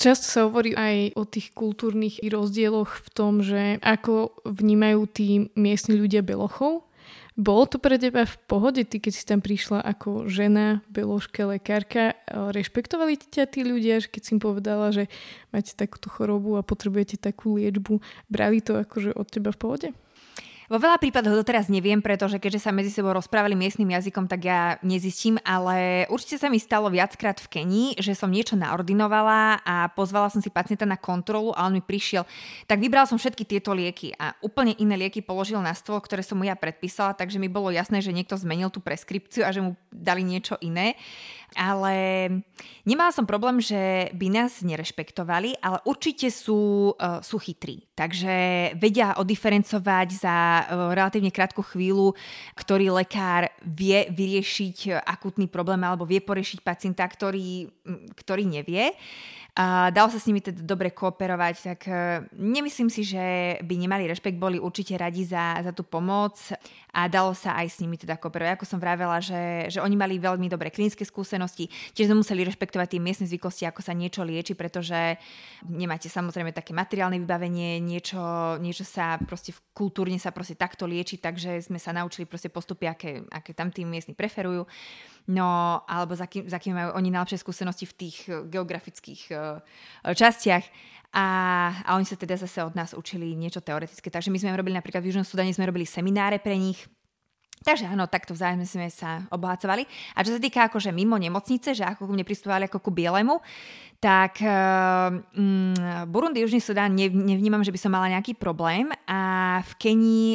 Často 0.01 0.27
sa 0.29 0.41
hovorí 0.49 0.73
aj 0.77 1.17
o 1.21 1.25
tých 1.29 1.53
kultúrnych 1.53 2.21
rozdieloch 2.25 3.01
v 3.01 3.09
tom, 3.13 3.41
že 3.41 3.81
ako 3.81 4.41
vnímajú 4.45 5.01
tí 5.09 5.29
miestni 5.57 5.97
ľudia 5.97 6.21
belochov 6.21 6.85
bolo 7.35 7.66
to 7.66 7.83
pre 7.83 7.99
teba 7.99 8.23
v 8.23 8.37
pohode, 8.47 8.83
ty 8.87 9.03
keď 9.03 9.12
si 9.12 9.27
tam 9.27 9.42
prišla 9.42 9.83
ako 9.83 10.31
žena, 10.31 10.87
beložka, 10.87 11.51
lekárka, 11.51 12.14
rešpektovali 12.31 13.18
ťa 13.18 13.51
tí 13.51 13.66
ľudia, 13.66 13.99
že 13.99 14.07
keď 14.07 14.23
si 14.23 14.31
im 14.38 14.40
povedala, 14.40 14.94
že 14.94 15.11
máte 15.51 15.75
takúto 15.75 16.07
chorobu 16.14 16.55
a 16.55 16.62
potrebujete 16.62 17.18
takú 17.18 17.59
liečbu, 17.59 17.99
brali 18.31 18.62
to 18.62 18.79
akože 18.79 19.18
od 19.18 19.27
teba 19.27 19.51
v 19.51 19.59
pohode? 19.59 19.88
Vo 20.75 20.83
veľa 20.83 20.99
prípadoch 20.99 21.39
doteraz 21.39 21.71
neviem, 21.71 22.03
pretože 22.03 22.43
keďže 22.43 22.67
sa 22.67 22.75
medzi 22.75 22.91
sebou 22.91 23.15
rozprávali 23.15 23.55
miestnym 23.55 23.95
jazykom, 23.95 24.27
tak 24.27 24.43
ja 24.43 24.75
nezistím, 24.83 25.39
ale 25.47 26.03
určite 26.11 26.43
sa 26.43 26.51
mi 26.51 26.59
stalo 26.59 26.91
viackrát 26.91 27.39
v 27.39 27.47
Kenii, 27.47 28.03
že 28.03 28.19
som 28.19 28.27
niečo 28.27 28.59
naordinovala 28.59 29.63
a 29.63 29.87
pozvala 29.95 30.35
som 30.35 30.43
si 30.43 30.51
pacienta 30.51 30.83
na 30.83 30.99
kontrolu 30.99 31.55
a 31.55 31.71
on 31.71 31.79
mi 31.79 31.83
prišiel. 31.85 32.27
Tak 32.67 32.83
vybral 32.83 33.07
som 33.07 33.23
všetky 33.23 33.47
tieto 33.47 33.71
lieky 33.71 34.19
a 34.19 34.35
úplne 34.43 34.75
iné 34.83 34.99
lieky 34.99 35.23
položil 35.23 35.63
na 35.63 35.79
stôl, 35.79 36.03
ktoré 36.03 36.27
som 36.27 36.43
mu 36.43 36.45
ja 36.51 36.59
predpísala, 36.59 37.15
takže 37.15 37.39
mi 37.39 37.47
bolo 37.47 37.71
jasné, 37.71 38.03
že 38.03 38.11
niekto 38.11 38.35
zmenil 38.35 38.67
tú 38.67 38.83
preskripciu 38.83 39.47
a 39.47 39.55
že 39.55 39.63
mu 39.63 39.79
dali 39.95 40.27
niečo 40.27 40.59
iné 40.59 40.99
ale 41.55 41.97
nemala 42.85 43.11
som 43.14 43.25
problém, 43.25 43.62
že 43.62 44.11
by 44.14 44.27
nás 44.31 44.61
nerešpektovali, 44.61 45.59
ale 45.62 45.79
určite 45.88 46.29
sú, 46.29 46.93
uh, 46.95 47.23
sú 47.25 47.38
chytrí. 47.38 47.87
Takže 47.95 48.35
vedia 48.79 49.14
odiferencovať 49.17 50.09
za 50.14 50.37
uh, 50.37 50.93
relatívne 50.93 51.31
krátku 51.31 51.62
chvíľu, 51.62 52.12
ktorý 52.59 52.93
lekár 52.93 53.51
vie 53.62 54.11
vyriešiť 54.11 55.03
akutný 55.03 55.47
problém 55.49 55.81
alebo 55.83 56.05
vie 56.05 56.19
poriešiť 56.21 56.61
pacienta, 56.61 57.07
ktorý, 57.07 57.71
ktorý 58.19 58.45
nevie. 58.47 58.95
A 59.55 59.95
dalo 59.95 60.11
sa 60.11 60.19
s 60.19 60.27
nimi 60.27 60.43
teda 60.43 60.67
dobre 60.67 60.90
kooperovať, 60.90 61.55
tak 61.62 61.81
uh, 61.87 62.27
nemyslím 62.35 62.90
si, 62.90 63.07
že 63.07 63.55
by 63.62 63.75
nemali 63.79 64.11
rešpekt, 64.11 64.35
boli 64.35 64.59
určite 64.59 64.99
radi 64.99 65.23
za, 65.23 65.62
za 65.62 65.71
tú 65.71 65.87
pomoc 65.87 66.35
a 66.90 67.07
dalo 67.07 67.38
sa 67.38 67.55
aj 67.62 67.71
s 67.71 67.79
nimi 67.79 67.95
teda 67.95 68.19
kooperovať. 68.19 68.59
Ako 68.59 68.67
som 68.67 68.83
vravela, 68.83 69.23
že, 69.23 69.71
že 69.71 69.79
oni 69.79 69.95
mali 69.95 70.19
veľmi 70.19 70.51
dobré 70.51 70.75
klinické 70.75 71.07
skúsenosti, 71.07 71.71
tiež 71.95 72.11
sme 72.11 72.27
museli 72.27 72.43
rešpektovať 72.43 72.99
tie 72.99 73.01
miestne 73.03 73.31
zvyklosti, 73.31 73.62
ako 73.71 73.79
sa 73.79 73.95
niečo 73.95 74.27
lieči, 74.27 74.59
pretože 74.59 75.23
nemáte 75.71 76.11
samozrejme 76.11 76.51
také 76.51 76.75
materiálne 76.75 77.23
vybavenie, 77.23 77.79
niečo, 77.79 78.59
niečo 78.59 78.83
sa 78.83 79.23
proste 79.23 79.55
v 79.55 79.62
kultúrne 79.71 80.19
sa 80.19 80.35
proste 80.35 80.59
takto 80.59 80.83
lieči, 80.83 81.23
takže 81.23 81.62
sme 81.62 81.79
sa 81.79 81.95
naučili 81.95 82.27
proste 82.27 82.51
postupy, 82.51 82.90
aké, 82.90 83.23
aké 83.31 83.55
tam 83.55 83.71
tí 83.71 83.87
miestni 83.87 84.19
preferujú. 84.19 84.67
No, 85.25 85.81
alebo 85.88 86.12
za 86.12 86.29
kým, 86.29 86.53
za 86.53 86.61
kým 86.61 86.77
majú 86.77 87.01
oni 87.01 87.09
najlepšie 87.09 87.40
skúsenosti 87.40 87.88
v 87.88 87.97
tých 87.97 88.29
geografických 88.29 89.23
uh, 89.33 89.44
častiach. 90.05 90.65
A, 91.15 91.27
a 91.87 91.91
oni 91.95 92.03
sa 92.03 92.19
teda 92.19 92.35
zase 92.35 92.59
od 92.67 92.75
nás 92.75 92.91
učili 92.91 93.39
niečo 93.39 93.63
teoretické. 93.63 94.11
Takže 94.11 94.35
my 94.35 94.39
sme 94.43 94.59
robili 94.59 94.75
napríklad 94.75 94.99
v 94.99 95.15
Južnom 95.15 95.23
Sudane, 95.23 95.55
sme 95.55 95.71
robili 95.71 95.87
semináre 95.87 96.43
pre 96.43 96.59
nich, 96.59 96.83
Takže 97.65 97.89
áno, 97.89 98.05
takto 98.05 98.37
vzájomne 98.37 98.69
sme 98.69 98.93
sa 98.93 99.25
obohacovali. 99.33 99.89
A 100.13 100.21
čo 100.21 100.37
sa 100.37 100.41
týka 100.43 100.69
akože 100.69 100.93
mimo 100.93 101.17
nemocnice, 101.17 101.73
že 101.73 101.81
ako 101.81 102.05
ku 102.05 102.13
mne 102.13 102.29
pristúvali 102.29 102.69
ako 102.69 102.77
ku 102.77 102.91
bielemu, 102.93 103.41
tak 104.05 104.37
uh, 104.45 105.09
um, 105.33 105.73
Burundi, 106.05 106.45
Južný 106.45 106.61
Sudán 106.61 106.93
nevnímam, 106.93 107.65
že 107.65 107.73
by 107.73 107.81
som 107.81 107.95
mala 107.97 108.13
nejaký 108.13 108.37
problém. 108.37 108.93
A 109.09 109.63
v 109.65 109.73
Kenii 109.81 110.31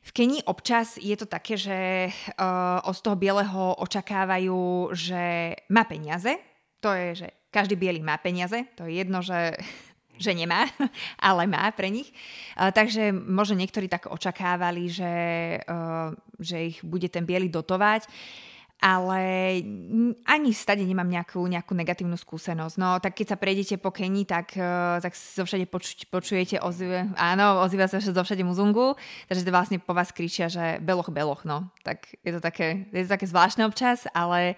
v 0.00 0.10
Kenii 0.16 0.46
občas 0.48 0.96
je 0.96 1.12
to 1.18 1.26
také, 1.28 1.58
že 1.58 2.08
uh, 2.10 2.78
od 2.86 2.96
toho 3.02 3.18
bieleho 3.18 3.78
očakávajú, 3.82 4.90
že 4.94 5.54
má 5.70 5.84
peniaze. 5.84 6.38
To 6.80 6.94
je, 6.94 7.26
že 7.26 7.28
každý 7.50 7.74
biely 7.76 8.00
má 8.00 8.16
peniaze. 8.16 8.66
To 8.78 8.86
je 8.86 9.02
jedno, 9.02 9.20
že 9.22 9.54
že 10.20 10.36
nemá, 10.36 10.68
ale 11.18 11.48
má 11.48 11.64
pre 11.72 11.88
nich. 11.88 12.12
Takže 12.52 13.08
možno 13.08 13.56
niektorí 13.56 13.88
tak 13.88 14.04
očakávali, 14.04 14.92
že, 14.92 15.14
že 16.36 16.56
ich 16.60 16.84
bude 16.84 17.08
ten 17.08 17.24
biely 17.24 17.48
dotovať. 17.48 18.04
ale 18.80 19.20
ani 20.24 20.50
stade 20.56 20.80
nemám 20.80 21.04
nejakú, 21.04 21.44
nejakú 21.44 21.76
negatívnu 21.76 22.16
skúsenosť. 22.16 22.76
No 22.80 22.96
tak 22.96 23.12
keď 23.16 23.26
sa 23.32 23.40
prejdete 23.40 23.76
po 23.76 23.92
Kenii, 23.92 24.24
tak, 24.24 24.56
tak 25.04 25.12
zo 25.12 25.44
všade 25.44 25.68
poču, 25.68 25.92
počujete 26.08 26.60
ozve, 26.64 27.08
áno, 27.16 27.60
ozýva 27.60 27.88
sa 27.92 28.00
zo 28.00 28.24
všade 28.24 28.40
muzungu, 28.40 28.96
takže 29.28 29.44
to 29.44 29.52
vlastne 29.52 29.76
po 29.80 29.92
vás 29.92 30.12
kričia, 30.12 30.48
že 30.48 30.80
beloch, 30.80 31.12
beloch, 31.12 31.44
no. 31.44 31.68
Tak 31.84 32.08
je 32.24 32.32
to 32.32 32.40
také, 32.40 32.88
je 32.92 33.04
to 33.04 33.12
také 33.12 33.28
zvláštne 33.28 33.68
občas, 33.68 34.08
ale 34.16 34.56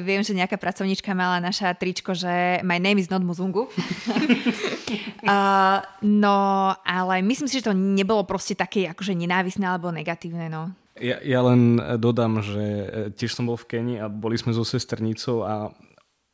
viem, 0.00 0.24
že 0.24 0.32
nejaká 0.32 0.56
pracovníčka 0.56 1.12
mala 1.12 1.40
naša 1.40 1.76
tričko, 1.76 2.16
že 2.16 2.64
my 2.64 2.80
name 2.80 3.00
is 3.00 3.12
not 3.12 3.20
Muzungu. 3.20 3.68
uh, 5.28 5.78
no, 6.00 6.72
ale 6.80 7.20
myslím 7.20 7.48
si, 7.48 7.60
že 7.60 7.68
to 7.68 7.76
nebolo 7.76 8.24
proste 8.24 8.56
také 8.56 8.88
akože 8.88 9.12
nenávisné 9.12 9.68
alebo 9.68 9.92
negatívne, 9.92 10.48
no. 10.48 10.72
Ja, 10.98 11.22
ja 11.22 11.40
len 11.46 11.78
dodám, 12.02 12.42
že 12.42 12.58
e, 12.58 12.86
tiež 13.14 13.30
som 13.30 13.46
bol 13.46 13.54
v 13.54 13.70
Kenii 13.70 14.02
a 14.02 14.10
boli 14.10 14.34
sme 14.34 14.50
so 14.50 14.66
sestrnicou 14.66 15.46
a 15.46 15.70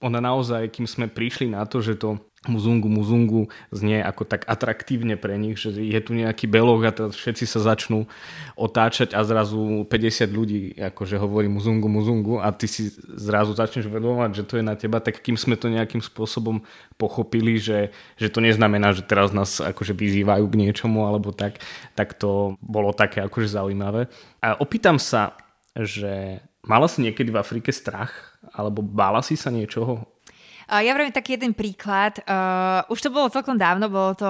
ona 0.01 0.25
naozaj, 0.25 0.73
kým 0.73 0.89
sme 0.89 1.07
prišli 1.09 1.53
na 1.53 1.69
to, 1.69 1.85
že 1.85 2.01
to 2.01 2.17
muzungu 2.45 2.89
muzungu 2.93 3.49
znie 3.73 4.05
ako 4.05 4.29
tak 4.29 4.45
atraktívne 4.45 5.17
pre 5.17 5.41
nich, 5.41 5.57
že 5.57 5.73
je 5.73 6.01
tu 6.05 6.13
nejaký 6.13 6.45
belok 6.45 6.81
a 6.85 6.91
všetci 7.09 7.45
sa 7.49 7.61
začnú 7.61 8.05
otáčať 8.55 9.17
a 9.17 9.25
zrazu 9.25 9.89
50 9.89 10.29
ľudí 10.29 10.61
akože 10.93 11.17
hovorí 11.17 11.49
muzungu 11.49 11.89
muzungu 11.89 12.41
a 12.45 12.53
ty 12.53 12.69
si 12.69 12.93
zrazu 13.17 13.57
začneš 13.57 13.89
vedovať, 13.89 14.31
že 14.37 14.47
to 14.47 14.55
je 14.61 14.65
na 14.65 14.77
teba, 14.77 15.01
tak 15.01 15.25
kým 15.25 15.41
sme 15.41 15.57
to 15.57 15.73
nejakým 15.73 16.05
spôsobom 16.05 16.63
pochopili, 17.01 17.57
že, 17.57 17.91
že 18.21 18.29
to 18.29 18.45
neznamená, 18.45 18.93
že 18.93 19.03
teraz 19.05 19.33
nás 19.33 19.59
akože 19.59 19.97
vyzývajú 19.97 20.45
k 20.47 20.59
niečomu 20.61 21.09
alebo 21.09 21.33
tak, 21.33 21.59
tak 21.97 22.15
to 22.15 22.61
bolo 22.61 22.93
také 22.93 23.25
akože 23.25 23.51
zaujímavé. 23.51 24.07
A 24.45 24.61
opýtam 24.61 25.01
sa, 25.01 25.35
že 25.75 26.45
mala 26.63 26.87
si 26.87 27.03
niekedy 27.03 27.35
v 27.35 27.41
Afrike 27.41 27.73
strach 27.75 28.39
alebo 28.53 28.85
bála 28.85 29.25
si 29.25 29.35
sa 29.35 29.51
niečoho? 29.51 30.14
Ja 30.65 30.97
vravím 30.97 31.13
taký 31.13 31.37
jeden 31.37 31.53
príklad. 31.53 32.25
Uh, 32.25 32.81
už 32.89 33.05
to 33.05 33.13
bolo 33.13 33.29
celkom 33.29 33.61
dávno, 33.61 33.93
bolo 33.93 34.17
to 34.17 34.29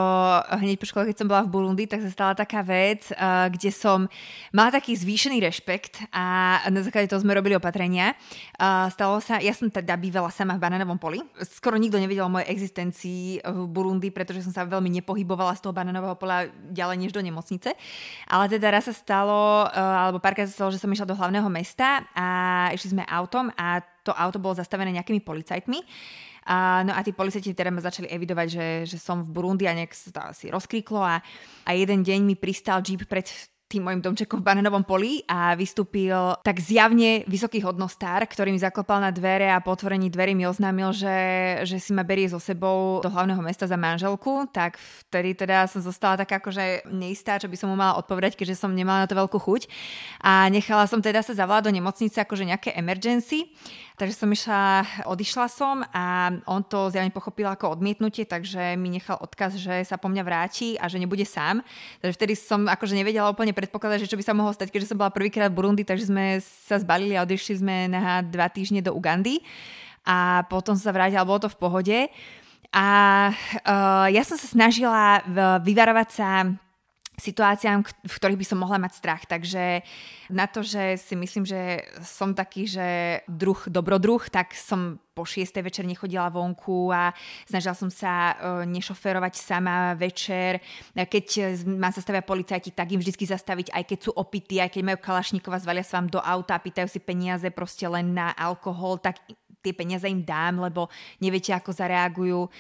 hneď 0.59 0.83
po 0.83 0.87
škole, 0.90 1.07
keď 1.07 1.16
som 1.23 1.31
bola 1.31 1.47
v 1.47 1.53
Burundi, 1.55 1.87
tak 1.87 2.03
sa 2.03 2.11
stala 2.11 2.33
taká 2.35 2.66
vec, 2.66 3.07
uh, 3.14 3.47
kde 3.47 3.70
som 3.70 4.11
mala 4.51 4.75
taký 4.75 4.99
zvýšený 4.99 5.38
rešpekt 5.38 6.11
a 6.11 6.59
na 6.75 6.83
základe 6.83 7.07
toho 7.07 7.23
sme 7.23 7.38
robili 7.38 7.55
opatrenia. 7.55 8.18
Uh, 8.59 8.90
stalo 8.90 9.23
sa, 9.23 9.38
ja 9.38 9.55
som 9.55 9.70
teda 9.70 9.94
bývala 9.94 10.35
sama 10.35 10.59
v 10.59 10.62
banánovom 10.66 10.99
poli. 10.99 11.23
Skoro 11.38 11.79
nikto 11.79 12.03
nevedel 12.03 12.27
o 12.27 12.35
mojej 12.35 12.51
existencii 12.51 13.47
v 13.47 13.66
Burundi, 13.70 14.11
pretože 14.11 14.42
som 14.42 14.51
sa 14.51 14.66
veľmi 14.66 14.90
nepohybovala 15.01 15.55
z 15.55 15.62
toho 15.62 15.70
banánového 15.70 16.18
pola 16.18 16.51
ďalej 16.75 16.97
než 16.99 17.11
do 17.14 17.23
nemocnice. 17.23 17.79
Ale 18.27 18.51
teda 18.51 18.75
raz 18.75 18.90
sa 18.90 18.94
stalo, 18.94 19.70
uh, 19.70 20.03
alebo 20.11 20.18
párkrát 20.18 20.51
sa 20.51 20.66
stalo, 20.66 20.75
že 20.75 20.83
som 20.83 20.90
išla 20.90 21.07
do 21.07 21.14
hlavného 21.14 21.47
mesta 21.47 22.03
a 22.11 22.27
išli 22.75 22.99
sme 22.99 23.07
autom 23.07 23.55
a 23.55 23.93
to 24.05 24.12
auto 24.12 24.38
bolo 24.38 24.55
zastavené 24.55 24.93
nejakými 24.93 25.25
policajtmi. 25.25 25.81
A, 26.45 26.85
no 26.85 26.93
a 26.93 27.01
tí 27.01 27.17
policajti 27.17 27.57
teda 27.57 27.73
ma 27.73 27.81
začali 27.81 28.05
evidovať, 28.12 28.47
že, 28.53 28.67
že 28.85 28.99
som 29.01 29.25
v 29.25 29.33
Burundi 29.33 29.64
a 29.64 29.73
nejak 29.73 29.97
sa 29.97 30.12
to 30.12 30.21
asi 30.21 30.53
rozkríklo 30.53 31.01
a, 31.01 31.25
a 31.64 31.71
jeden 31.73 32.05
deň 32.05 32.21
mi 32.21 32.37
pristal 32.37 32.85
jeep 32.85 33.09
pred 33.09 33.25
tým 33.75 33.90
mojim 33.90 33.99
domčekom 33.99 34.38
v 34.38 34.47
Bananovom 34.47 34.85
poli 34.87 35.25
a 35.27 35.59
vystúpil 35.59 36.14
tak 36.47 36.62
zjavne 36.62 37.27
vysoký 37.27 37.64
hodnostár, 37.64 38.23
ktorý 38.29 38.55
mi 38.55 38.61
zaklopal 38.62 39.03
na 39.03 39.11
dvere 39.11 39.51
a 39.51 39.59
po 39.59 39.75
otvorení 39.75 40.12
dverí 40.12 40.37
mi 40.37 40.47
oznámil, 40.47 40.95
že, 40.95 41.17
že 41.67 41.83
si 41.83 41.90
ma 41.90 42.07
berie 42.07 42.31
so 42.31 42.38
sebou 42.38 43.03
do 43.03 43.11
hlavného 43.11 43.43
mesta 43.43 43.67
za 43.67 43.75
manželku, 43.75 44.47
tak 44.55 44.79
vtedy 44.79 45.35
teda 45.35 45.67
som 45.67 45.83
zostala 45.83 46.21
taká 46.21 46.38
akože 46.38 46.87
neistá, 46.93 47.40
čo 47.40 47.51
by 47.51 47.57
som 47.59 47.73
mu 47.73 47.75
mala 47.75 47.99
odpovedať, 47.99 48.38
keďže 48.38 48.62
som 48.62 48.71
nemala 48.71 49.09
na 49.09 49.11
to 49.11 49.19
veľkú 49.19 49.43
chuť. 49.43 49.67
A 50.23 50.47
nechala 50.55 50.87
som 50.87 51.03
teda 51.03 51.25
sa 51.27 51.35
zavolať 51.35 51.67
do 51.67 51.75
nemocnice 51.75 52.23
akože 52.23 52.47
nejaké 52.47 52.71
emergency 52.79 53.51
Takže 53.94 54.26
som 54.26 54.26
išla, 54.26 55.07
odišla 55.07 55.46
som 55.46 55.87
a 55.94 56.35
on 56.50 56.66
to 56.66 56.90
zjavne 56.90 57.14
pochopil 57.14 57.46
ako 57.46 57.78
odmietnutie, 57.78 58.26
takže 58.26 58.74
mi 58.74 58.90
nechal 58.90 59.14
odkaz, 59.22 59.54
že 59.54 59.87
sa 59.87 59.94
po 59.94 60.11
mňa 60.11 60.22
vráti 60.26 60.74
a 60.74 60.90
že 60.90 60.98
nebude 60.98 61.22
sám. 61.22 61.62
Takže 62.02 62.18
vtedy 62.18 62.35
som 62.35 62.66
akože 62.66 62.98
nevedela 62.98 63.30
úplne 63.30 63.54
predpokladať, 63.54 64.02
že 64.02 64.11
čo 64.11 64.18
by 64.18 64.26
sa 64.26 64.35
mohlo 64.35 64.50
stať, 64.50 64.74
keďže 64.74 64.90
som 64.90 64.98
bola 64.98 65.14
prvýkrát 65.14 65.46
v 65.46 65.62
Burundi, 65.62 65.87
takže 65.87 66.11
sme 66.11 66.42
sa 66.42 66.83
zbalili 66.83 67.14
a 67.14 67.22
odišli 67.22 67.54
sme 67.62 67.87
na 67.87 68.18
dva 68.26 68.50
týždne 68.50 68.83
do 68.83 68.90
Ugandy 68.98 69.46
a 70.02 70.42
potom 70.50 70.74
sa 70.74 70.90
vrátila, 70.90 71.22
bolo 71.22 71.46
to 71.46 71.54
v 71.54 71.61
pohode. 71.62 71.98
A 72.74 72.87
uh, 73.30 74.11
ja 74.11 74.26
som 74.26 74.35
sa 74.35 74.50
snažila 74.50 75.22
vyvarovať 75.62 76.09
sa 76.11 76.50
situáciám, 77.14 77.87
v 77.87 78.14
ktorých 78.14 78.40
by 78.40 78.46
som 78.46 78.59
mohla 78.59 78.79
mať 78.83 78.92
strach. 78.98 79.22
Takže 79.27 79.87
na 80.35 80.46
to, 80.50 80.66
že 80.66 80.98
si 80.98 81.14
myslím, 81.14 81.46
že 81.46 81.87
som 82.03 82.35
taký, 82.35 82.66
že 82.66 82.87
druh, 83.31 83.59
dobrodruh, 83.70 84.22
tak 84.31 84.55
som 84.55 84.98
po 85.14 85.22
šiestej 85.22 85.62
večer 85.62 85.87
nechodila 85.87 86.27
vonku 86.27 86.90
a 86.90 87.14
snažila 87.46 87.79
som 87.79 87.87
sa 87.87 88.35
uh, 88.35 88.37
nešoferovať 88.66 89.38
sama 89.38 89.94
večer. 89.94 90.59
Keď 90.90 91.62
ma 91.70 91.94
zastavia 91.94 92.27
policajti, 92.27 92.74
tak 92.74 92.90
im 92.90 92.98
vždy 92.98 93.14
zastaviť, 93.22 93.70
aj 93.70 93.85
keď 93.94 93.98
sú 94.03 94.11
opití, 94.11 94.59
aj 94.59 94.74
keď 94.74 94.83
majú 94.83 94.98
kalašníkova, 94.98 95.62
zvalia 95.62 95.87
sa 95.87 96.03
vám 96.03 96.11
do 96.11 96.18
auta 96.18 96.59
a 96.59 96.64
pýtajú 96.66 96.90
si 96.90 96.98
peniaze 96.98 97.46
proste 97.55 97.87
len 97.87 98.11
na 98.11 98.35
alkohol, 98.35 98.98
tak 98.98 99.22
tie 99.62 99.70
peniaze 99.70 100.05
im 100.11 100.27
dám, 100.27 100.61
lebo 100.66 100.90
neviete, 101.22 101.55
ako 101.55 101.70
zareagujú. 101.70 102.50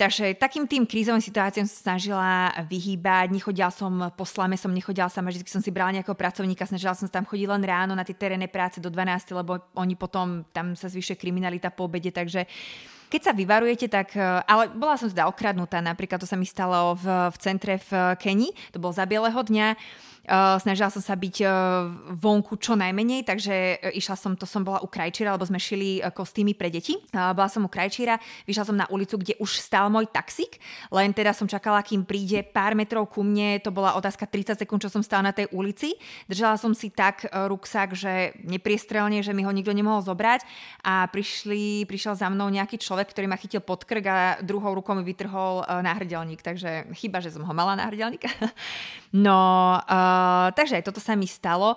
Takže 0.00 0.32
takým 0.40 0.64
tým 0.64 0.88
krízovým 0.88 1.20
situáciám 1.20 1.68
som 1.68 1.92
snažila 1.92 2.56
vyhýbať. 2.64 3.36
Nechodila 3.36 3.68
som 3.68 4.08
po 4.16 4.24
slame, 4.24 4.56
som 4.56 4.72
nechodila 4.72 5.12
sama, 5.12 5.28
vždy 5.28 5.44
som 5.44 5.60
si 5.60 5.68
brala 5.68 5.92
nejakého 5.92 6.16
pracovníka, 6.16 6.64
snažila 6.64 6.96
som 6.96 7.04
sa 7.04 7.20
tam 7.20 7.28
chodiť 7.28 7.44
len 7.44 7.60
ráno 7.60 7.92
na 7.92 8.00
tie 8.00 8.16
terénne 8.16 8.48
práce 8.48 8.80
do 8.80 8.88
12, 8.88 9.36
lebo 9.36 9.60
oni 9.76 10.00
potom, 10.00 10.48
tam 10.56 10.72
sa 10.72 10.88
zvyšuje 10.88 11.20
kriminalita 11.20 11.68
po 11.68 11.84
obede, 11.84 12.08
takže 12.08 12.48
keď 13.12 13.20
sa 13.20 13.32
vyvarujete, 13.36 13.92
tak... 13.92 14.16
Ale 14.48 14.72
bola 14.72 14.96
som 14.96 15.12
teda 15.12 15.28
okradnutá, 15.28 15.84
napríklad 15.84 16.16
to 16.16 16.30
sa 16.30 16.38
mi 16.38 16.48
stalo 16.48 16.96
v, 16.96 17.04
v 17.04 17.36
centre 17.36 17.76
v 17.76 18.16
Keni, 18.16 18.56
to 18.72 18.80
bol 18.80 18.96
za 18.96 19.04
bieleho 19.04 19.36
dňa 19.36 19.76
snažila 20.60 20.92
som 20.92 21.02
sa 21.02 21.16
byť 21.16 21.36
uh, 21.42 21.50
vonku 22.16 22.60
čo 22.60 22.76
najmenej, 22.76 23.24
takže 23.24 23.54
uh, 23.80 23.90
išla 23.92 24.16
som, 24.16 24.32
to 24.36 24.44
som 24.44 24.62
bola 24.62 24.80
u 24.84 24.88
krajčíra, 24.88 25.34
lebo 25.34 25.46
sme 25.46 25.56
šili 25.60 26.02
kostýmy 26.12 26.52
pre 26.56 26.68
deti. 26.68 26.98
Bola 27.12 27.48
som 27.48 27.64
u 27.64 27.70
krajčíra, 27.70 28.20
vyšla 28.44 28.64
som 28.64 28.76
na 28.76 28.86
ulicu, 28.90 29.20
kde 29.20 29.36
už 29.40 29.60
stál 29.60 29.88
môj 29.88 30.08
taxík, 30.10 30.60
len 30.92 31.14
teda 31.14 31.32
som 31.36 31.48
čakala, 31.48 31.84
kým 31.84 32.04
príde 32.04 32.42
pár 32.46 32.72
metrov 32.76 33.08
ku 33.10 33.24
mne, 33.24 33.60
to 33.60 33.72
bola 33.74 33.96
otázka 33.96 34.26
30 34.26 34.60
sekúnd, 34.60 34.80
čo 34.82 34.92
som 34.92 35.04
stála 35.04 35.30
na 35.30 35.34
tej 35.36 35.50
ulici. 35.52 35.96
Držala 36.30 36.56
som 36.56 36.72
si 36.72 36.92
tak 36.92 37.26
ruksak, 37.28 37.94
že 37.96 38.34
nepriestrelne, 38.42 39.20
že 39.20 39.36
mi 39.36 39.44
ho 39.44 39.52
nikto 39.52 39.74
nemohol 39.74 40.02
zobrať 40.04 40.44
a 40.84 41.06
prišli, 41.10 41.84
prišiel 41.84 42.16
za 42.16 42.32
mnou 42.32 42.48
nejaký 42.48 42.80
človek, 42.80 43.12
ktorý 43.12 43.26
ma 43.28 43.38
chytil 43.38 43.62
pod 43.62 43.84
krk 43.84 44.06
a 44.06 44.18
druhou 44.40 44.72
rukou 44.74 44.96
mi 44.96 45.04
vytrhol 45.04 45.66
náhrdelník, 45.66 46.42
takže 46.42 46.90
chyba, 46.96 47.22
že 47.22 47.34
som 47.34 47.44
ho 47.44 47.52
mala 47.52 47.76
náhrdelníka. 47.76 48.30
no, 49.26 49.40
Uh, 49.90 50.09
takže 50.54 50.80
aj 50.80 50.84
toto 50.86 51.00
sa 51.02 51.16
mi 51.16 51.26
stalo. 51.26 51.76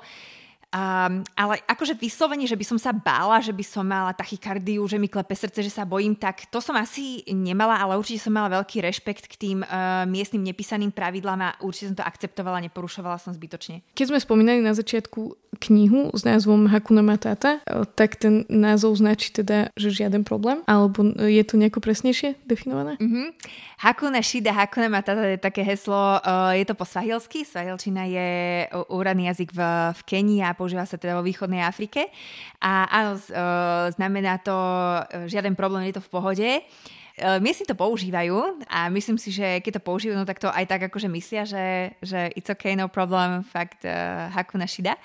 Um, 0.73 1.21
ale 1.37 1.61
akože 1.69 1.93
vyslovene, 1.93 2.49
že 2.49 2.57
by 2.57 2.65
som 2.65 2.81
sa 2.81 2.89
bála, 2.89 3.37
že 3.45 3.53
by 3.53 3.61
som 3.61 3.85
mala 3.85 4.09
tachykardiu, 4.09 4.81
že 4.89 4.97
mi 4.97 5.05
klepe 5.05 5.37
srdce, 5.37 5.61
že 5.61 5.69
sa 5.69 5.85
bojím, 5.85 6.17
tak 6.17 6.49
to 6.49 6.57
som 6.57 6.73
asi 6.73 7.21
nemala, 7.29 7.77
ale 7.77 7.93
určite 7.93 8.25
som 8.25 8.33
mala 8.33 8.49
veľký 8.57 8.81
rešpekt 8.81 9.29
k 9.29 9.35
tým 9.37 9.59
uh, 9.61 10.01
miestnym 10.09 10.41
nepísaným 10.41 10.89
pravidlám 10.89 11.39
a 11.45 11.49
určite 11.61 11.93
som 11.93 11.97
to 12.01 12.09
akceptovala, 12.09 12.65
neporušovala 12.65 13.21
som 13.21 13.37
zbytočne. 13.37 13.85
Keď 13.93 14.05
sme 14.09 14.17
spomínali 14.17 14.65
na 14.65 14.73
začiatku 14.73 15.37
knihu 15.61 16.09
s 16.09 16.25
názvom 16.25 16.65
Hakuna 16.65 17.05
Matata, 17.05 17.61
e, 17.61 17.85
tak 17.93 18.17
ten 18.17 18.41
názov 18.49 18.97
značí 18.97 19.29
teda, 19.29 19.69
že 19.77 19.93
žiaden 19.93 20.25
problém, 20.25 20.65
alebo 20.65 21.05
je 21.13 21.43
to 21.45 21.61
nejako 21.61 21.79
presnejšie 21.85 22.41
definované? 22.49 22.97
Mm-hmm. 22.97 23.27
Hakuna 23.85 24.25
Shida, 24.25 24.57
Hakuna 24.57 24.89
Matata 24.89 25.21
je 25.29 25.37
také 25.37 25.61
heslo, 25.61 26.17
uh, 26.17 26.51
je 26.57 26.65
to 26.65 26.73
po 26.73 26.87
svahilsky, 26.87 27.45
svahilčina 27.45 28.09
je 28.09 28.29
úradný 28.89 29.29
jazyk 29.29 29.53
v, 29.53 29.59
v 29.93 30.01
Kenii 30.09 30.41
a 30.41 30.57
používa 30.63 30.87
sa 30.87 30.95
teda 30.95 31.19
vo 31.19 31.27
východnej 31.27 31.59
Afrike. 31.59 32.07
A 32.63 32.87
áno, 32.87 33.19
znamená 33.91 34.39
to 34.39 34.55
žiaden 35.27 35.59
problém, 35.59 35.91
je 35.91 35.99
to 35.99 36.05
v 36.07 36.13
pohode. 36.15 36.49
Miestni 37.43 37.69
to 37.69 37.77
používajú 37.77 38.65
a 38.65 38.89
myslím 38.89 39.21
si, 39.21 39.29
že 39.29 39.61
keď 39.61 39.77
to 39.77 39.85
používajú, 39.85 40.17
no 40.17 40.25
tak 40.25 40.41
to 40.41 40.49
aj 40.49 40.65
tak 40.65 40.89
akože 40.89 41.05
myslia, 41.13 41.45
že, 41.45 41.93
že 42.01 42.33
it's 42.33 42.49
okay, 42.49 42.73
no 42.73 42.89
problem, 42.89 43.45
fakt 43.45 43.85
uh, 43.85 44.33
hakuna 44.33 44.65
shida. 44.65 44.97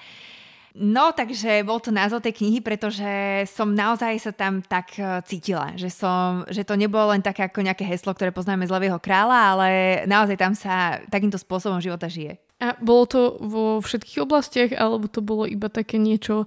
No, 0.79 1.11
takže 1.11 1.67
bol 1.67 1.83
to 1.83 1.91
názov 1.91 2.23
tej 2.23 2.39
knihy, 2.39 2.63
pretože 2.63 3.03
som 3.51 3.75
naozaj 3.75 4.15
sa 4.23 4.31
tam 4.31 4.63
tak 4.63 4.95
cítila, 5.27 5.75
že, 5.75 5.91
som, 5.91 6.47
že 6.47 6.63
to 6.63 6.79
nebolo 6.79 7.11
len 7.11 7.19
také 7.19 7.51
ako 7.51 7.67
nejaké 7.67 7.83
heslo, 7.83 8.15
ktoré 8.15 8.31
poznáme 8.31 8.63
z 8.63 8.71
Levého 8.71 9.03
kráľa, 9.03 9.39
ale 9.59 9.69
naozaj 10.07 10.39
tam 10.39 10.55
sa 10.55 11.03
takýmto 11.11 11.35
spôsobom 11.35 11.83
života 11.83 12.07
žije. 12.07 12.39
A 12.63 12.79
bolo 12.79 13.11
to 13.11 13.21
vo 13.43 13.83
všetkých 13.83 14.23
oblastiach, 14.23 14.71
alebo 14.79 15.11
to 15.11 15.19
bolo 15.19 15.51
iba 15.51 15.67
také 15.67 15.99
niečo, 15.99 16.47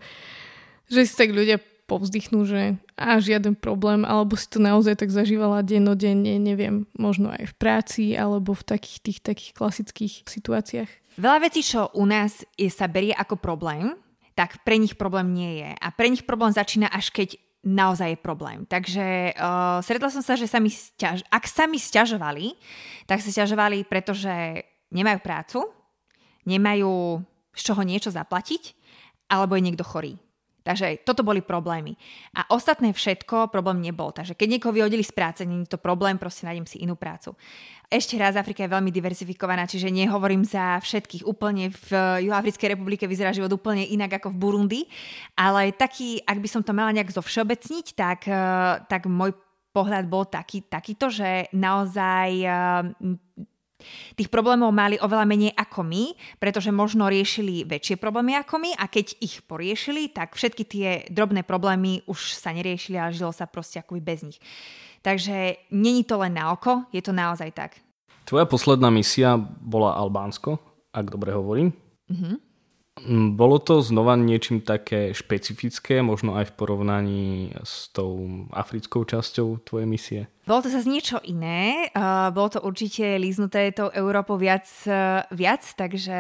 že 0.88 1.04
si 1.04 1.12
tak 1.12 1.36
ľudia 1.36 1.60
povzdychnú, 1.92 2.48
že 2.48 2.80
a 2.96 3.20
žiaden 3.20 3.60
problém, 3.60 4.08
alebo 4.08 4.40
si 4.40 4.48
to 4.48 4.64
naozaj 4.64 4.96
tak 4.96 5.12
zažívala 5.12 5.60
dennodenne, 5.60 6.40
neviem, 6.40 6.88
možno 6.96 7.36
aj 7.36 7.52
v 7.52 7.56
práci, 7.60 8.04
alebo 8.16 8.56
v 8.56 8.64
takých 8.64 8.98
tých 9.04 9.20
takých 9.20 9.52
klasických 9.60 10.14
situáciách? 10.24 11.20
Veľa 11.20 11.40
vecí, 11.44 11.60
čo 11.68 11.92
u 11.92 12.08
nás 12.08 12.48
je, 12.56 12.72
sa 12.72 12.88
berie 12.88 13.12
ako 13.12 13.36
problém, 13.36 13.92
tak 14.36 14.64
pre 14.64 14.80
nich 14.80 14.96
problém 14.96 15.34
nie 15.34 15.62
je. 15.64 15.72
A 15.76 15.88
pre 15.92 16.08
nich 16.08 16.24
problém 16.24 16.52
začína 16.52 16.88
až 16.88 17.12
keď 17.12 17.36
naozaj 17.62 18.18
je 18.18 18.20
problém. 18.20 18.66
Takže 18.66 19.38
uh, 19.38 19.78
stretla 19.86 20.10
som 20.10 20.26
sa, 20.26 20.34
že 20.34 20.50
sa 20.50 20.58
mi 20.58 20.74
stiaž- 20.74 21.26
ak 21.30 21.46
sa 21.46 21.70
mi 21.70 21.78
stiažovali, 21.78 22.58
tak 23.06 23.22
sa 23.22 23.30
stiažovali, 23.30 23.86
pretože 23.86 24.66
nemajú 24.90 25.20
prácu, 25.22 25.60
nemajú 26.50 27.22
z 27.54 27.62
čoho 27.62 27.82
niečo 27.86 28.10
zaplatiť, 28.10 28.74
alebo 29.30 29.54
je 29.56 29.66
niekto 29.70 29.86
chorý. 29.86 30.18
Takže 30.62 31.02
toto 31.02 31.26
boli 31.26 31.42
problémy. 31.42 31.98
A 32.38 32.46
ostatné 32.54 32.94
všetko 32.94 33.50
problém 33.50 33.82
nebol. 33.82 34.14
Takže 34.14 34.38
keď 34.38 34.48
niekoho 34.58 34.74
vyhodili 34.78 35.02
z 35.02 35.14
práce, 35.14 35.42
je 35.42 35.66
to 35.66 35.82
problém, 35.82 36.22
proste 36.22 36.46
nájdem 36.46 36.70
si 36.70 36.86
inú 36.86 36.94
prácu. 36.94 37.34
Ešte 37.92 38.16
raz, 38.16 38.40
Afrika 38.40 38.64
je 38.64 38.72
veľmi 38.72 38.88
diverzifikovaná, 38.94 39.68
čiže 39.68 39.92
nehovorím 39.92 40.48
za 40.48 40.80
všetkých. 40.80 41.28
Úplne 41.28 41.74
v 41.76 41.90
Juhoafrickej 42.30 42.78
republike 42.78 43.04
vyzerá 43.04 43.36
život 43.36 43.52
úplne 43.52 43.84
inak 43.84 44.22
ako 44.22 44.32
v 44.32 44.40
Burundi, 44.40 44.82
ale 45.36 45.76
taký, 45.76 46.24
ak 46.24 46.40
by 46.40 46.48
som 46.48 46.62
to 46.64 46.72
mala 46.72 46.96
nejak 46.96 47.12
zovšeobecniť, 47.12 47.86
tak, 47.98 48.32
eh, 48.32 48.80
tak 48.88 49.12
môj 49.12 49.36
pohľad 49.76 50.08
bol 50.08 50.24
taký, 50.24 50.64
takýto, 50.68 51.12
že 51.12 51.52
naozaj 51.52 52.30
eh, 52.44 52.54
Tých 54.16 54.30
problémov 54.32 54.72
mali 54.72 54.96
oveľa 55.02 55.26
menej 55.28 55.52
ako 55.58 55.86
my, 55.86 56.04
pretože 56.38 56.70
možno 56.70 57.12
riešili 57.12 57.68
väčšie 57.68 57.98
problémy 57.98 58.38
ako 58.40 58.56
my 58.62 58.72
a 58.78 58.88
keď 58.88 59.20
ich 59.22 59.42
poriešili, 59.46 60.14
tak 60.14 60.34
všetky 60.38 60.64
tie 60.66 60.88
drobné 61.10 61.44
problémy 61.44 62.06
už 62.08 62.38
sa 62.38 62.56
neriešili 62.56 62.98
a 62.98 63.14
žilo 63.14 63.36
sa 63.36 63.50
proste 63.50 63.82
akoby 63.82 64.02
bez 64.02 64.24
nich. 64.24 64.40
Takže 65.02 65.68
není 65.74 66.06
to 66.06 66.22
len 66.22 66.38
na 66.38 66.54
oko, 66.54 66.86
je 66.94 67.02
to 67.02 67.10
naozaj 67.10 67.50
tak. 67.52 67.82
Tvoja 68.30 68.46
posledná 68.46 68.94
misia 68.94 69.34
bola 69.42 69.98
Albánsko, 69.98 70.62
ak 70.94 71.06
dobre 71.10 71.34
hovorím. 71.34 71.74
Mm-hmm. 72.08 72.36
Mm, 73.02 73.40
bolo 73.40 73.58
to 73.58 73.82
znova 73.82 74.20
niečím 74.20 74.62
také 74.62 75.16
špecifické, 75.16 76.04
možno 76.06 76.38
aj 76.38 76.52
v 76.52 76.56
porovnaní 76.60 77.30
s 77.64 77.90
tou 77.90 78.46
africkou 78.54 79.08
časťou 79.08 79.64
tvojej 79.64 79.88
misie? 79.88 80.22
Bolo 80.42 80.66
to 80.66 80.74
zase 80.74 80.90
niečo 80.90 81.22
iné. 81.22 81.94
Uh, 81.94 82.34
bolo 82.34 82.50
to 82.50 82.66
určite 82.66 83.22
líznuté 83.22 83.70
tou 83.78 83.94
Európou 83.94 84.42
viac, 84.42 84.66
uh, 84.90 85.22
viac, 85.30 85.62
takže 85.78 86.18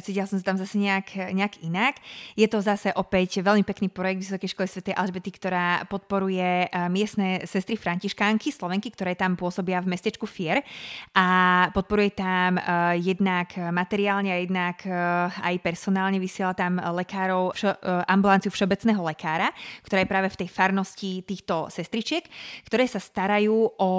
cítila 0.00 0.24
som 0.24 0.40
sa 0.40 0.48
tam 0.48 0.56
zase 0.56 0.80
nejak, 0.80 1.36
nejak 1.36 1.60
inak. 1.60 2.00
Je 2.32 2.48
to 2.48 2.64
zase 2.64 2.88
opäť 2.96 3.44
veľmi 3.44 3.60
pekný 3.60 3.92
projekt 3.92 4.24
Vysokej 4.24 4.56
školy 4.56 4.68
Sv. 4.72 4.80
Alžbety, 4.96 5.36
ktorá 5.36 5.84
podporuje 5.84 6.64
uh, 6.72 6.88
miestne 6.88 7.44
sestry 7.44 7.76
františkánky, 7.76 8.48
Slovenky, 8.48 8.88
ktoré 8.88 9.12
tam 9.12 9.36
pôsobia 9.36 9.84
v 9.84 9.92
mestečku 9.92 10.24
Fier 10.24 10.64
a 11.12 11.68
podporuje 11.76 12.16
tam 12.16 12.56
uh, 12.56 12.96
jednak 12.96 13.52
materiálne 13.68 14.32
a 14.32 14.40
jednak 14.40 14.80
uh, 14.88 15.28
aj 15.44 15.60
personálne 15.60 16.16
vysiela 16.16 16.56
tam 16.56 16.80
lekárov, 16.80 17.52
vš- 17.52 17.68
uh, 17.84 18.00
ambulanciu 18.08 18.48
všeobecného 18.48 19.04
lekára, 19.04 19.52
ktorá 19.84 20.00
je 20.00 20.08
práve 20.08 20.28
v 20.32 20.40
tej 20.40 20.48
farnosti 20.48 21.20
týchto 21.20 21.68
sestričiek, 21.68 22.24
ktoré 22.64 22.88
sa 22.88 22.96
starajú 22.96 23.41
starajú 23.42 23.74
o 23.78 23.90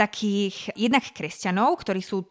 takých 0.00 0.72
jednak 0.72 1.04
kresťanov, 1.12 1.76
ktorí 1.84 2.00
sú 2.00 2.24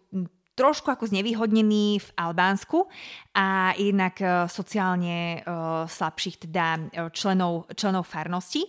trošku 0.55 0.87
ako 0.87 1.11
znevýhodnení 1.11 1.99
v 1.99 2.09
Albánsku 2.15 2.87
a 3.35 3.75
jednak 3.75 4.15
e, 4.23 4.47
sociálne 4.47 5.43
uh, 5.43 5.83
slabších 5.83 6.47
teda 6.47 6.65
e, 6.79 6.79
členov, 7.11 7.67
členov 7.75 8.07
farnosti. 8.07 8.63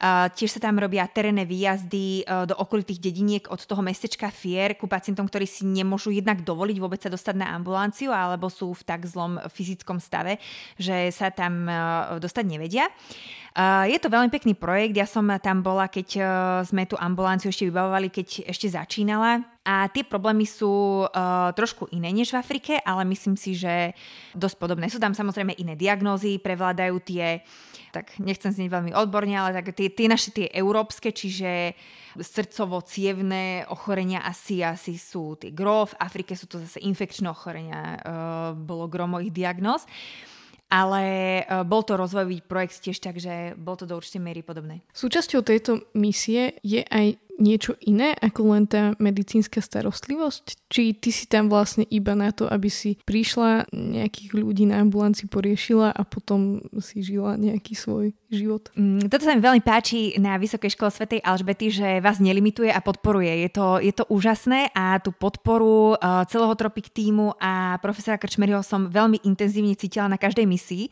Tiež 0.00 0.50
sa 0.56 0.64
tam 0.64 0.80
robia 0.80 1.04
terénne 1.06 1.44
výjazdy 1.44 2.24
do 2.48 2.56
okolitých 2.56 3.04
dediniek 3.04 3.44
od 3.52 3.60
toho 3.60 3.84
mestečka 3.84 4.32
Fier 4.32 4.72
ku 4.80 4.88
pacientom, 4.88 5.28
ktorí 5.28 5.44
si 5.44 5.68
nemôžu 5.68 6.08
jednak 6.08 6.40
dovoliť 6.40 6.76
vôbec 6.80 7.04
sa 7.04 7.12
dostať 7.12 7.36
na 7.36 7.52
ambulanciu 7.52 8.08
alebo 8.08 8.48
sú 8.48 8.72
v 8.72 8.80
tak 8.80 9.04
zlom 9.04 9.36
fyzickom 9.52 10.00
stave, 10.00 10.40
že 10.80 11.12
sa 11.12 11.28
tam 11.28 11.68
dostať 12.16 12.44
nevedia. 12.48 12.88
Je 13.84 13.98
to 14.00 14.08
veľmi 14.08 14.32
pekný 14.32 14.56
projekt, 14.56 14.96
ja 14.96 15.04
som 15.04 15.28
tam 15.44 15.60
bola, 15.60 15.92
keď 15.92 16.08
sme 16.64 16.88
tú 16.88 16.96
ambulanciu 16.96 17.52
ešte 17.52 17.68
vybavovali, 17.68 18.08
keď 18.08 18.48
ešte 18.48 18.72
začínala 18.72 19.44
a 19.60 19.92
tie 19.92 20.08
problémy 20.08 20.48
sú 20.48 21.04
uh, 21.04 21.52
trošku 21.52 21.92
iné 21.92 22.08
než 22.08 22.32
v 22.32 22.40
Afrike, 22.40 22.74
ale 22.80 23.04
myslím 23.12 23.36
si, 23.36 23.52
že 23.52 23.92
dosť 24.32 24.56
podobné. 24.56 24.88
Sú 24.88 24.96
tam 24.96 25.12
samozrejme 25.12 25.52
iné 25.60 25.76
diagnózy, 25.76 26.40
prevládajú 26.40 26.96
tie, 27.04 27.44
tak 27.92 28.16
nechcem 28.16 28.48
znieť 28.56 28.72
veľmi 28.72 28.92
odborne, 28.96 29.36
ale 29.36 29.52
tak 29.52 29.76
tie, 29.76 29.92
tie 29.92 30.08
naše 30.08 30.32
tie 30.32 30.48
európske, 30.48 31.12
čiže 31.12 31.76
srdcovo-cievné 32.16 33.68
ochorenia 33.68 34.24
asi, 34.24 34.64
asi 34.64 34.96
sú 34.96 35.36
tie 35.36 35.52
gro, 35.52 35.84
v 35.84 35.94
Afrike 36.00 36.32
sú 36.32 36.48
to 36.48 36.56
zase 36.56 36.80
infekčné 36.80 37.28
ochorenia, 37.28 38.00
uh, 38.00 38.56
bolo 38.56 38.88
gro 38.88 39.04
mojich 39.04 39.30
diagnóz. 39.30 39.84
Ale 40.70 41.02
uh, 41.42 41.66
bol 41.66 41.82
to 41.82 41.98
rozvojový 41.98 42.46
projekt 42.46 42.78
tiež, 42.78 43.02
takže 43.02 43.58
bol 43.58 43.74
to 43.74 43.90
do 43.90 43.98
určitej 43.98 44.22
miery 44.22 44.46
podobné. 44.46 44.86
Súčasťou 44.94 45.42
tejto 45.42 45.82
misie 45.98 46.62
je 46.62 46.86
aj 46.86 47.18
niečo 47.40 47.74
iné 47.82 48.12
ako 48.14 48.54
len 48.54 48.64
tá 48.68 48.92
medicínska 49.00 49.64
starostlivosť? 49.64 50.68
Či 50.70 50.94
ty 50.94 51.10
si 51.10 51.24
tam 51.26 51.48
vlastne 51.48 51.88
iba 51.88 52.12
na 52.12 52.30
to, 52.30 52.46
aby 52.46 52.68
si 52.68 53.00
prišla, 53.02 53.72
nejakých 53.72 54.30
ľudí 54.36 54.68
na 54.68 54.84
ambulanci 54.84 55.26
poriešila 55.26 55.90
a 55.90 56.02
potom 56.04 56.62
si 56.78 57.00
žila 57.00 57.40
nejaký 57.40 57.72
svoj 57.74 58.12
život? 58.30 58.70
Mm, 58.76 59.10
toto 59.10 59.26
sa 59.26 59.34
mi 59.34 59.42
veľmi 59.42 59.64
páči 59.64 60.14
na 60.20 60.38
Vysokej 60.38 60.76
škole 60.76 60.92
Svetej 60.92 61.24
Alžbety, 61.24 61.72
že 61.72 61.88
vás 61.98 62.22
nelimituje 62.22 62.70
a 62.70 62.78
podporuje. 62.78 63.48
Je 63.48 63.50
to, 63.50 63.82
je 63.82 63.90
to 63.90 64.04
úžasné 64.06 64.70
a 64.76 65.00
tú 65.02 65.10
podporu 65.10 65.96
uh, 65.96 66.22
celého 66.30 66.54
Tropik 66.54 66.92
týmu 66.92 67.34
a 67.40 67.80
profesora 67.82 68.20
Krčmeryho 68.20 68.62
som 68.62 68.86
veľmi 68.86 69.24
intenzívne 69.24 69.74
cítila 69.74 70.06
na 70.06 70.20
každej 70.20 70.46
misii. 70.46 70.84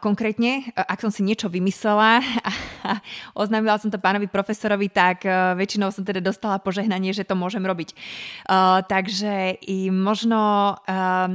Konkrétne, 0.00 0.72
ak 0.72 1.04
som 1.04 1.12
si 1.12 1.20
niečo 1.20 1.52
vymyslela 1.52 2.24
a, 2.88 3.04
oznámila 3.36 3.76
som 3.76 3.92
to 3.92 4.00
pánovi 4.00 4.24
profesorovi, 4.24 4.88
tak 4.88 5.28
uh, 5.28 5.52
väčšinou 5.52 5.92
som 5.92 6.00
teda 6.00 6.24
dostala 6.24 6.56
požehnanie, 6.56 7.12
že 7.12 7.28
to 7.28 7.36
môžem 7.36 7.60
robiť. 7.60 7.92
Uh, 8.48 8.80
takže 8.88 9.60
i 9.60 9.92
možno, 9.92 10.72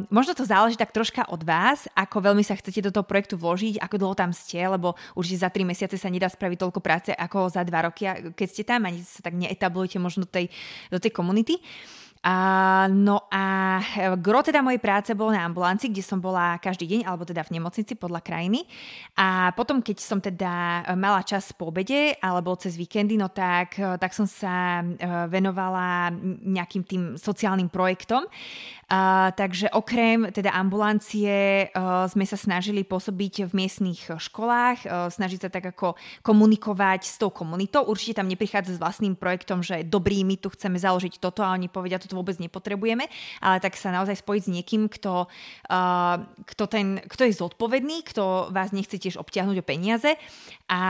možno 0.10 0.34
to 0.34 0.49
záleží 0.49 0.82
tak 0.82 0.89
troška 0.89 1.30
od 1.30 1.45
vás, 1.45 1.86
ako 1.93 2.34
veľmi 2.34 2.41
sa 2.41 2.58
chcete 2.58 2.89
do 2.89 2.93
toho 2.93 3.06
projektu 3.06 3.38
vložiť, 3.38 3.77
ako 3.77 3.95
dlho 4.01 4.15
tam 4.17 4.34
ste, 4.34 4.65
lebo 4.65 4.97
určite 5.13 5.45
za 5.45 5.53
3 5.53 5.69
mesiace 5.69 5.95
sa 6.01 6.10
nedá 6.10 6.25
spraviť 6.25 6.58
toľko 6.58 6.80
práce 6.82 7.13
ako 7.13 7.53
za 7.53 7.62
2 7.62 7.86
roky, 7.86 8.10
keď 8.34 8.47
ste 8.49 8.65
tam, 8.65 8.89
ani 8.89 9.06
sa 9.06 9.21
tak 9.21 9.38
neetablujete 9.38 10.01
možno 10.01 10.25
tej, 10.25 10.49
do 10.89 10.97
tej 10.97 11.13
komunity. 11.13 11.62
Uh, 11.62 11.96
a, 12.23 12.36
no 12.89 13.30
a 13.30 13.77
e, 13.82 14.15
gro 14.17 14.41
teda 14.41 14.65
mojej 14.65 14.82
práce 14.82 15.13
bolo 15.13 15.34
na 15.34 15.45
ambulanci, 15.45 15.89
kde 15.89 16.01
som 16.01 16.17
bola 16.17 16.58
každý 16.58 16.89
deň, 16.89 17.01
alebo 17.06 17.23
teda 17.23 17.45
v 17.45 17.60
nemocnici 17.60 17.93
podľa 17.93 18.25
krajiny. 18.25 18.65
A 19.17 19.53
potom, 19.53 19.82
keď 19.82 19.97
som 20.01 20.19
teda 20.21 20.84
e, 20.86 20.93
mala 20.97 21.21
čas 21.21 21.53
po 21.53 21.69
obede 21.69 22.17
alebo 22.23 22.58
cez 22.58 22.73
víkendy, 22.73 23.15
no 23.17 23.30
tak, 23.30 23.77
e, 23.77 23.97
tak 24.01 24.12
som 24.13 24.25
sa 24.25 24.82
venovala 25.30 26.12
nejakým 26.43 26.84
tým 26.84 27.03
sociálnym 27.17 27.69
projektom. 27.69 28.25
Takže 29.36 29.67
okrem 29.76 30.32
teda 30.32 30.56
ambulancie 30.56 31.67
uh, 31.76 32.08
sme 32.08 32.23
sa 32.23 32.39
snažili 32.39 32.88
pôsobiť 32.88 33.52
v 33.52 33.52
miestnych 33.52 34.15
školách, 34.15 34.88
uh, 34.88 35.12
snažiť 35.12 35.43
sa 35.43 35.50
tak 35.52 35.76
ako 35.76 36.00
komunikovať 36.23 37.04
s 37.04 37.19
tou 37.19 37.28
komunitou. 37.28 37.84
Určite 37.84 38.23
tam 38.23 38.32
neprichádza 38.32 38.80
s 38.80 38.82
vlastným 38.82 39.19
projektom, 39.19 39.60
že 39.60 39.84
dobrý, 39.84 40.23
my 40.23 40.39
tu 40.39 40.47
chceme 40.56 40.80
založiť 40.80 41.19
toto 41.19 41.43
a 41.43 41.52
oni 41.52 41.67
povedia, 41.67 42.00
toto 42.00 42.15
vôbec 42.15 42.39
nepotrebujeme, 42.39 43.12
ale 43.43 43.60
tak 43.60 43.76
sa 43.76 43.91
naozaj 43.91 44.23
spojiť 44.23 44.41
s 44.47 44.54
niekým, 44.56 44.88
kto, 44.88 45.28
uh, 45.28 46.15
kto, 46.47 46.63
ten, 46.71 47.04
kto 47.12 47.28
je 47.28 47.43
zodpovedný, 47.43 48.08
kto 48.08 48.56
vás 48.56 48.71
nechce 48.71 48.95
tiež 48.95 49.19
obťahnuť 49.19 49.58
o 49.60 49.67
peniaze 49.67 50.15
a 50.71 50.82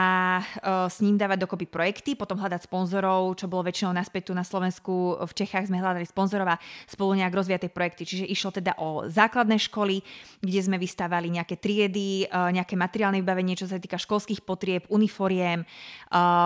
s 0.89 1.01
ním 1.05 1.17
dávať 1.17 1.49
dokopy 1.49 1.65
projekty, 1.69 2.13
potom 2.17 2.41
hľadať 2.41 2.65
sponzorov, 2.65 3.37
čo 3.37 3.45
bolo 3.45 3.65
väčšinou 3.65 3.93
naspäť 3.93 4.29
tu 4.29 4.33
na 4.37 4.41
Slovensku, 4.45 5.21
v 5.21 5.33
Čechách 5.33 5.69
sme 5.69 5.81
hľadali 5.81 6.05
sponzorov 6.05 6.57
a 6.57 6.61
spolu 6.89 7.13
nejak 7.13 7.33
rozvíjať 7.33 7.61
tie 7.65 7.73
projekty 7.73 7.86
projekty. 7.87 8.03
Čiže 8.03 8.25
išlo 8.27 8.51
teda 8.51 8.75
o 8.75 9.07
základné 9.07 9.55
školy, 9.71 10.03
kde 10.43 10.59
sme 10.59 10.75
vystávali 10.75 11.31
nejaké 11.31 11.55
triedy, 11.55 12.27
e, 12.27 12.51
nejaké 12.51 12.75
materiálne 12.75 13.23
vybavenie, 13.23 13.55
čo 13.55 13.71
sa 13.71 13.79
týka 13.79 13.95
školských 13.95 14.43
potrieb, 14.43 14.83
uniforiem. 14.91 15.63
E, 15.63 15.65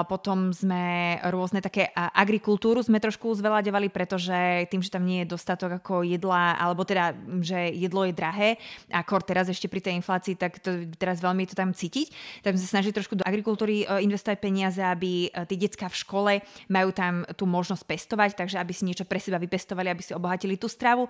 potom 0.06 0.54
sme 0.54 1.18
rôzne 1.34 1.66
také 1.66 1.90
agrikultúru 1.98 2.86
sme 2.86 3.02
trošku 3.02 3.34
zveľaďovali, 3.34 3.90
pretože 3.90 4.70
tým, 4.70 4.86
že 4.86 4.94
tam 4.94 5.04
nie 5.04 5.26
je 5.26 5.34
dostatok 5.34 5.82
ako 5.82 6.06
jedla, 6.06 6.54
alebo 6.62 6.86
teda, 6.86 7.18
že 7.42 7.74
jedlo 7.74 8.06
je 8.06 8.14
drahé 8.14 8.50
a 8.94 9.02
kor 9.02 9.26
teraz 9.26 9.50
ešte 9.50 9.66
pri 9.66 9.82
tej 9.82 9.98
inflácii, 9.98 10.38
tak 10.38 10.62
to 10.62 10.86
teraz 11.02 11.18
veľmi 11.18 11.50
to 11.50 11.58
tam 11.58 11.74
cítiť. 11.74 12.14
Tak 12.46 12.54
sme 12.54 12.62
sa 12.62 12.74
snažili 12.78 12.94
trošku 12.94 13.18
do 13.18 13.26
agrikultúry 13.26 13.84
e, 13.84 14.06
investovať 14.06 14.38
peniaze, 14.38 14.82
aby 14.82 15.34
tí 15.50 15.56
detská 15.58 15.90
v 15.90 15.98
škole 15.98 16.34
majú 16.70 16.90
tam 16.94 17.26
tú 17.34 17.50
možnosť 17.50 17.84
pestovať, 17.88 18.30
takže 18.38 18.62
aby 18.62 18.74
si 18.76 18.86
niečo 18.86 19.08
pre 19.08 19.18
seba 19.18 19.42
vypestovali, 19.42 19.90
aby 19.90 20.04
si 20.04 20.14
obohatili 20.14 20.60
tú 20.60 20.68
stravu. 20.68 21.08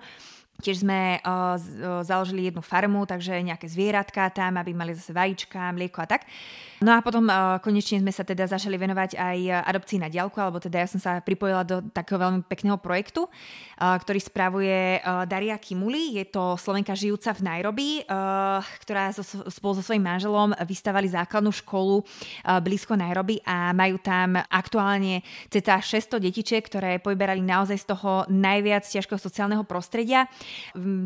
Tiež 0.62 0.86
sme 0.86 1.18
uh, 1.18 1.58
založili 2.06 2.46
jednu 2.46 2.62
farmu, 2.62 3.02
takže 3.02 3.34
nejaké 3.42 3.66
zvieratka 3.66 4.30
tam, 4.30 4.62
aby 4.62 4.70
mali 4.70 4.94
zase 4.94 5.10
vajíčka, 5.10 5.74
mlieko 5.74 5.98
a 5.98 6.06
tak. 6.06 6.22
No 6.78 6.94
a 6.94 7.02
potom 7.02 7.26
uh, 7.26 7.58
konečne 7.58 7.98
sme 7.98 8.14
sa 8.14 8.22
teda 8.22 8.46
začali 8.46 8.78
venovať 8.78 9.18
aj 9.18 9.38
adopcii 9.70 9.98
na 9.98 10.06
diálku, 10.06 10.38
alebo 10.38 10.62
teda 10.62 10.82
ja 10.82 10.88
som 10.90 11.02
sa 11.02 11.18
pripojila 11.18 11.66
do 11.66 11.82
takého 11.90 12.18
veľmi 12.18 12.46
pekného 12.46 12.78
projektu, 12.78 13.26
uh, 13.26 13.98
ktorý 13.98 14.22
spravuje 14.22 15.02
uh, 15.02 15.26
Daria 15.26 15.58
Kimuli. 15.58 16.22
Je 16.22 16.30
to 16.30 16.54
Slovenka 16.54 16.94
žijúca 16.94 17.34
v 17.34 17.42
Nairobi, 17.42 17.88
uh, 18.06 18.62
ktorá 18.86 19.10
so, 19.10 19.26
spolu 19.50 19.78
so 19.78 19.82
svojím 19.82 20.06
manželom 20.06 20.54
vystavali 20.62 21.10
základnú 21.10 21.50
školu 21.50 22.02
uh, 22.02 22.62
blízko 22.62 22.94
Nairobi 22.94 23.42
a 23.42 23.74
majú 23.74 23.98
tam 23.98 24.38
aktuálne 24.46 25.26
cca 25.50 25.82
600 25.82 26.22
detičiek, 26.22 26.62
ktoré 26.62 27.02
poberali 27.02 27.42
naozaj 27.42 27.82
z 27.82 27.86
toho 27.94 28.26
najviac 28.30 28.86
ťažkého 28.86 29.18
sociálneho 29.18 29.66
prostredia 29.66 30.30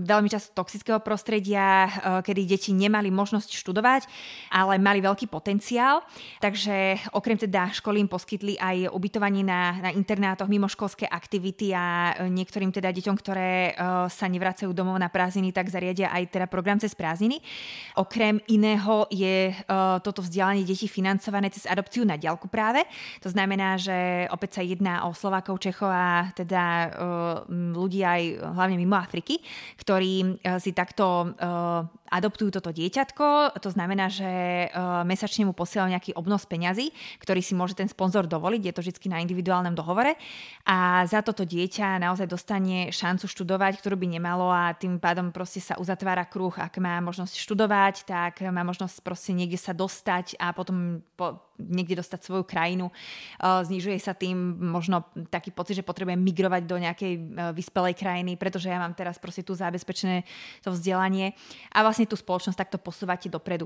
veľmi 0.06 0.28
často 0.30 0.56
toxického 0.56 1.00
prostredia, 1.02 1.86
eh, 1.86 1.90
kedy 2.22 2.42
deti 2.46 2.70
nemali 2.72 3.10
možnosť 3.10 3.54
študovať, 3.54 4.02
ale 4.50 4.78
mali 4.78 5.02
veľký 5.02 5.26
potenciál. 5.26 6.02
Takže 6.40 7.10
okrem 7.12 7.36
teda 7.36 7.70
školy 7.74 8.02
im 8.02 8.10
poskytli 8.10 8.54
aj 8.56 8.90
ubytovanie 8.90 9.42
na, 9.42 9.78
na 9.78 9.90
internátoch, 9.92 10.48
mimoškolské 10.50 11.06
aktivity 11.06 11.74
a 11.74 12.14
eh, 12.14 12.30
niektorým 12.30 12.70
teda 12.70 12.90
deťom, 12.94 13.16
ktoré 13.18 13.50
eh, 13.70 13.74
sa 14.08 14.26
nevracajú 14.26 14.70
domov 14.70 14.96
na 14.98 15.10
prázdniny, 15.10 15.50
tak 15.52 15.68
zariadia 15.68 16.10
aj 16.12 16.32
teda 16.32 16.46
program 16.46 16.78
cez 16.80 16.94
prázdniny. 16.94 17.38
Okrem 17.96 18.38
iného 18.52 19.08
je 19.08 19.52
toto 20.02 20.22
vzdelanie 20.22 20.62
detí 20.62 20.86
financované 20.86 21.48
cez 21.50 21.64
adopciu 21.66 22.04
na 22.04 22.14
diaľku 22.20 22.46
práve. 22.46 22.84
To 23.24 23.28
znamená, 23.32 23.80
že 23.80 24.28
opäť 24.30 24.60
sa 24.60 24.62
jedná 24.62 24.94
o 25.08 25.14
Slovákov, 25.16 25.58
Čechov 25.58 25.90
a 25.90 26.30
teda 26.36 26.92
ľudí 27.48 28.04
aj 28.04 28.22
hlavne 28.56 28.76
mimo 28.78 28.96
Afriky 28.96 29.25
ktorí 29.82 30.38
eh, 30.40 30.58
si 30.62 30.70
takto 30.70 31.34
eh, 31.34 31.82
adoptujú 32.08 32.54
toto 32.54 32.70
dieťatko. 32.72 33.58
To 33.58 33.70
znamená, 33.70 34.10
že 34.10 34.26
uh, 34.70 35.02
mesačne 35.02 35.46
mu 35.46 35.54
posielajú 35.54 35.92
nejaký 35.92 36.10
obnos 36.14 36.44
peňazí, 36.44 36.92
ktorý 37.22 37.40
si 37.40 37.56
môže 37.56 37.74
ten 37.74 37.88
sponzor 37.88 38.28
dovoliť. 38.28 38.62
Je 38.62 38.74
to 38.74 38.82
vždy 38.84 39.08
na 39.08 39.22
individuálnom 39.24 39.72
dohovore. 39.72 40.14
A 40.66 41.06
za 41.08 41.24
toto 41.24 41.48
dieťa 41.48 42.02
naozaj 42.02 42.28
dostane 42.28 42.92
šancu 42.92 43.24
študovať, 43.24 43.80
ktorú 43.80 43.96
by 43.96 44.06
nemalo 44.20 44.52
a 44.52 44.76
tým 44.76 45.00
pádom 45.00 45.32
proste 45.32 45.64
sa 45.64 45.80
uzatvára 45.80 46.28
kruh. 46.28 46.52
Ak 46.60 46.76
má 46.76 47.00
možnosť 47.00 47.40
študovať, 47.40 48.04
tak 48.04 48.44
má 48.52 48.62
možnosť 48.62 49.00
proste 49.00 49.32
niekde 49.32 49.56
sa 49.56 49.72
dostať 49.72 50.36
a 50.36 50.52
potom 50.52 51.00
po, 51.16 51.40
niekde 51.56 51.96
dostať 51.96 52.20
svoju 52.20 52.44
krajinu. 52.44 52.92
Uh, 53.40 53.64
znižuje 53.64 53.96
sa 53.96 54.12
tým 54.12 54.36
možno 54.60 55.08
taký 55.32 55.48
pocit, 55.48 55.80
že 55.80 55.86
potrebujem 55.86 56.20
migrovať 56.20 56.62
do 56.68 56.76
nejakej 56.76 57.12
uh, 57.16 57.22
vyspelej 57.56 57.96
krajiny, 57.96 58.36
pretože 58.36 58.68
ja 58.68 58.76
mám 58.76 58.92
teraz 58.92 59.16
proste 59.16 59.40
tu 59.40 59.56
zabezpečené 59.56 60.28
to 60.60 60.76
vzdelanie. 60.76 61.32
A 61.72 61.80
vlastne 61.80 61.95
vlastne 61.96 62.12
tú 62.12 62.20
spoločnosť 62.20 62.60
takto 62.60 62.76
posúvate 62.76 63.32
dopredu. 63.32 63.64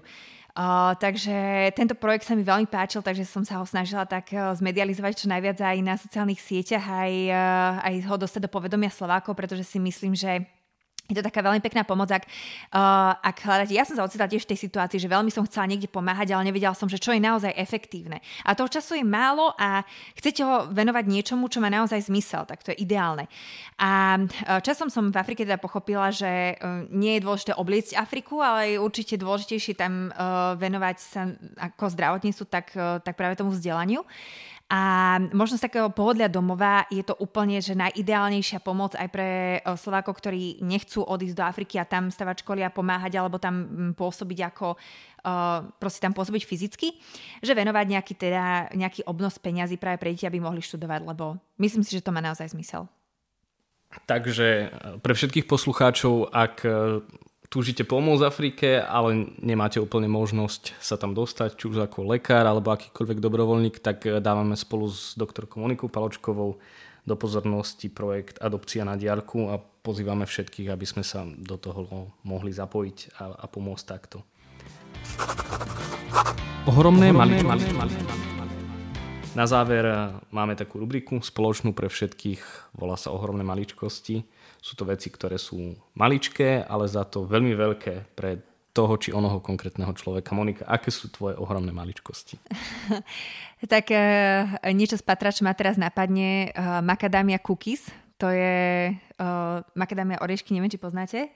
Uh, 0.55 0.95
takže 1.03 1.35
tento 1.75 1.99
projekt 1.99 2.31
sa 2.31 2.39
mi 2.39 2.47
veľmi 2.47 2.71
páčil, 2.71 3.03
takže 3.03 3.27
som 3.27 3.43
sa 3.43 3.59
ho 3.59 3.67
snažila 3.67 4.07
tak 4.07 4.31
uh, 4.31 4.55
zmedializovať 4.55 5.19
čo 5.19 5.27
najviac 5.27 5.59
aj 5.59 5.79
na 5.83 5.99
sociálnych 5.99 6.39
sieťach, 6.39 6.87
aj, 6.87 7.13
uh, 7.27 7.83
aj 7.83 7.95
ho 8.07 8.15
dostať 8.15 8.47
do 8.47 8.51
povedomia 8.51 8.95
Slovákov, 8.95 9.35
pretože 9.35 9.67
si 9.67 9.83
myslím, 9.83 10.15
že 10.15 10.47
je 11.11 11.19
to 11.19 11.27
taká 11.27 11.43
veľmi 11.43 11.59
pekná 11.59 11.83
pomoc, 11.83 12.09
ak, 12.15 12.25
uh, 12.71 13.19
ak 13.19 13.37
hľadáte. 13.43 13.75
Ja 13.75 13.83
som 13.83 13.99
sa 13.99 14.07
ocitla 14.07 14.31
tiež 14.31 14.47
v 14.47 14.55
tej 14.55 14.71
situácii, 14.71 15.03
že 15.03 15.11
veľmi 15.11 15.35
som 15.35 15.43
chcela 15.45 15.67
niekde 15.67 15.91
pomáhať, 15.91 16.31
ale 16.31 16.47
nevedela 16.47 16.73
som, 16.79 16.87
že 16.87 17.03
čo 17.03 17.11
je 17.11 17.19
naozaj 17.19 17.51
efektívne. 17.59 18.23
A 18.47 18.55
toho 18.55 18.71
času 18.71 19.03
je 19.03 19.05
málo 19.05 19.51
a 19.59 19.83
chcete 20.15 20.47
ho 20.47 20.71
venovať 20.71 21.05
niečomu, 21.11 21.51
čo 21.51 21.59
má 21.59 21.67
naozaj 21.67 22.07
zmysel, 22.07 22.47
tak 22.47 22.63
to 22.63 22.71
je 22.71 22.87
ideálne. 22.87 23.27
A 23.83 24.23
uh, 24.23 24.63
časom 24.63 24.87
som 24.87 25.11
v 25.11 25.19
Afrike 25.19 25.43
teda 25.43 25.59
pochopila, 25.59 26.15
že 26.15 26.55
uh, 26.57 26.87
nie 26.95 27.19
je 27.19 27.25
dôležité 27.27 27.53
obliecť 27.59 27.99
Afriku, 27.99 28.39
ale 28.39 28.77
je 28.77 28.83
určite 28.83 29.19
dôležitejšie 29.19 29.75
tam 29.75 30.15
uh, 30.15 30.55
venovať 30.55 30.97
sa 31.03 31.27
ako 31.59 31.91
zdravotníctvu, 31.91 32.45
tak, 32.47 32.67
uh, 32.79 33.03
tak 33.03 33.19
práve 33.19 33.35
tomu 33.35 33.51
vzdelaniu. 33.51 34.07
A 34.71 35.19
možno 35.35 35.59
z 35.59 35.67
takého 35.67 35.91
pohodlia 35.91 36.31
domova 36.31 36.87
je 36.95 37.03
to 37.03 37.19
úplne, 37.19 37.59
že 37.59 37.75
najideálnejšia 37.75 38.63
pomoc 38.63 38.95
aj 38.95 39.09
pre 39.11 39.59
e, 39.59 39.75
Slovákov, 39.75 40.23
ktorí 40.23 40.63
nechcú 40.63 41.03
odísť 41.03 41.35
do 41.35 41.43
Afriky 41.43 41.75
a 41.83 41.91
tam 41.91 42.07
stavať 42.07 42.47
školy 42.47 42.63
a 42.63 42.71
pomáhať 42.71 43.19
alebo 43.19 43.43
tam 43.43 43.67
pôsobiť 43.99 44.39
ako 44.55 44.79
uh, 44.79 45.67
proste 45.83 46.07
tam 46.07 46.15
pôsobiť 46.15 46.47
fyzicky, 46.47 46.95
že 47.43 47.53
venovať 47.53 47.87
nejaký, 47.99 48.15
teda, 48.15 48.71
nejaký 48.79 49.03
obnos 49.11 49.43
peňazí 49.43 49.75
práve 49.75 49.99
pre 49.99 50.15
deti, 50.15 50.31
aby 50.31 50.39
mohli 50.39 50.63
študovať, 50.63 51.03
lebo 51.03 51.35
myslím 51.59 51.83
si, 51.83 51.99
že 51.99 52.07
to 52.07 52.15
má 52.15 52.23
naozaj 52.23 52.55
zmysel. 52.55 52.87
Takže 54.07 54.47
e, 54.47 54.67
pre 55.03 55.19
všetkých 55.19 55.51
poslucháčov, 55.51 56.31
ak 56.31 56.63
túžite 57.51 57.83
pomôcť 57.83 58.23
Afrike, 58.25 58.69
ale 58.79 59.35
nemáte 59.43 59.83
úplne 59.83 60.07
možnosť 60.07 60.79
sa 60.79 60.95
tam 60.95 61.13
dostať, 61.13 61.59
či 61.59 61.67
už 61.67 61.85
ako 61.91 62.07
lekár 62.07 62.47
alebo 62.47 62.71
akýkoľvek 62.71 63.19
dobrovoľník, 63.19 63.83
tak 63.83 64.07
eh, 64.07 64.23
dávame 64.23 64.55
spolu 64.55 64.89
s 64.89 65.19
doktorkou 65.19 65.61
Monikou 65.61 65.91
Paločkovou 65.91 66.63
do 67.05 67.15
pozornosti 67.19 67.91
projekt 67.91 68.39
Adopcia 68.39 68.87
na 68.87 68.95
diaľku 68.95 69.51
a 69.51 69.59
pozývame 69.59 70.25
všetkých, 70.31 70.71
aby 70.71 70.87
sme 70.87 71.03
sa 71.03 71.27
do 71.27 71.59
toho 71.59 72.15
mohli 72.23 72.55
zapojiť 72.55 73.19
a, 73.19 73.35
a 73.35 73.45
pomôcť 73.51 73.85
takto. 73.85 74.23
Ohromné, 76.69 77.11
Ohromné 77.11 77.43
maličkosti. 77.75 78.30
Na 79.41 79.49
záver 79.49 79.89
eh, 79.89 79.97
máme 80.29 80.53
takú 80.53 80.77
rubriku 80.77 81.17
spoločnú 81.25 81.73
pre 81.73 81.89
všetkých, 81.89 82.77
volá 82.77 83.01
sa 83.01 83.09
Ohromné 83.17 83.41
maličkosti 83.41 84.21
sú 84.61 84.77
to 84.77 84.85
veci, 84.85 85.09
ktoré 85.09 85.41
sú 85.41 85.73
maličké, 85.97 86.69
ale 86.69 86.85
za 86.85 87.09
to 87.09 87.25
veľmi 87.25 87.57
veľké 87.57 88.13
pre 88.13 88.45
toho 88.71 88.95
či 89.01 89.11
onoho 89.11 89.43
konkrétneho 89.43 89.91
človeka. 89.97 90.37
Monika, 90.37 90.63
aké 90.69 90.95
sú 90.95 91.11
tvoje 91.11 91.35
ohromné 91.35 91.75
maličkosti? 91.75 92.39
tak 93.73 93.91
uh, 93.91 94.61
niečo 94.71 94.95
z 94.95 95.03
patrač 95.03 95.43
ma 95.43 95.57
teraz 95.59 95.75
napadne. 95.75 96.55
Uh, 96.55 96.79
macadamia 96.85 97.43
cookies, 97.43 97.91
to 98.15 98.31
je 98.31 98.95
uh, 98.95 99.59
macadamia 99.75 100.23
oriešky, 100.23 100.55
neviem, 100.55 100.71
či 100.71 100.79
poznáte. 100.79 101.35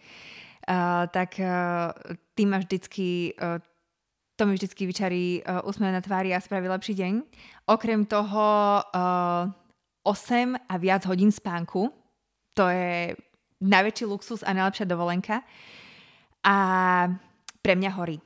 Uh, 0.69 1.11
tak 1.11 1.43
uh, 1.43 1.91
tým 2.39 2.55
ma 2.55 2.63
vždycky 2.63 3.35
uh, 3.35 3.59
to 4.37 4.47
mi 4.47 4.55
vždycky 4.55 4.87
vyčarí 4.87 5.43
uh, 5.43 5.63
úsmev 5.63 5.95
na 5.95 6.03
tvári 6.03 6.35
a 6.35 6.43
spraví 6.43 6.69
lepší 6.69 6.95
deň. 6.95 7.23
Okrem 7.71 8.07
toho 8.07 8.45
uh, 8.83 9.51
8 10.03 10.57
a 10.69 10.75
viac 10.77 11.07
hodín 11.07 11.33
spánku, 11.33 11.91
to 12.55 12.69
je 12.69 13.15
najväčší 13.63 14.05
luxus 14.05 14.43
a 14.43 14.53
najlepšia 14.53 14.91
dovolenka. 14.91 15.43
A 16.45 16.57
pre 17.63 17.75
mňa 17.79 17.91
hory. 17.97 18.21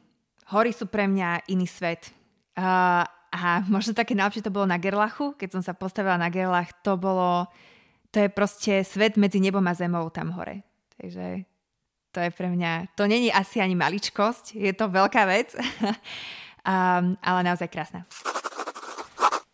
Hory 0.51 0.73
sú 0.73 0.89
pre 0.89 1.07
mňa 1.07 1.47
iný 1.53 1.69
svet. 1.69 2.11
Uh, 2.59 3.05
a 3.29 3.63
možno 3.69 3.93
také 3.93 4.17
najlepšie 4.17 4.49
to 4.49 4.55
bolo 4.55 4.65
na 4.65 4.81
Gerlachu, 4.81 5.37
keď 5.37 5.61
som 5.61 5.63
sa 5.63 5.77
postavila 5.77 6.17
na 6.17 6.33
Gerlach, 6.33 6.73
to 6.81 6.97
bolo, 6.97 7.45
to 8.09 8.25
je 8.25 8.29
proste 8.33 8.81
svet 8.89 9.21
medzi 9.21 9.37
nebom 9.37 9.63
a 9.69 9.77
zemou 9.77 10.09
tam 10.09 10.33
hore. 10.33 10.65
Takže 10.97 11.45
to 12.19 12.27
je 12.27 12.35
pre 12.35 12.51
mňa, 12.51 12.99
to 12.99 13.07
není 13.07 13.31
asi 13.31 13.63
ani 13.63 13.79
maličkosť, 13.79 14.59
je 14.59 14.75
to 14.75 14.91
veľká 14.91 15.23
vec, 15.31 15.55
um, 16.67 17.15
ale 17.23 17.41
naozaj 17.47 17.71
krásna. 17.71 18.03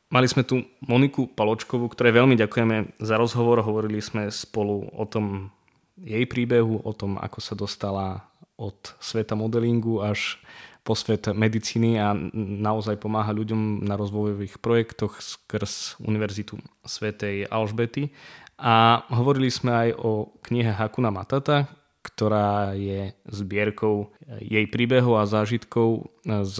Mali 0.09 0.25
sme 0.25 0.49
tu 0.49 0.65
Moniku 0.89 1.29
Paločkovú, 1.29 1.93
ktorej 1.93 2.17
veľmi 2.17 2.41
ďakujeme 2.41 2.97
za 3.03 3.21
rozhovor. 3.21 3.61
Hovorili 3.61 4.01
sme 4.01 4.33
spolu 4.33 4.89
o 4.97 5.05
tom 5.05 5.53
jej 6.01 6.25
príbehu, 6.25 6.81
o 6.81 6.93
tom, 6.97 7.21
ako 7.21 7.39
sa 7.43 7.53
dostala 7.53 8.25
od 8.57 8.79
sveta 9.03 9.35
modelingu 9.37 10.01
až 10.01 10.41
po 10.87 10.95
svet 10.95 11.29
medicíny 11.35 11.99
a 11.99 12.15
naozaj 12.37 13.03
pomáha 13.03 13.35
ľuďom 13.35 13.85
na 13.85 13.99
rozvojových 13.99 14.63
projektoch 14.63 15.19
skrz 15.19 15.99
Univerzitu 16.01 16.63
svätej 16.87 17.51
Alžbety. 17.51 18.15
A 18.55 19.03
hovorili 19.11 19.51
sme 19.51 19.73
aj 19.75 19.89
o 19.99 20.31
knihe 20.47 20.71
Hakuna 20.71 21.11
Matata, 21.11 21.67
ktorá 22.15 22.79
je 22.79 23.11
zbierkou 23.27 24.15
jej 24.39 24.67
príbehov 24.71 25.19
a 25.19 25.27
zážitkov 25.27 26.15
z 26.25 26.57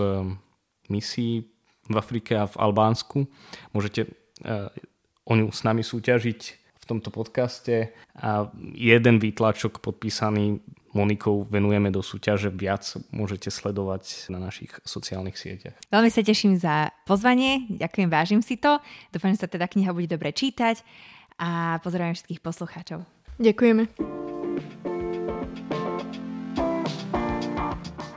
misií 0.91 1.47
v 1.89 1.95
Afrike 1.97 2.35
a 2.35 2.49
v 2.49 2.57
Albánsku. 2.59 3.29
Môžete 3.73 4.09
eh, 4.09 4.69
o 5.25 5.33
ňu 5.37 5.53
s 5.53 5.61
nami 5.65 5.85
súťažiť 5.85 6.41
v 6.85 6.85
tomto 6.85 7.09
podcaste 7.09 7.97
a 8.13 8.53
jeden 8.77 9.17
výtlačok 9.17 9.81
podpísaný 9.81 10.61
Monikou 10.95 11.43
venujeme 11.43 11.91
do 11.91 12.07
súťaže. 12.07 12.55
Viac 12.55 12.87
môžete 13.11 13.51
sledovať 13.51 14.31
na 14.31 14.39
našich 14.39 14.71
sociálnych 14.87 15.35
sieťach. 15.35 15.75
Veľmi 15.91 16.07
sa 16.07 16.23
teším 16.23 16.55
za 16.55 16.95
pozvanie, 17.03 17.67
ďakujem, 17.67 18.07
vážim 18.07 18.41
si 18.47 18.55
to. 18.55 18.79
Dúfam, 19.11 19.35
že 19.35 19.43
sa 19.43 19.51
teda 19.51 19.67
kniha 19.67 19.91
bude 19.91 20.07
dobre 20.07 20.31
čítať 20.31 20.87
a 21.41 21.83
pozdravujem 21.83 22.15
všetkých 22.15 22.41
poslucháčov. 22.45 23.03
Ďakujeme. 23.43 24.34